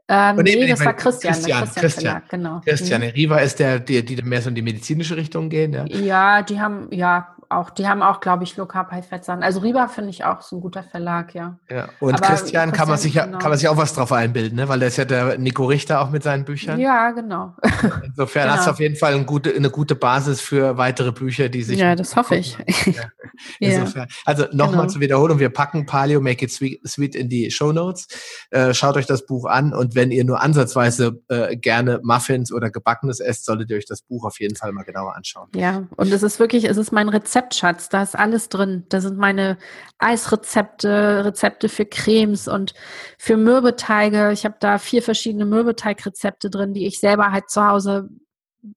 Ähm, 0.08 0.36
nee, 0.38 0.56
nee, 0.56 0.68
das 0.68 0.84
war 0.84 0.94
Christian. 0.94 1.34
Christian, 1.34 1.60
Christian, 1.62 1.82
Christian, 1.82 2.12
Verlag, 2.12 2.30
genau. 2.30 2.62
Christian. 2.66 3.02
Mhm. 3.02 3.08
Riva 3.08 3.38
ist 3.38 3.60
der, 3.60 3.80
die, 3.80 4.04
die 4.04 4.22
mehr 4.22 4.42
so 4.42 4.50
in 4.50 4.56
die 4.56 4.62
medizinische 4.62 5.16
Richtung 5.16 5.50
gehen, 5.50 5.72
ja? 5.72 5.86
Ja, 5.86 6.42
die 6.42 6.60
haben, 6.60 6.90
ja, 6.92 7.31
auch, 7.52 7.70
die 7.70 7.88
haben 7.88 8.02
auch, 8.02 8.20
glaube 8.20 8.44
ich, 8.44 8.58
Low 8.58 8.66
Carb 8.66 8.92
High 8.92 9.08
Fat 9.08 9.26
Sachen. 9.26 9.44
Also 9.44 9.60
Riba 9.60 9.88
finde 9.88 10.10
ich 10.10 10.24
auch 10.24 10.42
so 10.42 10.58
ein 10.58 10.62
guter 10.62 10.84
Verlag, 10.84 11.34
ja. 11.36 11.58
Ja, 11.70 11.90
und 12.00 12.16
Aber 12.16 12.26
Christian, 12.26 12.72
kann 12.72 12.88
man 12.88 12.98
sich 12.98 13.14
genau. 13.14 13.38
kann 13.38 13.50
man 13.50 13.58
sich 13.58 13.68
auch 13.68 13.78
was 13.78 13.94
drauf 13.94 14.12
einbilden, 14.12 14.56
ne? 14.56 14.68
Weil 14.68 14.80
der 14.80 14.88
ist 14.88 14.98
ja 14.98 15.06
der 15.06 15.38
Nico 15.38 15.66
Richter 15.66 16.02
auch 16.02 16.10
mit 16.10 16.24
seinen 16.24 16.46
Büchern. 16.46 16.80
Ja, 16.80 17.12
genau. 17.12 17.56
Insofern 18.04 18.44
genau. 18.44 18.56
hast 18.56 18.68
du 18.68 18.72
auf 18.72 18.80
jeden 18.80 18.96
Fall 18.96 19.14
eine 19.14 19.26
gute, 19.26 19.54
eine 19.54 19.70
gute 19.70 19.96
Basis 19.96 20.42
für 20.42 20.78
weitere 20.78 21.12
Bücher, 21.12 21.50
die 21.50 21.64
sich. 21.64 21.80
Ja, 21.80 21.96
das 21.96 22.16
hoffe 22.16 22.36
ich. 22.36 22.58
Insofern. 23.60 24.08
Also 24.26 24.46
nochmal 24.52 24.82
genau. 24.82 24.88
zur 24.88 25.02
Wiederholung, 25.02 25.40
wir 25.40 25.50
packen 25.50 25.86
Paleo 25.86 26.22
Make 26.22 26.46
It 26.46 26.52
Sweet, 26.52 26.88
Sweet 26.88 27.16
in 27.16 27.30
die 27.30 27.52
Show 27.52 27.72
Notes. 27.72 28.08
Äh, 28.50 28.74
schaut 28.74 28.98
euch 28.98 29.06
das 29.06 29.26
Buch 29.26 29.46
an 29.46 29.74
und 29.74 29.96
wenn 29.96 30.12
ihr 30.12 30.24
nur 30.24 30.42
ansatzweise 30.42 31.22
äh, 31.30 31.56
gerne 31.58 32.00
Muffins 32.04 32.52
oder 32.52 32.70
Gebackenes 32.70 33.20
esst, 33.20 33.46
solltet 33.46 33.70
ihr 33.70 33.78
euch 33.78 33.86
das 33.86 34.02
Buch 34.02 34.26
auf 34.26 34.40
jeden 34.40 34.56
Fall 34.56 34.72
mal 34.72 34.84
genauer 34.84 35.16
anschauen. 35.16 35.50
Ja, 35.56 35.84
und 35.96 36.12
es 36.12 36.24
ist 36.24 36.40
wirklich, 36.40 36.66
es 36.66 36.78
ist 36.78 36.92
mein 36.92 37.10
Rezept 37.10 37.41
Rezeptschatz, 37.42 37.90
da 37.90 38.04
ist 38.04 38.18
alles 38.18 38.50
drin. 38.50 38.86
Da 38.90 39.02
sind 39.02 39.18
meine 39.18 39.58
Eisrezepte, 39.98 41.26
Rezepte 41.26 41.70
für 41.70 41.86
Cremes 41.86 42.48
und 42.48 42.74
für 43.18 43.38
Mürbeteige. 43.38 44.32
Ich 44.32 44.46
habe 44.46 44.56
da 44.60 44.78
vier 44.78 45.02
verschiedene 45.02 45.46
Mürbeteig-Rezepte 45.46 46.50
drin, 46.50 46.74
die 46.74 46.86
ich 46.86 47.00
selber 47.00 47.32
halt 47.32 47.50
zu 47.50 47.66
Hause 47.66 48.10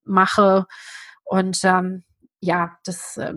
mache. 0.05 0.67
Und 1.25 1.61
ähm, 1.65 2.05
ja, 2.45 2.77
das, 2.85 3.17
äh, 3.17 3.33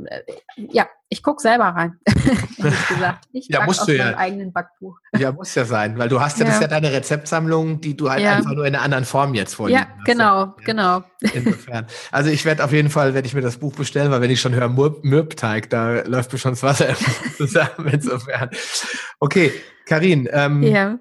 ja, 0.58 0.88
ich 1.08 1.24
gucke 1.24 1.42
selber 1.42 1.66
rein. 1.66 1.98
gesagt. 2.58 3.26
Ich 3.32 3.48
ja, 3.48 3.66
musst 3.66 3.82
aus 3.82 3.86
du 3.86 3.96
ja. 3.96 4.06
meinem 4.06 4.16
eigenen 4.16 4.54
Backbuch. 4.54 4.98
Ja, 5.18 5.32
muss 5.32 5.56
ja 5.56 5.64
sein, 5.64 5.98
weil 5.98 6.10
du 6.10 6.20
hast 6.20 6.38
ja, 6.40 6.44
ja. 6.44 6.48
das 6.48 6.56
ist 6.56 6.62
ja 6.62 6.68
deine 6.68 6.92
Rezeptsammlung, 6.92 7.80
die 7.80 7.96
du 7.96 8.10
halt 8.10 8.22
ja. 8.22 8.36
einfach 8.36 8.52
nur 8.52 8.66
in 8.66 8.76
einer 8.76 8.84
anderen 8.84 9.06
Form 9.06 9.34
jetzt 9.34 9.56
vorliegen 9.56 9.80
Ja, 9.80 10.04
genau, 10.04 10.40
ja. 10.42 10.56
genau. 10.66 11.04
Insofern. 11.34 11.88
Also 12.12 12.30
ich 12.30 12.44
werde 12.44 12.66
auf 12.66 12.74
jeden 12.74 12.90
Fall, 12.90 13.14
werde 13.14 13.28
ich 13.28 13.34
mir 13.34 13.42
das 13.42 13.58
Buch 13.58 13.74
bestellen, 13.74 14.12
weil 14.12 14.20
wenn 14.20 14.32
ich 14.32 14.42
schon 14.42 14.54
höre 14.54 14.68
Mürbteig, 14.68 15.70
da 15.70 16.02
läuft 16.02 16.34
mir 16.34 16.40
schon 16.40 16.52
das 16.52 16.64
Wasser 16.64 16.94
zusammen. 17.38 17.88
Insofern. 17.90 18.50
Okay, 19.20 19.54
Karin, 19.86 20.28
ähm, 20.32 20.64
ja. 20.64 21.00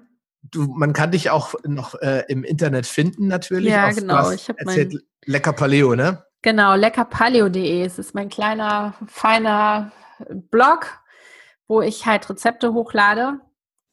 Du, 0.49 0.63
man 0.77 0.93
kann 0.93 1.11
dich 1.11 1.29
auch 1.29 1.55
noch 1.65 1.95
äh, 1.95 2.23
im 2.29 2.45
Internet 2.45 2.85
finden 2.85 3.27
natürlich. 3.27 3.71
Ja, 3.71 3.91
genau. 3.91 4.31
Ich 4.31 4.47
habe 4.47 4.59
erzählt 4.59 5.03
Lecker 5.25 5.51
Paleo, 5.51 5.93
ne? 5.93 6.23
Genau, 6.41 6.75
leckerpaleo.de. 6.75 7.83
Es 7.83 7.99
ist 7.99 8.13
mein 8.13 8.29
kleiner, 8.29 8.93
feiner 9.07 9.91
Blog, 10.29 10.99
wo 11.67 11.81
ich 11.81 12.05
halt 12.05 12.29
Rezepte 12.29 12.73
hochlade. 12.73 13.39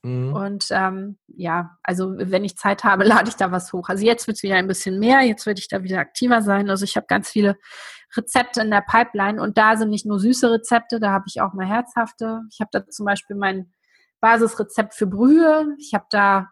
Mhm. 0.05 0.35
Und 0.35 0.67
ähm, 0.71 1.19
ja, 1.27 1.79
also 1.83 2.13
wenn 2.17 2.45
ich 2.45 2.57
Zeit 2.57 2.85
habe, 2.85 3.05
lade 3.05 3.29
ich 3.29 3.37
da 3.37 3.51
was 3.51 3.73
hoch. 3.73 3.89
Also 3.89 4.05
jetzt 4.05 4.27
wird 4.27 4.37
es 4.37 4.43
wieder 4.43 4.57
ein 4.57 4.69
bisschen 4.69 4.99
mehr, 4.99 5.23
jetzt 5.23 5.47
werde 5.47 5.59
ich 5.59 5.69
da 5.69 5.83
wieder 5.83 5.99
aktiver 5.99 6.43
sein. 6.43 6.69
Also 6.71 6.85
ich 6.85 6.97
habe 6.97 7.07
ganz 7.07 7.31
viele 7.31 7.57
Rezepte 8.17 8.61
in 8.61 8.71
der 8.71 8.83
Pipeline 8.83 9.43
und 9.43 9.59
da 9.59 9.77
sind 9.77 9.91
nicht 9.91 10.07
nur 10.07 10.21
süße 10.21 10.51
Rezepte, 10.51 11.01
da 11.01 11.11
habe 11.11 11.25
ich 11.27 11.41
auch 11.41 11.55
mal 11.55 11.67
herzhafte. 11.67 12.43
Ich 12.51 12.61
habe 12.61 12.69
da 12.71 12.87
zum 12.87 13.07
Beispiel 13.07 13.35
mein 13.35 13.73
Basisrezept 14.21 14.95
für 14.95 15.07
Brühe. 15.07 15.75
Ich 15.79 15.95
habe 15.95 16.07
da 16.11 16.51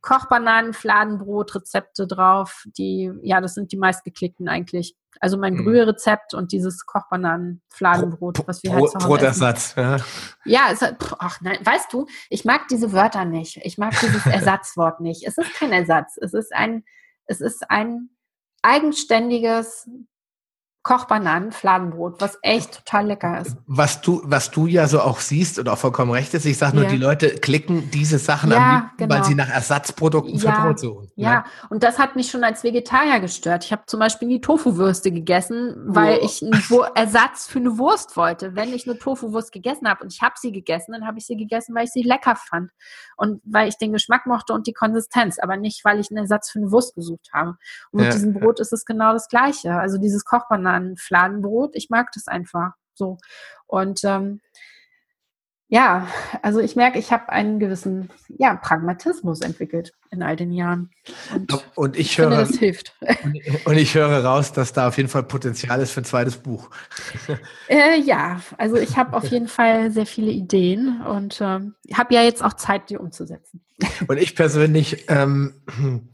Kochbananen, 0.00 0.72
Fladenbrot, 0.72 1.54
Rezepte 1.54 2.06
drauf, 2.06 2.64
die, 2.78 3.12
ja, 3.22 3.40
das 3.40 3.54
sind 3.54 3.72
die 3.72 3.76
meistgeklickten 3.76 4.48
eigentlich. 4.48 4.94
Also 5.20 5.36
mein 5.36 5.54
mhm. 5.54 5.64
Brüherezept 5.64 6.34
und 6.34 6.52
dieses 6.52 6.86
Kochbananen-Fladenbrot, 6.86 8.46
was 8.46 8.62
wir 8.62 8.72
halt 8.72 8.88
zu 8.88 8.94
Hause 8.94 9.06
Brotersatz, 9.08 9.74
ja. 9.76 9.96
Ja, 10.44 10.68
es, 10.70 10.82
ach 11.18 11.40
nein, 11.40 11.58
weißt 11.62 11.92
du, 11.92 12.06
ich 12.30 12.44
mag 12.44 12.68
diese 12.68 12.92
Wörter 12.92 13.24
nicht. 13.24 13.58
Ich 13.64 13.78
mag 13.78 13.98
dieses 14.00 14.24
Ersatzwort 14.26 15.00
nicht. 15.00 15.26
Es 15.26 15.36
ist 15.36 15.52
kein 15.54 15.72
Ersatz. 15.72 16.16
Es 16.20 16.34
ist 16.34 16.54
ein, 16.54 16.84
es 17.26 17.40
ist 17.40 17.68
ein 17.68 18.10
eigenständiges 18.62 19.88
Kochbananen, 20.82 21.52
Fladenbrot, 21.52 22.20
was 22.20 22.38
echt 22.40 22.78
total 22.78 23.08
lecker 23.08 23.40
ist. 23.40 23.56
Was 23.66 24.00
du, 24.00 24.22
was 24.24 24.50
du 24.50 24.66
ja 24.66 24.86
so 24.86 25.00
auch 25.00 25.20
siehst 25.20 25.58
und 25.58 25.68
auch 25.68 25.76
vollkommen 25.76 26.12
recht 26.12 26.32
ist, 26.34 26.46
ich 26.46 26.56
sage 26.56 26.76
nur, 26.76 26.84
ja. 26.84 26.90
die 26.90 26.96
Leute 26.96 27.28
klicken 27.30 27.90
diese 27.90 28.18
Sachen 28.18 28.50
ja, 28.52 28.56
am 28.56 28.76
liebsten, 28.76 28.96
genau. 28.96 29.14
weil 29.14 29.24
sie 29.24 29.34
nach 29.34 29.50
Ersatzprodukten 29.50 30.36
ja, 30.38 30.54
für 30.54 30.62
Brot 30.62 30.78
suchen. 30.78 31.10
Ja. 31.16 31.32
ja, 31.32 31.44
und 31.68 31.82
das 31.82 31.98
hat 31.98 32.16
mich 32.16 32.30
schon 32.30 32.42
als 32.42 32.64
Vegetarier 32.64 33.20
gestört. 33.20 33.64
Ich 33.64 33.72
habe 33.72 33.82
zum 33.86 34.00
Beispiel 34.00 34.28
nie 34.28 34.40
Tofu-Würste 34.40 35.10
gegessen, 35.10 35.74
weil 35.84 36.20
oh. 36.22 36.24
ich 36.24 36.42
einen 36.42 36.62
Ersatz 36.94 37.46
für 37.46 37.58
eine 37.58 37.76
Wurst 37.76 38.16
wollte. 38.16 38.54
Wenn 38.54 38.72
ich 38.72 38.88
eine 38.88 38.98
Tofu-Wurst 38.98 39.52
gegessen 39.52 39.88
habe 39.88 40.04
und 40.04 40.12
ich 40.12 40.22
habe 40.22 40.36
sie 40.38 40.52
gegessen, 40.52 40.92
dann 40.92 41.06
habe 41.06 41.18
ich 41.18 41.26
sie 41.26 41.36
gegessen, 41.36 41.74
weil 41.74 41.84
ich 41.84 41.90
sie 41.90 42.02
lecker 42.02 42.36
fand 42.36 42.70
und 43.16 43.42
weil 43.44 43.68
ich 43.68 43.76
den 43.76 43.92
Geschmack 43.92 44.26
mochte 44.26 44.54
und 44.54 44.66
die 44.66 44.72
Konsistenz, 44.72 45.38
aber 45.38 45.56
nicht, 45.56 45.84
weil 45.84 45.98
ich 45.98 46.10
einen 46.10 46.18
Ersatz 46.18 46.50
für 46.50 46.60
eine 46.60 46.70
Wurst 46.70 46.94
gesucht 46.94 47.28
habe. 47.34 47.56
Und 47.90 48.04
mit 48.04 48.14
diesem 48.14 48.32
Brot 48.32 48.60
ist 48.60 48.72
es 48.72 48.84
genau 48.84 49.12
das 49.12 49.28
Gleiche. 49.28 49.74
Also 49.74 49.98
dieses 49.98 50.24
Kochbananen 50.24 50.77
an 50.78 50.96
Fladenbrot. 50.96 51.74
Ich 51.74 51.90
mag 51.90 52.08
das 52.14 52.28
einfach 52.28 52.72
so. 52.94 53.18
Und 53.66 54.00
ähm, 54.04 54.40
ja, 55.70 56.08
also 56.40 56.60
ich 56.60 56.76
merke, 56.76 56.98
ich 56.98 57.12
habe 57.12 57.28
einen 57.28 57.58
gewissen 57.58 58.08
ja, 58.38 58.56
Pragmatismus 58.56 59.42
entwickelt 59.42 59.92
in 60.10 60.22
all 60.22 60.34
den 60.34 60.50
Jahren. 60.50 60.90
Und, 61.34 61.62
und 61.74 61.96
ich, 61.96 62.12
ich 62.12 62.18
höre, 62.18 62.30
finde, 62.30 62.46
das 62.46 62.58
hilft. 62.58 62.94
Und 63.66 63.76
ich 63.76 63.94
höre 63.94 64.24
raus, 64.24 64.52
dass 64.54 64.72
da 64.72 64.88
auf 64.88 64.96
jeden 64.96 65.10
Fall 65.10 65.24
Potenzial 65.24 65.82
ist 65.82 65.90
für 65.90 66.00
ein 66.00 66.04
zweites 66.04 66.38
Buch. 66.38 66.70
Äh, 67.68 68.00
ja, 68.00 68.40
also 68.56 68.76
ich 68.76 68.96
habe 68.96 69.14
auf 69.14 69.26
jeden 69.26 69.46
Fall 69.46 69.90
sehr 69.90 70.06
viele 70.06 70.30
Ideen 70.30 71.02
und 71.02 71.38
ähm, 71.42 71.74
habe 71.92 72.14
ja 72.14 72.22
jetzt 72.22 72.42
auch 72.42 72.54
Zeit, 72.54 72.88
die 72.88 72.96
umzusetzen. 72.96 73.60
Und 74.06 74.16
ich 74.16 74.34
persönlich 74.34 75.04
ähm, 75.08 75.52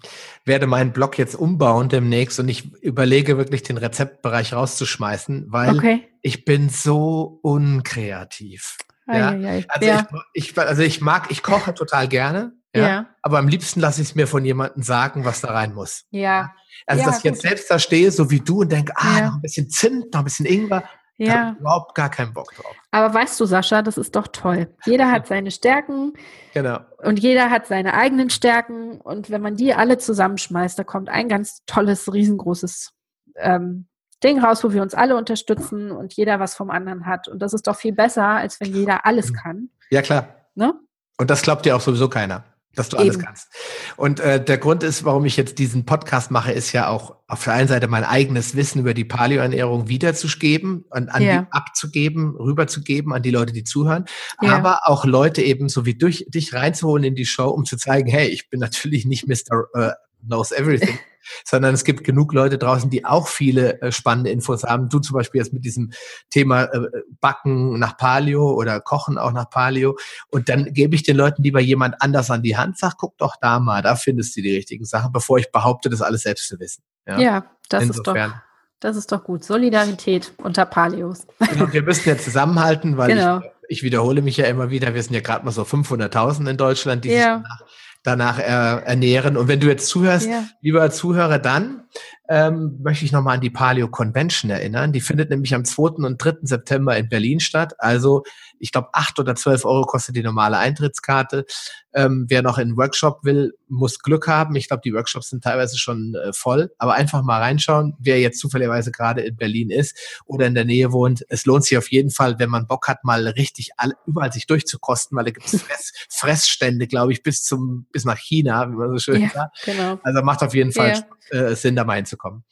werde 0.45 0.67
meinen 0.67 0.93
Blog 0.93 1.17
jetzt 1.17 1.37
umbauen 1.37 1.89
demnächst 1.89 2.41
und 2.41 2.49
ich 2.49 2.75
überlege 2.83 3.39
wirklich 3.39 3.63
den 3.63 3.77
Rezeptbereich 3.77 4.53
rauszuschmeißen, 4.53 5.47
weil 5.49 5.77
okay. 5.77 6.09
ich 6.23 6.45
bin 6.45 6.69
so 6.71 7.39
unkreativ. 7.43 8.77
Ja? 9.07 9.29
Also, 9.69 9.87
ja. 9.87 10.07
Ich, 10.33 10.51
ich, 10.51 10.59
also 10.59 10.83
ich 10.83 11.01
mag, 11.01 11.31
ich 11.31 11.43
koche 11.43 11.75
total 11.75 12.09
gerne, 12.09 12.53
ja, 12.75 12.89
ja. 12.89 13.07
aber 13.23 13.39
am 13.39 13.49
liebsten 13.49 13.81
lasse 13.81 14.03
ich 14.03 14.09
es 14.09 14.15
mir 14.15 14.27
von 14.27 14.45
jemandem 14.45 14.83
sagen, 14.83 15.25
was 15.25 15.41
da 15.41 15.53
rein 15.53 15.75
muss. 15.75 16.05
Ja. 16.11 16.53
Also 16.87 17.05
dass 17.05 17.19
ich 17.19 17.25
jetzt 17.25 17.43
selbst 17.43 17.71
da 17.71 17.79
stehe, 17.79 18.11
so 18.11 18.31
wie 18.31 18.41
du 18.41 18.63
und 18.63 18.73
denke, 18.73 18.93
ah, 18.97 19.21
noch 19.21 19.35
ein 19.35 19.43
bisschen 19.43 19.71
Zimt, 19.71 20.13
noch 20.13 20.21
ein 20.21 20.25
bisschen 20.25 20.47
Ingwer, 20.47 20.83
ja. 21.17 21.53
Da 21.53 21.57
überhaupt 21.61 21.95
gar 21.95 22.11
keinen 22.11 22.33
Bock 22.33 22.53
drauf. 22.55 22.75
Aber 22.91 23.15
weißt 23.15 23.39
du, 23.39 23.45
Sascha, 23.45 23.83
das 23.83 23.97
ist 23.97 24.17
doch 24.17 24.27
toll. 24.29 24.75
Jeder 24.85 25.11
hat 25.11 25.27
seine 25.27 25.51
Stärken. 25.51 26.13
Genau. 26.55 26.79
Und 26.99 27.19
jeder 27.19 27.51
hat 27.51 27.67
seine 27.67 27.95
eigenen 27.95 28.31
Stärken. 28.31 29.01
Und 29.01 29.29
wenn 29.29 29.41
man 29.41 29.57
die 29.57 29.75
alle 29.75 29.99
zusammenschmeißt, 29.99 30.79
da 30.79 30.85
kommt 30.85 31.09
ein 31.09 31.29
ganz 31.29 31.65
tolles, 31.67 32.13
riesengroßes 32.13 32.93
ähm, 33.35 33.89
Ding 34.25 34.43
raus, 34.43 34.65
wo 34.65 34.73
wir 34.73 34.83
uns 34.83 34.95
alle 34.95 35.17
unterstützen 35.17 35.91
und 35.91 36.15
jeder 36.15 36.41
was 36.41 36.55
vom 36.55 36.71
anderen 36.71 37.07
hat. 37.07 37.29
Und 37.29 37.41
das 37.41 37.53
ist 37.53 37.67
doch 37.67 37.77
viel 37.77 37.93
besser, 37.93 38.27
als 38.27 38.59
wenn 38.61 38.75
jeder 38.75 39.07
alles 39.07 39.31
mhm. 39.31 39.35
kann. 39.35 39.69
Ja, 39.91 40.03
klar. 40.03 40.29
Ne? 40.55 40.73
Und 41.19 41.31
das 41.31 41.43
glaubt 41.43 41.67
dir 41.67 41.77
auch 41.77 41.81
sowieso 41.81 42.09
keiner, 42.09 42.45
dass 42.75 42.89
du 42.89 42.97
alles 42.97 43.17
Eben. 43.17 43.25
kannst. 43.25 43.49
Und 43.97 44.19
äh, 44.21 44.43
der 44.43 44.59
Grund 44.59 44.83
ist, 44.83 45.05
warum 45.05 45.25
ich 45.27 45.37
jetzt 45.37 45.59
diesen 45.59 45.85
Podcast 45.85 46.31
mache, 46.31 46.53
ist 46.53 46.73
ja 46.73 46.89
auch 46.89 47.17
auf 47.29 47.45
der 47.45 47.53
einen 47.53 47.69
Seite 47.69 47.87
mein 47.87 48.05
eigenes 48.05 48.57
Wissen 48.57 48.81
über 48.81 48.95
die 48.95 49.05
Paleo-Ernährung 49.05 49.89
wiederzugeben 49.89 50.85
und 50.91 51.09
an 51.11 51.23
ja. 51.23 51.43
die 51.43 51.53
abzugeben, 51.53 52.35
rüberzugeben 52.37 53.13
an 53.13 53.23
die 53.23 53.31
Leute, 53.31 53.53
die 53.53 53.65
zuhören, 53.65 54.07
ja. 54.41 54.57
aber 54.57 54.89
auch 54.89 55.05
Leute 55.05 55.43
eben 55.43 55.69
so 55.69 55.87
wie 55.87 55.95
durch 55.95 56.25
dich 56.29 56.55
reinzuholen 56.55 57.05
in 57.05 57.15
die 57.15 57.27
Show, 57.27 57.49
um 57.49 57.65
zu 57.65 57.77
zeigen, 57.77 58.09
hey, 58.09 58.29
ich 58.29 58.51
bin 58.51 58.59
natürlich 58.59 59.05
nicht 59.05 59.29
Mr. 59.29 59.67
Uh, 59.75 59.91
knows 60.27 60.51
everything. 60.51 60.99
sondern 61.45 61.75
es 61.75 61.85
gibt 61.85 62.05
genug 62.05 62.33
Leute 62.33 62.59
draußen, 62.59 62.91
die 62.91 63.05
auch 63.05 63.29
viele 63.29 63.81
äh, 63.81 63.93
spannende 63.93 64.31
Infos 64.31 64.65
haben. 64.65 64.89
Du 64.89 64.99
zum 64.99 65.15
Beispiel 65.15 65.41
jetzt 65.41 65.53
mit 65.53 65.65
diesem 65.65 65.93
Thema 66.31 66.65
äh, 66.65 66.81
Backen 67.21 67.79
nach 67.79 67.97
Paleo 67.97 68.53
oder 68.53 68.81
Kochen 68.81 69.19
auch 69.19 69.33
nach 69.33 69.51
Paleo. 69.51 69.97
Und 70.31 70.49
dann 70.49 70.73
gebe 70.73 70.95
ich 70.95 71.03
den 71.03 71.17
Leuten 71.17 71.43
lieber 71.43 71.61
jemand 71.61 72.01
anders 72.01 72.31
an 72.31 72.43
die 72.43 72.57
Hand, 72.57 72.79
sag, 72.79 72.97
guck 72.99 73.17
doch 73.19 73.37
da 73.41 73.61
mal, 73.61 73.83
da 73.83 73.97
findest 73.97 74.37
du 74.37 74.43
die 74.43 74.55
richtigen 74.55 74.85
Sachen, 74.85 75.13
bevor 75.13 75.39
ich 75.39 75.51
behaupte, 75.51 75.91
das 75.91 76.03
alles 76.03 76.23
selbst 76.23 76.49
zu 76.49 76.59
wissen. 76.61 76.83
Ja, 77.07 77.19
ja 77.19 77.45
das 77.69 77.83
Insofern. 77.85 78.31
ist 78.31 78.37
doch. 78.37 78.41
Das 78.81 78.97
ist 78.97 79.13
doch 79.13 79.25
gut. 79.25 79.45
Solidarität 79.45 80.35
unter 80.37 80.67
Paleos. 80.67 81.27
Genau, 81.39 81.73
wir 81.73 81.83
müssen 81.83 82.07
ja 82.07 82.19
zusammenhalten, 82.19 82.99
weil 82.99 83.09
genau. 83.09 83.39
ich, 83.39 83.79
ich, 83.79 83.83
wiederhole 83.83 84.21
mich 84.21 84.37
ja 84.37 84.45
immer 84.45 84.69
wieder, 84.69 84.93
wir 84.93 85.03
sind 85.03 85.15
ja 85.15 85.21
gerade 85.21 85.43
mal 85.43 85.53
so 85.53 85.63
500.000 85.63 86.51
in 86.51 86.57
Deutschland, 86.59 87.05
die 87.05 87.09
ja. 87.09 87.15
sich 87.17 87.25
danach 87.25 87.63
danach 88.05 88.39
äh, 88.39 88.43
ernähren. 88.85 89.37
Und 89.37 89.49
wenn 89.49 89.59
du 89.59 89.67
jetzt 89.67 89.89
zuhörst, 89.89 90.29
ja. 90.29 90.45
lieber 90.61 90.89
Zuhörer, 90.91 91.41
dann 91.41 91.84
ähm, 92.29 92.79
möchte 92.83 93.05
ich 93.05 93.13
nochmal 93.13 93.37
an 93.37 93.41
die 93.41 93.51
Paleo 93.51 93.89
Convention 93.89 94.51
erinnern. 94.51 94.93
Die 94.93 95.01
findet 95.01 95.31
nämlich 95.31 95.55
am 95.55 95.65
2. 95.65 96.05
und 96.05 96.19
3. 96.19 96.39
September 96.43 96.97
in 96.97 97.09
Berlin 97.09 97.41
statt. 97.41 97.75
Also 97.79 98.25
ich 98.59 98.73
glaube, 98.73 98.89
acht 98.93 99.19
oder 99.19 99.35
zwölf 99.35 99.65
Euro 99.65 99.85
kostet 99.85 100.17
die 100.17 100.23
normale 100.23 100.57
Eintrittskarte. 100.59 101.45
Ähm, 101.93 102.27
wer 102.29 102.43
noch 102.43 102.59
in 102.59 102.69
einen 102.69 102.77
Workshop 102.77 103.21
will, 103.23 103.53
muss 103.69 103.99
Glück 103.99 104.27
haben. 104.27 104.57
Ich 104.57 104.69
glaube, 104.69 104.81
die 104.85 104.93
Workshops 104.95 105.31
sind 105.31 105.45
teilweise 105.45 105.79
schon 105.79 106.15
äh, 106.15 106.33
voll. 106.33 106.73
Aber 106.79 106.95
einfach 106.95 107.23
mal 107.23 107.41
reinschauen, 107.41 107.95
wer 107.99 108.19
jetzt 108.21 108.41
zufälligerweise 108.41 108.91
gerade 108.91 109.21
in 109.21 109.37
Berlin 109.37 109.71
ist 109.71 110.23
oder 110.25 110.47
in 110.47 110.55
der 110.55 110.65
Nähe 110.65 110.93
wohnt. 110.93 111.25
Es 111.29 111.45
lohnt 111.47 111.65
sich 111.65 111.77
auf 111.79 111.91
jeden 111.93 112.11
Fall, 112.11 112.39
wenn 112.39 112.51
man 112.51 112.67
Bock 112.67 112.89
hat, 112.89 113.05
mal 113.05 113.29
richtig 113.29 113.71
alle, 113.77 113.95
überall 114.07 114.33
sich 114.33 114.47
durchzukosten, 114.47 115.17
weil 115.17 115.27
da 115.27 115.31
gibt 115.31 115.47
es 115.47 115.63
Fress, 115.63 115.93
Fressstände, 116.09 116.87
glaube 116.87 117.13
ich, 117.13 117.23
bis 117.23 117.45
zum 117.45 117.87
bis 117.93 118.05
nach 118.05 118.19
China, 118.19 118.71
wie 118.71 118.77
man 118.77 118.91
so 118.91 118.99
schön 118.99 119.23
ja, 119.23 119.29
sagt. 119.29 119.63
Genau. 119.65 120.01
Also 120.03 120.23
macht 120.23 120.43
auf 120.43 120.55
jeden 120.55 120.73
Fall 120.73 121.05
ja. 121.31 121.39
äh, 121.39 121.55
Sinn, 121.55 121.77
da 121.77 121.84
mal 121.85 121.97
hinzukommen. 121.97 122.45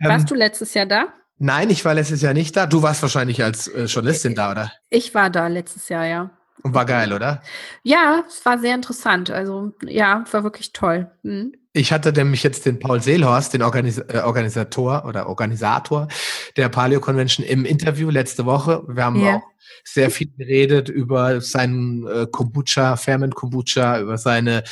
Warst 0.00 0.22
ähm, 0.22 0.26
du 0.26 0.34
letztes 0.34 0.74
Jahr 0.74 0.86
da? 0.86 1.12
Nein, 1.38 1.70
ich 1.70 1.84
war 1.84 1.94
letztes 1.94 2.20
Jahr 2.22 2.34
nicht 2.34 2.56
da. 2.56 2.66
Du 2.66 2.82
warst 2.82 3.02
wahrscheinlich 3.02 3.42
als 3.42 3.68
äh, 3.68 3.84
Journalistin 3.84 4.34
da, 4.34 4.50
oder? 4.50 4.72
Ich 4.90 5.14
war 5.14 5.30
da 5.30 5.46
letztes 5.46 5.88
Jahr, 5.88 6.04
ja. 6.04 6.30
Und 6.62 6.74
war 6.74 6.84
geil, 6.84 7.12
oder? 7.12 7.42
Ja, 7.84 8.24
es 8.26 8.44
war 8.44 8.58
sehr 8.58 8.74
interessant. 8.74 9.30
Also 9.30 9.72
ja, 9.84 10.24
war 10.32 10.42
wirklich 10.42 10.72
toll. 10.72 11.10
Mhm. 11.22 11.52
Ich 11.78 11.92
hatte 11.92 12.12
nämlich 12.12 12.42
jetzt 12.42 12.66
den 12.66 12.80
Paul 12.80 13.00
Seelhorst, 13.00 13.54
den 13.54 13.62
Organis 13.62 13.98
äh, 13.98 14.20
Organisator 14.24 15.04
oder 15.04 15.28
Organisator 15.28 16.08
der 16.56 16.68
Paleo 16.68 16.98
Convention 16.98 17.46
im 17.46 17.64
Interview 17.64 18.10
letzte 18.10 18.46
Woche. 18.46 18.82
Wir 18.88 19.04
haben 19.04 19.20
yeah. 19.20 19.36
auch 19.36 19.42
sehr 19.84 20.10
viel 20.10 20.28
geredet 20.36 20.88
über 20.88 21.40
seinen 21.40 22.04
äh, 22.08 22.26
Kombucha, 22.28 22.96
Ferment 22.96 23.36
Kombucha, 23.36 24.00
über 24.00 24.18
seine 24.18 24.64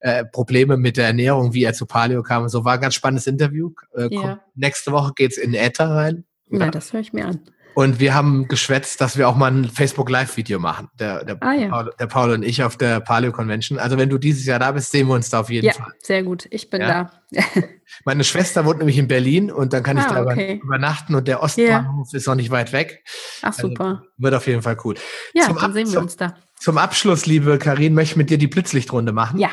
äh, 0.00 0.24
Probleme 0.24 0.78
mit 0.78 0.96
der 0.96 1.08
Ernährung, 1.08 1.52
wie 1.52 1.64
er 1.64 1.74
zu 1.74 1.84
Paleo 1.84 2.22
kam. 2.22 2.48
So 2.48 2.64
war 2.64 2.74
ein 2.74 2.80
ganz 2.80 2.94
spannendes 2.94 3.26
Interview. 3.26 3.72
Äh, 3.94 4.08
yeah. 4.10 4.40
Nächste 4.54 4.90
Woche 4.92 5.12
geht's 5.14 5.36
in 5.36 5.52
Äther 5.52 5.90
rein. 5.90 6.24
Ja, 6.48 6.60
ja, 6.60 6.70
das 6.70 6.94
höre 6.94 7.00
ich 7.00 7.12
mir 7.12 7.26
an. 7.26 7.40
Und 7.74 7.98
wir 7.98 8.14
haben 8.14 8.46
geschwätzt, 8.46 9.00
dass 9.00 9.18
wir 9.18 9.28
auch 9.28 9.36
mal 9.36 9.50
ein 9.50 9.64
Facebook 9.64 10.08
Live-Video 10.08 10.60
machen, 10.60 10.88
der, 10.98 11.24
der, 11.24 11.36
ah, 11.40 11.52
ja. 11.52 11.68
Paul, 11.68 11.92
der, 11.98 12.06
Paul, 12.06 12.30
und 12.30 12.42
ich 12.44 12.62
auf 12.62 12.76
der 12.76 13.00
Paleo 13.00 13.32
Convention. 13.32 13.78
Also 13.78 13.98
wenn 13.98 14.08
du 14.08 14.18
dieses 14.18 14.46
Jahr 14.46 14.60
da 14.60 14.70
bist, 14.72 14.92
sehen 14.92 15.08
wir 15.08 15.14
uns 15.14 15.28
da 15.28 15.40
auf 15.40 15.50
jeden 15.50 15.66
ja, 15.66 15.72
Fall. 15.72 15.92
Sehr 15.98 16.22
gut, 16.22 16.46
ich 16.50 16.70
bin 16.70 16.82
ja? 16.82 17.10
da. 17.32 17.42
Meine 18.04 18.22
Schwester 18.22 18.64
wohnt 18.64 18.78
nämlich 18.78 18.98
in 18.98 19.08
Berlin 19.08 19.50
und 19.50 19.72
dann 19.72 19.82
kann 19.82 19.98
ich 19.98 20.04
ah, 20.04 20.22
da 20.22 20.30
okay. 20.30 20.60
übernachten 20.62 21.14
und 21.14 21.26
der 21.26 21.42
Ostbahnhof 21.42 22.08
yeah. 22.12 22.16
ist 22.16 22.26
noch 22.26 22.36
nicht 22.36 22.50
weit 22.50 22.72
weg. 22.72 23.02
Ach 23.42 23.48
also 23.48 23.68
super. 23.68 23.84
Also, 23.84 24.00
wird 24.18 24.34
auf 24.34 24.46
jeden 24.46 24.62
Fall 24.62 24.76
cool. 24.84 24.94
Ja, 25.32 25.46
zum 25.46 25.56
dann 25.56 25.72
sehen 25.72 25.90
wir 25.90 26.00
uns 26.00 26.16
da. 26.16 26.36
Zum 26.58 26.78
Abschluss, 26.78 27.26
liebe 27.26 27.58
Karin, 27.58 27.94
möchte 27.94 28.12
ich 28.12 28.16
mit 28.16 28.30
dir 28.30 28.38
die 28.38 28.46
Blitzlichtrunde 28.46 29.12
machen. 29.12 29.38
Ja. 29.38 29.50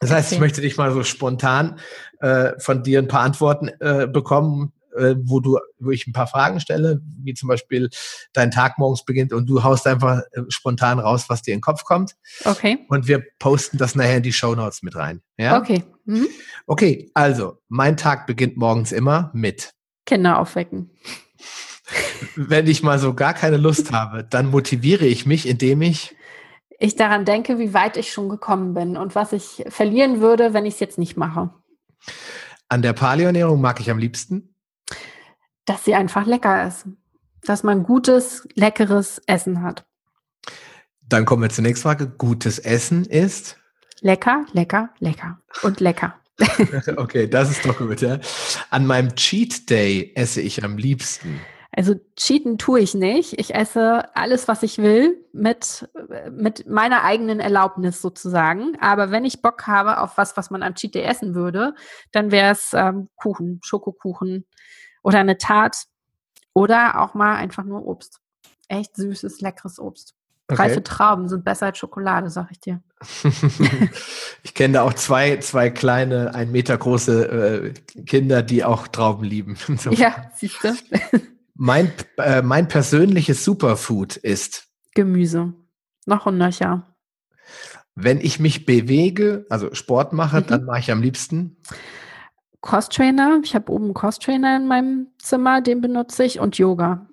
Das 0.00 0.10
heißt, 0.10 0.28
okay. 0.28 0.34
ich 0.34 0.40
möchte 0.40 0.60
dich 0.60 0.76
mal 0.76 0.92
so 0.92 1.02
spontan 1.02 1.80
äh, 2.20 2.52
von 2.58 2.82
dir 2.82 3.00
ein 3.00 3.08
paar 3.08 3.22
Antworten 3.22 3.68
äh, 3.80 4.06
bekommen, 4.06 4.72
äh, 4.98 5.16
wo 5.22 5.40
du, 5.40 5.58
wo 5.78 5.90
ich 5.90 6.06
ein 6.06 6.12
paar 6.12 6.26
Fragen 6.26 6.60
stelle, 6.60 7.00
wie 7.22 7.34
zum 7.34 7.48
Beispiel 7.48 7.88
dein 8.32 8.50
Tag 8.50 8.78
morgens 8.78 9.04
beginnt 9.04 9.32
und 9.32 9.46
du 9.46 9.62
haust 9.62 9.86
einfach 9.86 10.20
äh, 10.32 10.42
spontan 10.48 10.98
raus, 10.98 11.26
was 11.28 11.42
dir 11.42 11.54
in 11.54 11.58
den 11.58 11.62
Kopf 11.62 11.84
kommt. 11.84 12.16
Okay. 12.44 12.84
Und 12.88 13.08
wir 13.08 13.22
posten 13.38 13.78
das 13.78 13.94
nachher 13.94 14.18
in 14.18 14.22
die 14.22 14.32
Show 14.32 14.54
Notes 14.54 14.82
mit 14.82 14.96
rein. 14.96 15.22
Ja? 15.36 15.58
Okay. 15.58 15.82
Mhm. 16.04 16.26
Okay, 16.66 17.10
also 17.14 17.58
mein 17.68 17.96
Tag 17.96 18.26
beginnt 18.26 18.56
morgens 18.56 18.92
immer 18.92 19.30
mit 19.34 19.74
Kinder 20.06 20.38
aufwecken. 20.38 20.90
Wenn 22.36 22.66
ich 22.66 22.82
mal 22.82 22.98
so 22.98 23.14
gar 23.14 23.34
keine 23.34 23.56
Lust 23.56 23.92
habe, 23.92 24.24
dann 24.24 24.50
motiviere 24.50 25.06
ich 25.06 25.24
mich, 25.24 25.48
indem 25.48 25.82
ich 25.82 26.14
ich 26.78 26.94
daran 26.94 27.24
denke, 27.24 27.58
wie 27.58 27.74
weit 27.74 27.96
ich 27.96 28.12
schon 28.12 28.28
gekommen 28.28 28.72
bin 28.72 28.96
und 28.96 29.14
was 29.14 29.32
ich 29.32 29.64
verlieren 29.68 30.20
würde, 30.20 30.54
wenn 30.54 30.64
ich 30.64 30.74
es 30.74 30.80
jetzt 30.80 30.98
nicht 30.98 31.16
mache. 31.16 31.50
An 32.68 32.82
der 32.82 32.92
Paleoernährung 32.92 33.60
mag 33.60 33.80
ich 33.80 33.90
am 33.90 33.98
liebsten? 33.98 34.54
Dass 35.68 35.84
sie 35.84 35.94
einfach 35.94 36.26
lecker 36.26 36.66
ist. 36.66 36.86
Dass 37.44 37.62
man 37.62 37.84
gutes, 37.84 38.48
leckeres 38.54 39.20
Essen 39.26 39.62
hat. 39.62 39.84
Dann 41.02 41.24
kommen 41.24 41.42
wir 41.42 41.50
zur 41.50 41.62
nächsten 41.62 41.82
Frage. 41.82 42.08
Gutes 42.08 42.58
Essen 42.58 43.04
ist? 43.04 43.56
Lecker, 44.00 44.44
lecker, 44.52 44.90
lecker 44.98 45.40
und 45.62 45.80
lecker. 45.80 46.14
okay, 46.96 47.26
das 47.26 47.50
ist 47.50 47.64
doch 47.64 47.78
gut, 47.78 48.00
ja. 48.00 48.18
An 48.70 48.86
meinem 48.86 49.14
Cheat 49.14 49.70
Day 49.70 50.12
esse 50.14 50.40
ich 50.40 50.62
am 50.62 50.76
liebsten. 50.76 51.40
Also 51.72 51.94
cheaten 52.16 52.58
tue 52.58 52.80
ich 52.80 52.94
nicht. 52.94 53.38
Ich 53.38 53.54
esse 53.54 54.14
alles, 54.16 54.48
was 54.48 54.62
ich 54.62 54.78
will, 54.78 55.24
mit, 55.32 55.88
mit 56.30 56.68
meiner 56.68 57.04
eigenen 57.04 57.40
Erlaubnis 57.40 58.00
sozusagen. 58.00 58.76
Aber 58.80 59.10
wenn 59.10 59.24
ich 59.24 59.42
Bock 59.42 59.66
habe 59.66 60.00
auf 60.00 60.16
was, 60.16 60.36
was 60.36 60.50
man 60.50 60.62
am 60.62 60.74
Cheat 60.74 60.94
Day 60.94 61.02
essen 61.02 61.34
würde, 61.34 61.74
dann 62.12 62.30
wäre 62.30 62.52
es 62.52 62.72
ähm, 62.72 63.08
Kuchen, 63.16 63.60
Schokokuchen, 63.62 64.44
oder 65.08 65.20
eine 65.20 65.38
Tat 65.38 65.86
oder 66.52 67.00
auch 67.00 67.14
mal 67.14 67.36
einfach 67.36 67.64
nur 67.64 67.86
Obst. 67.86 68.20
Echt 68.68 68.94
süßes, 68.94 69.40
leckeres 69.40 69.78
Obst. 69.78 70.14
Okay. 70.48 70.62
Reife 70.62 70.82
Trauben 70.82 71.28
sind 71.28 71.44
besser 71.44 71.66
als 71.66 71.78
Schokolade, 71.78 72.28
sag 72.28 72.50
ich 72.50 72.60
dir. 72.60 72.82
ich 74.42 74.52
kenne 74.52 74.74
da 74.74 74.82
auch 74.82 74.92
zwei, 74.92 75.38
zwei 75.38 75.70
kleine, 75.70 76.34
ein 76.34 76.52
Meter 76.52 76.76
große 76.76 77.72
äh, 77.96 78.02
Kinder, 78.02 78.42
die 78.42 78.64
auch 78.64 78.86
Trauben 78.88 79.24
lieben. 79.24 79.56
so. 79.78 79.90
Ja, 79.92 80.30
siehst 80.34 80.62
du. 80.62 80.74
mein, 81.54 81.90
äh, 82.18 82.42
mein 82.42 82.68
persönliches 82.68 83.44
Superfood 83.44 84.16
ist 84.16 84.68
Gemüse. 84.94 85.54
Noch 86.04 86.26
und 86.26 86.36
nöcher. 86.36 86.94
Wenn 87.94 88.20
ich 88.20 88.40
mich 88.40 88.66
bewege, 88.66 89.46
also 89.48 89.74
Sport 89.74 90.12
mache, 90.12 90.40
mhm. 90.40 90.46
dann 90.48 90.64
mache 90.66 90.80
ich 90.80 90.90
am 90.90 91.00
liebsten 91.00 91.56
Cross-Trainer. 92.62 93.40
Ich 93.44 93.54
habe 93.54 93.72
oben 93.72 93.86
einen 93.86 93.94
Cross-Trainer 93.94 94.56
in 94.56 94.66
meinem 94.66 95.08
Zimmer, 95.18 95.60
den 95.60 95.80
benutze 95.80 96.24
ich 96.24 96.40
und 96.40 96.58
Yoga. 96.58 97.06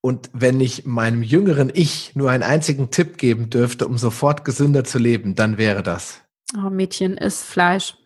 Und 0.00 0.30
wenn 0.32 0.60
ich 0.60 0.86
meinem 0.86 1.22
jüngeren 1.22 1.70
Ich 1.74 2.14
nur 2.14 2.30
einen 2.30 2.42
einzigen 2.42 2.90
Tipp 2.90 3.18
geben 3.18 3.50
dürfte, 3.50 3.86
um 3.86 3.98
sofort 3.98 4.44
gesünder 4.44 4.84
zu 4.84 4.98
leben, 4.98 5.34
dann 5.34 5.58
wäre 5.58 5.82
das. 5.82 6.20
Oh, 6.56 6.70
Mädchen, 6.70 7.16
isst 7.16 7.44
Fleisch. 7.44 7.96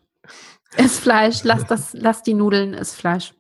Isst 0.78 1.00
Fleisch, 1.00 1.44
lass 1.44 1.66
das, 1.66 1.92
lass 1.92 2.22
die 2.22 2.34
Nudeln, 2.34 2.72
isst 2.72 2.96
Fleisch. 2.96 3.34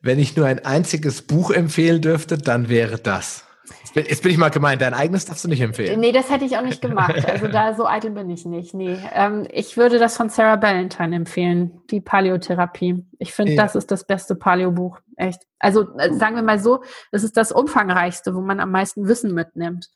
Wenn 0.00 0.18
ich 0.18 0.34
nur 0.34 0.46
ein 0.46 0.64
einziges 0.64 1.22
Buch 1.22 1.50
empfehlen 1.50 2.00
dürfte, 2.00 2.38
dann 2.38 2.68
wäre 2.68 2.98
das. 2.98 3.44
Jetzt 3.88 3.94
bin, 3.94 4.04
jetzt 4.06 4.22
bin, 4.22 4.32
ich 4.32 4.38
mal 4.38 4.50
gemeint, 4.50 4.82
dein 4.82 4.92
eigenes 4.92 5.24
darfst 5.24 5.44
du 5.44 5.48
nicht 5.48 5.62
empfehlen. 5.62 5.98
Nee, 5.98 6.12
das 6.12 6.30
hätte 6.30 6.44
ich 6.44 6.58
auch 6.58 6.62
nicht 6.62 6.82
gemacht. 6.82 7.24
Also 7.26 7.48
da 7.48 7.74
so 7.74 7.86
eitel 7.86 8.10
bin 8.10 8.28
ich 8.28 8.44
nicht. 8.44 8.74
Nee. 8.74 8.98
Ähm, 9.12 9.46
ich 9.50 9.78
würde 9.78 9.98
das 9.98 10.16
von 10.16 10.28
Sarah 10.28 10.56
Ballantyne 10.56 11.16
empfehlen, 11.16 11.80
die 11.90 12.00
Paleotherapie. 12.02 13.06
Ich 13.18 13.32
finde, 13.32 13.52
ja. 13.52 13.62
das 13.62 13.74
ist 13.74 13.90
das 13.90 14.06
beste 14.06 14.34
Paleo-Buch. 14.34 14.98
Echt. 15.16 15.40
Also 15.58 15.96
äh, 15.96 16.12
sagen 16.12 16.36
wir 16.36 16.42
mal 16.42 16.58
so, 16.58 16.82
das 17.12 17.24
ist 17.24 17.36
das 17.38 17.50
umfangreichste, 17.50 18.34
wo 18.34 18.42
man 18.42 18.60
am 18.60 18.70
meisten 18.70 19.08
Wissen 19.08 19.32
mitnimmt. 19.32 19.88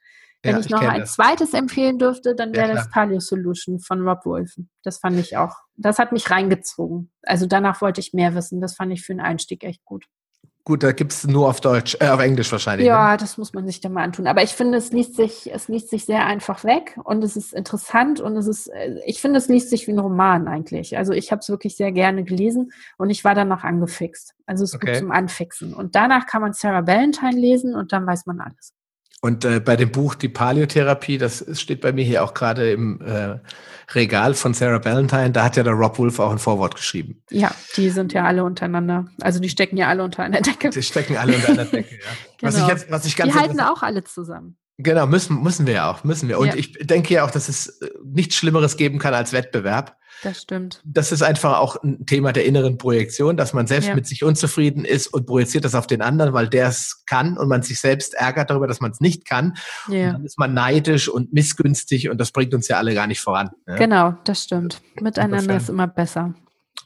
Wenn 0.43 0.55
ja, 0.55 0.61
ich 0.61 0.71
noch 0.71 0.83
ich 0.83 0.89
ein 0.89 1.01
das. 1.01 1.15
zweites 1.15 1.53
empfehlen 1.53 1.99
dürfte, 1.99 2.35
dann 2.35 2.55
wäre 2.55 2.69
ja, 2.69 2.75
das 2.75 2.91
Paleo 2.91 3.21
Solution 3.21 3.79
von 3.79 4.07
Rob 4.09 4.25
Wolf. 4.25 4.57
Das 4.83 4.99
fand 4.99 5.19
ich 5.19 5.37
auch. 5.37 5.57
Das 5.77 5.99
hat 5.99 6.13
mich 6.13 6.31
reingezogen. 6.31 7.13
Also 7.23 7.47
danach 7.47 7.81
wollte 7.81 8.01
ich 8.01 8.15
mehr 8.15 8.35
wissen. 8.35 8.61
Das 8.61 8.75
fand 8.75 8.93
ich 8.93 9.03
für 9.03 9.13
einen 9.13 9.21
Einstieg 9.21 9.65
echt 9.65 9.85
gut. 9.85 10.07
Gut, 10.65 10.85
da 10.85 10.93
gibt 10.93 11.13
es 11.13 11.27
nur 11.27 11.49
auf 11.49 11.61
Deutsch, 11.61 11.97
äh, 11.99 12.09
auf 12.09 12.21
Englisch 12.21 12.53
wahrscheinlich. 12.53 12.87
Ja, 12.87 13.13
ne? 13.13 13.17
das 13.17 13.37
muss 13.37 13.53
man 13.53 13.67
sich 13.67 13.81
dann 13.81 13.93
mal 13.93 14.05
antun. 14.05 14.29
Aber 14.29 14.45
ich 14.45 14.51
finde, 14.51 14.79
es 14.79 14.93
liest 14.93 15.17
sich, 15.17 15.53
es 15.53 15.67
liest 15.67 15.91
sich 15.91 16.05
sehr 16.05 16.25
einfach 16.25 16.63
weg 16.63 16.99
und 17.03 17.25
es 17.25 17.37
ist 17.37 17.53
interessant 17.53 18.21
und 18.21 18.37
es 18.37 18.47
ist, 18.47 18.69
äh, 18.69 19.01
ich 19.05 19.21
finde, 19.21 19.39
es 19.39 19.49
liest 19.49 19.71
sich 19.71 19.89
wie 19.89 19.93
ein 19.93 19.99
Roman 19.99 20.47
eigentlich. 20.47 20.97
Also 20.97 21.15
ich 21.15 21.33
habe 21.33 21.41
es 21.41 21.49
wirklich 21.49 21.77
sehr 21.77 21.91
gerne 21.91 22.23
gelesen 22.23 22.73
und 22.97 23.11
ich 23.11 23.25
war 23.25 23.35
danach 23.35 23.65
angefixt. 23.65 24.35
Also 24.47 24.63
es 24.63 24.71
ist 24.71 24.77
okay. 24.77 24.93
gut 24.93 24.97
zum 24.99 25.11
Anfixen. 25.11 25.75
Und 25.75 25.97
danach 25.97 26.27
kann 26.27 26.43
man 26.43 26.53
Sarah 26.53 26.83
Ballantyne 26.83 27.41
lesen 27.41 27.75
und 27.75 27.93
dann 27.93 28.07
weiß 28.07 28.27
man 28.27 28.41
alles. 28.41 28.73
Und 29.25 29.45
äh, 29.45 29.61
bei 29.61 29.77
dem 29.77 29.93
Buch 29.93 30.17
Die 30.17 30.29
Paleotherapie, 30.29 31.17
das 31.17 31.45
steht 31.53 31.81
bei 31.81 31.93
mir 31.93 32.05
hier 32.05 32.25
auch 32.25 32.35
gerade 32.35 32.73
im 32.73 33.01
äh, 33.01 33.39
Regal 33.95 34.35
von 34.35 34.53
Sarah 34.53 34.79
Ballantyne, 34.79 35.31
da 35.31 35.45
hat 35.45 35.57
ja 35.57 35.63
der 35.63 35.75
Rob 35.75 35.97
Wolf 35.99 36.19
auch 36.19 36.33
ein 36.33 36.39
Vorwort 36.39 36.75
geschrieben. 36.75 37.23
Ja, 37.31 37.55
die 37.77 37.91
sind 37.91 38.13
ja 38.13 38.25
alle 38.25 38.43
untereinander. 38.43 39.07
Also 39.21 39.39
die 39.39 39.49
stecken 39.49 39.77
ja 39.77 39.87
alle 39.87 40.03
unter 40.03 40.25
einer 40.25 40.41
Decke. 40.41 40.71
Die 40.71 40.83
stecken 40.83 41.17
alle 41.17 41.37
unter 41.37 41.51
einer 41.51 41.65
Decke, 41.67 41.95
ja. 41.95 42.01
genau. 42.39 42.53
Was 42.53 42.59
ich 42.59 42.67
jetzt, 42.67 42.91
was 42.91 43.05
ich 43.07 43.17
ganz 43.17 43.33
die 43.33 43.39
halten 43.39 43.61
auch 43.61 43.83
alle 43.83 44.03
zusammen. 44.03 44.57
Genau, 44.79 45.07
müssen, 45.07 45.41
müssen 45.41 45.67
wir 45.67 45.75
ja 45.75 45.91
auch, 45.93 46.03
müssen 46.03 46.29
wir. 46.29 46.41
Und 46.41 46.49
ja. 46.49 46.55
ich 46.57 46.73
denke 46.73 47.15
ja 47.15 47.25
auch, 47.25 47.31
dass 47.31 47.49
es 47.49 47.81
äh, 47.81 47.91
nichts 48.05 48.35
Schlimmeres 48.35 48.77
geben 48.77 48.99
kann 48.99 49.15
als 49.15 49.33
Wettbewerb. 49.33 49.97
Das 50.23 50.43
stimmt. 50.43 50.81
Das 50.85 51.11
ist 51.11 51.23
einfach 51.23 51.59
auch 51.59 51.83
ein 51.83 52.07
Thema 52.07 52.33
der 52.33 52.45
inneren 52.45 52.79
Projektion, 52.79 53.37
dass 53.37 53.53
man 53.53 53.67
selbst 53.67 53.89
ja. 53.89 53.95
mit 53.95 54.07
sich 54.07 54.23
unzufrieden 54.23 54.85
ist 54.85 55.09
und 55.09 55.27
projiziert 55.27 55.65
das 55.65 55.75
auf 55.75 55.89
den 55.89 56.01
anderen, 56.01 56.33
weil 56.33 56.49
der 56.49 56.69
es 56.69 57.05
kann 57.07 57.37
und 57.37 57.49
man 57.49 57.63
sich 57.63 57.81
selbst 57.81 58.15
ärgert 58.15 58.49
darüber, 58.51 58.69
dass 58.69 58.81
man 58.81 58.93
es 58.93 59.01
nicht 59.01 59.25
kann. 59.25 59.55
Ja. 59.89 60.07
Und 60.07 60.13
dann 60.13 60.25
ist 60.25 60.39
man 60.39 60.55
neidisch 60.55 61.09
und 61.09 61.33
missgünstig 61.33 62.09
und 62.09 62.19
das 62.19 62.31
bringt 62.31 62.55
uns 62.55 62.69
ja 62.69 62.79
alle 62.79 62.95
gar 62.95 63.09
nicht 63.09 63.21
voran. 63.21 63.51
Ne? 63.67 63.75
Genau, 63.77 64.15
das 64.25 64.45
stimmt. 64.45 64.81
Miteinander 65.01 65.57
ist 65.57 65.69
immer 65.69 65.89
besser. 65.89 66.35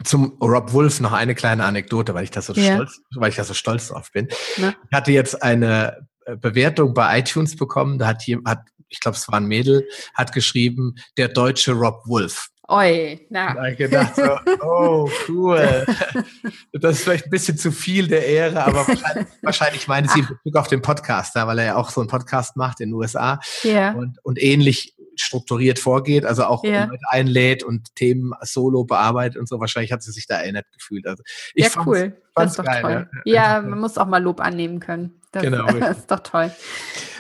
Zum 0.03 0.37
Rob 0.41 0.73
Wolf 0.73 1.01
noch 1.01 1.13
eine 1.13 1.35
kleine 1.35 1.65
Anekdote, 1.65 2.15
weil 2.15 2.25
ich 2.25 2.31
da 2.31 2.41
so 2.41 2.55
ja. 2.55 2.75
stolz, 2.75 3.01
weil 3.15 3.31
ich 3.31 3.37
da 3.37 3.45
so 3.45 3.55
stolz 3.55 3.89
drauf 3.89 4.13
bin. 4.13 4.29
Na? 4.57 4.75
Ich 4.91 4.97
hatte 4.97 5.13
jetzt 5.13 5.43
eine 5.43 6.07
äh, 6.25 6.37
Bewertung 6.37 6.95
bei 6.95 7.19
iTunes 7.19 7.57
bekommen. 7.57 7.99
Da 7.99 8.09
hat 8.09 8.23
jemand, 8.25 8.49
hat, 8.49 8.61
ich 8.89 9.01
glaube, 9.01 9.17
es 9.17 9.29
war 9.29 9.37
ein 9.37 9.47
Mädel, 9.47 9.87
hat 10.15 10.33
geschrieben, 10.33 10.97
der 11.17 11.29
deutsche 11.29 11.73
Rob 11.73 12.03
Wolf. 12.07 12.49
Oi, 12.69 13.27
na. 13.31 13.55
Da 13.55 13.69
ich 13.69 13.79
gedacht 13.79 14.17
so, 14.17 14.39
oh, 14.61 15.09
cool. 15.29 15.87
Das 16.73 16.97
ist 16.97 17.05
vielleicht 17.05 17.27
ein 17.27 17.31
bisschen 17.31 17.57
zu 17.57 17.71
viel 17.73 18.09
der 18.09 18.27
Ehre, 18.27 18.65
aber 18.65 18.87
wahrscheinlich, 18.87 19.27
wahrscheinlich 19.43 19.89
meine 19.89 20.09
sie 20.09 20.21
in 20.21 20.27
Bezug 20.27 20.57
auf 20.57 20.69
den 20.69 20.83
Podcast, 20.83 21.35
weil 21.35 21.59
er 21.59 21.65
ja 21.65 21.77
auch 21.77 21.91
so 21.91 22.01
einen 22.01 22.11
Podcast 22.11 22.57
macht 22.57 22.81
in 22.81 22.91
den 22.91 22.95
USA 22.95 23.41
yeah. 23.65 23.93
und, 23.93 24.19
und 24.25 24.43
ähnlich 24.43 24.95
strukturiert 25.15 25.79
vorgeht, 25.79 26.27
also 26.27 26.45
auch 26.45 26.65
yeah. 26.65 26.85
Leute 26.85 27.03
einlädt 27.09 27.63
und 27.63 27.95
Themen 27.95 28.33
solo 28.43 28.85
bearbeitet 28.85 29.39
und 29.39 29.49
so. 29.49 29.59
Wahrscheinlich 29.61 29.93
hat 29.93 30.03
sie 30.03 30.13
sich 30.13 30.27
da 30.27 30.37
erinnert 30.37 30.67
gefühlt. 30.73 31.07
Also 31.07 31.23
ich 31.55 31.65
ja, 31.65 31.87
cool. 31.87 32.17
das 32.35 32.51
ist 32.51 32.59
doch 32.59 32.65
geil, 32.65 32.83
toll. 32.83 33.09
Ja. 33.25 33.35
ja, 33.55 33.63
man 33.63 33.79
muss 33.79 33.97
auch 33.97 34.07
mal 34.07 34.23
Lob 34.23 34.41
annehmen 34.41 34.81
können. 34.81 35.21
Das, 35.33 35.43
genau. 35.43 35.67
das 35.81 35.99
ist 35.99 36.11
doch 36.11 36.21
toll. 36.21 36.51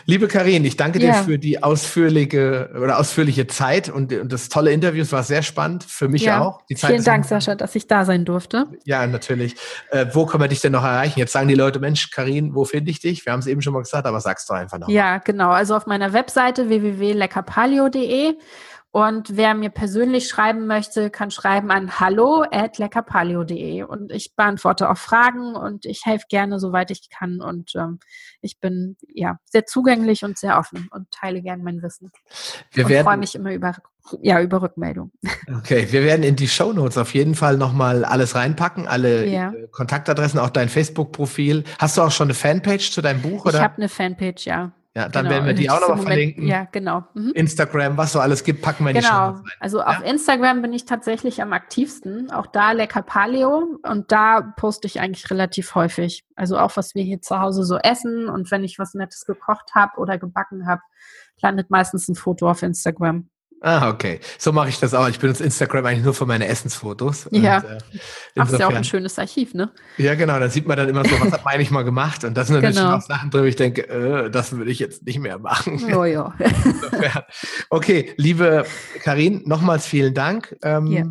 Liebe 0.09 0.29
Karin, 0.29 0.65
ich 0.65 0.77
danke 0.77 1.01
dir 1.01 1.09
ja. 1.09 1.23
für 1.25 1.37
die 1.37 1.65
ausführliche 1.65 2.71
oder 2.81 3.01
ausführliche 3.01 3.49
Zeit 3.49 3.89
und, 3.89 4.13
und, 4.13 4.33
das 4.33 4.49
tolle 4.49 4.71
Interview. 4.71 5.03
Es 5.03 5.11
war 5.11 5.25
sehr 5.25 5.43
spannend, 5.43 5.83
für 5.83 6.09
mich 6.09 6.23
ja. 6.23 6.41
auch. 6.41 6.61
Vielen 6.73 7.03
Dank, 7.03 7.25
Sascha, 7.25 7.57
dass 7.57 7.75
ich 7.75 7.89
da 7.89 8.05
sein 8.05 8.25
durfte. 8.25 8.67
Ja, 8.85 9.05
natürlich. 9.09 9.57
Äh, 9.91 10.07
wo 10.13 10.25
können 10.25 10.45
wir 10.45 10.49
dich 10.49 10.61
denn 10.61 10.73
noch 10.73 10.85
erreichen? 10.85 11.19
Jetzt 11.19 11.33
sagen 11.33 11.49
die 11.49 11.55
Leute, 11.55 11.81
Mensch, 11.81 12.13
Karin, 12.13 12.55
wo 12.55 12.65
finde 12.65 12.93
ich 12.93 13.01
dich? 13.01 13.27
Wir 13.27 13.33
haben 13.33 13.41
es 13.41 13.49
eben 13.49 13.63
schon 13.63 13.73
mal 13.73 13.83
gesagt, 13.83 14.07
aber 14.07 14.21
sagst 14.21 14.49
du 14.49 14.55
einfach 14.55 14.79
noch. 14.79 14.89
Ja, 14.89 15.19
genau. 15.19 15.51
Also 15.51 15.75
auf 15.75 15.87
meiner 15.87 16.13
Webseite 16.13 16.69
www.leckerpalio.de 16.69 18.35
und 18.97 19.37
wer 19.37 19.53
mir 19.53 19.69
persönlich 19.69 20.27
schreiben 20.27 20.67
möchte, 20.67 21.11
kann 21.11 21.31
schreiben 21.31 21.71
an 21.71 22.01
hallo 22.01 22.47
at 22.51 22.79
leckerpaleo.de 22.79 23.83
und 23.83 24.11
ich 24.11 24.35
beantworte 24.35 24.89
auch 24.89 24.97
Fragen 24.97 25.55
und 25.55 25.85
ich 25.85 26.07
helfe 26.07 26.25
gerne, 26.31 26.59
soweit 26.59 26.91
ich 26.91 27.11
kann. 27.11 27.43
Und 27.43 27.75
ähm, 27.75 27.99
ich 28.41 28.59
bin 28.59 28.97
ja 29.07 29.39
sehr 29.45 29.67
zugänglich 29.67 30.25
und 30.25 30.39
sehr 30.39 30.59
offen 30.59 30.89
und 30.93 31.11
teile 31.11 31.43
gerne 31.43 31.63
mein 31.63 31.83
Wissen. 31.83 32.11
Wir 32.73 32.87
und 32.87 33.05
freue 33.05 33.19
mich 33.19 33.35
immer 33.35 33.53
über, 33.53 33.77
ja, 34.23 34.41
über 34.41 34.63
Rückmeldung. 34.63 35.13
Okay, 35.59 35.89
wir 35.91 36.03
werden 36.03 36.23
in 36.23 36.37
die 36.37 36.49
Show 36.49 36.73
Notes 36.73 36.97
auf 36.97 37.13
jeden 37.13 37.35
Fall 37.35 37.59
nochmal 37.59 38.03
alles 38.03 38.35
reinpacken, 38.35 38.89
alle 38.89 39.27
ja. 39.27 39.53
Kontaktadressen, 39.73 40.41
auch 40.41 40.49
dein 40.49 40.71
Facebook-Profil. 40.71 41.65
Hast 41.79 41.99
du 41.99 42.03
auch 42.03 42.11
schon 42.11 42.29
eine 42.29 42.35
Fanpage 42.35 42.91
zu 42.93 43.03
deinem 43.03 43.21
Buch? 43.21 43.45
Oder? 43.45 43.59
Ich 43.59 43.63
habe 43.63 43.77
eine 43.77 43.91
Fanpage, 43.91 44.47
ja. 44.47 44.73
Ja, 44.97 45.11
dann 45.11 45.25
genau. 45.25 45.35
werden 45.35 45.47
wir 45.47 45.53
die 45.53 45.69
auch 45.69 45.79
nochmal 45.79 46.07
verlinken. 46.07 46.47
Ja, 46.47 46.65
genau. 46.73 47.05
Mhm. 47.13 47.33
Instagram, 47.35 47.99
was 47.99 48.13
so 48.13 48.21
alles 48.21 48.45
gibt, 48.45 48.63
packen 48.63 48.83
wir 48.85 48.93
in 48.93 48.97
genau. 48.97 49.33
die 49.33 49.37
Show 49.37 49.43
rein. 49.43 49.53
Also 49.61 49.79
ja? 49.81 49.87
auf 49.89 50.03
Instagram 50.03 50.63
bin 50.63 50.73
ich 50.73 50.87
tatsächlich 50.87 51.43
am 51.43 51.53
aktivsten. 51.53 52.31
Auch 52.31 52.47
da 52.47 52.73
Lecker 52.73 53.03
Paleo. 53.03 53.79
Und 53.83 54.11
da 54.11 54.41
poste 54.57 54.87
ich 54.87 54.99
eigentlich 54.99 55.31
relativ 55.31 55.75
häufig. 55.75 56.25
Also 56.35 56.59
auch, 56.59 56.79
was 56.79 56.95
wir 56.95 57.03
hier 57.03 57.21
zu 57.21 57.39
Hause 57.39 57.65
so 57.65 57.77
essen. 57.77 58.31
Und 58.31 58.51
wenn 58.51 58.65
ich 58.65 58.79
was 58.79 58.95
Nettes 58.95 59.27
gekocht 59.27 59.75
habe 59.75 60.01
oder 60.01 60.17
gebacken 60.17 60.67
habe, 60.67 60.81
landet 61.43 61.69
meistens 61.69 62.09
ein 62.09 62.15
Foto 62.15 62.49
auf 62.49 62.63
Instagram. 62.63 63.29
Ah, 63.63 63.89
okay. 63.89 64.21
So 64.39 64.53
mache 64.53 64.69
ich 64.69 64.79
das 64.79 64.93
auch. 64.93 65.09
Ich 65.09 65.19
benutze 65.19 65.43
Instagram 65.43 65.87
eigentlich 65.87 66.05
nur 66.05 66.15
für 66.15 66.27
meine 66.27 66.47
Essensfotos. 66.47 67.29
Ja. 67.31 67.59
Und, 67.59 67.65
äh, 67.65 67.79
Hast 68.39 68.59
ja 68.59 68.69
auch 68.69 68.75
ein 68.75 68.85
schönes 68.85 69.19
Archiv, 69.19 69.55
ne? 69.55 69.71
Ja, 69.97 70.15
genau. 70.15 70.39
Da 70.39 70.49
sieht 70.49 70.67
man 70.67 70.77
dann 70.77 70.89
immer 70.89 71.05
so, 71.05 71.19
was 71.21 71.33
hat 71.33 71.45
man 71.45 71.55
eigentlich 71.55 71.71
mal 71.71 71.83
gemacht? 71.83 72.25
Und 72.25 72.37
das 72.37 72.49
sind 72.49 72.57
natürlich 72.57 72.77
genau. 72.77 72.97
auch 72.97 73.01
Sachen 73.01 73.31
drin, 73.31 73.43
wo 73.43 73.47
ich 73.47 73.57
denke, 73.57 73.89
äh, 73.89 74.31
das 74.31 74.53
würde 74.53 74.71
ich 74.71 74.79
jetzt 74.79 75.05
nicht 75.07 75.19
mehr 75.19 75.39
machen. 75.39 75.83
Oh 75.95 76.05
ja. 76.05 76.35
okay, 77.71 78.13
liebe 78.17 78.67
Karin, 79.03 79.43
nochmals 79.47 79.87
vielen 79.87 80.13
Dank. 80.13 80.55
Ähm, 80.63 80.87
ja. 80.89 81.05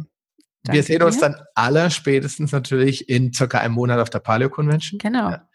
wir 0.74 0.84
sehen 0.84 1.02
uns 1.02 1.20
dann 1.20 1.36
alle 1.56 1.90
spätestens 1.90 2.52
natürlich 2.52 3.10
in 3.10 3.34
circa 3.34 3.58
einem 3.60 3.74
Monat 3.74 4.00
auf 4.00 4.12
der 4.12 4.20
Paleo 4.20 4.50
Convention. 4.50 5.00
Genau. 5.00 5.32
Ja. 5.32 5.50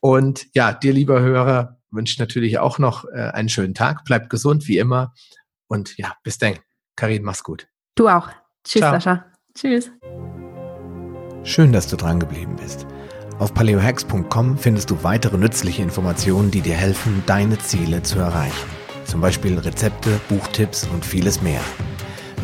Und 0.00 0.46
ja, 0.54 0.72
dir, 0.72 0.92
lieber 0.92 1.20
Hörer, 1.20 1.78
wünsche 1.92 2.12
ich 2.12 2.18
natürlich 2.18 2.58
auch 2.58 2.78
noch 2.78 3.04
äh, 3.04 3.30
einen 3.32 3.48
schönen 3.48 3.74
Tag. 3.74 4.04
Bleibt 4.04 4.28
gesund, 4.30 4.66
wie 4.66 4.78
immer. 4.78 5.14
Und 5.72 5.96
ja, 5.96 6.14
bis 6.22 6.36
dann. 6.36 6.58
Karin, 6.96 7.22
mach's 7.22 7.42
gut. 7.42 7.66
Du 7.94 8.06
auch. 8.06 8.28
Tschüss, 8.62 8.80
Ciao. 8.82 8.92
Sascha. 8.92 9.24
Tschüss. 9.54 9.90
Schön, 11.44 11.72
dass 11.72 11.86
du 11.86 11.96
dran 11.96 12.20
geblieben 12.20 12.56
bist. 12.56 12.86
Auf 13.38 13.54
paleohacks.com 13.54 14.58
findest 14.58 14.90
du 14.90 15.02
weitere 15.02 15.38
nützliche 15.38 15.80
Informationen, 15.80 16.50
die 16.50 16.60
dir 16.60 16.74
helfen, 16.74 17.22
deine 17.24 17.58
Ziele 17.58 18.02
zu 18.02 18.18
erreichen. 18.18 18.68
Zum 19.06 19.22
Beispiel 19.22 19.58
Rezepte, 19.58 20.20
Buchtipps 20.28 20.86
und 20.92 21.06
vieles 21.06 21.40
mehr. 21.40 21.62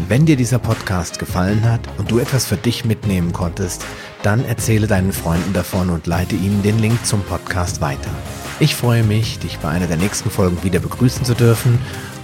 Wenn 0.08 0.24
dir 0.24 0.36
dieser 0.36 0.58
Podcast 0.58 1.18
gefallen 1.18 1.70
hat 1.70 1.82
und 1.98 2.10
du 2.10 2.20
etwas 2.20 2.46
für 2.46 2.56
dich 2.56 2.86
mitnehmen 2.86 3.34
konntest, 3.34 3.84
dann 4.22 4.42
erzähle 4.46 4.86
deinen 4.86 5.12
Freunden 5.12 5.52
davon 5.52 5.90
und 5.90 6.06
leite 6.06 6.34
ihnen 6.34 6.62
den 6.62 6.78
Link 6.78 7.04
zum 7.04 7.22
Podcast 7.24 7.82
weiter. 7.82 8.10
Ich 8.58 8.74
freue 8.74 9.04
mich, 9.04 9.38
dich 9.38 9.58
bei 9.58 9.68
einer 9.68 9.86
der 9.86 9.98
nächsten 9.98 10.30
Folgen 10.30 10.62
wieder 10.64 10.80
begrüßen 10.80 11.26
zu 11.26 11.34
dürfen 11.34 11.78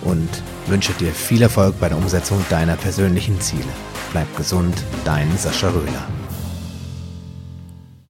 und 0.05 0.29
wünsche 0.67 0.93
dir 0.93 1.13
viel 1.13 1.43
Erfolg 1.43 1.79
bei 1.81 1.89
der 1.89 1.99
Umsetzung 1.99 2.45
deiner 2.51 2.77
persönlichen 2.77 3.41
Ziele. 3.41 3.73
Bleib 4.13 4.37
gesund, 4.37 4.75
dein 5.05 5.37
Sascha 5.37 5.69
Röhler. 5.69 6.24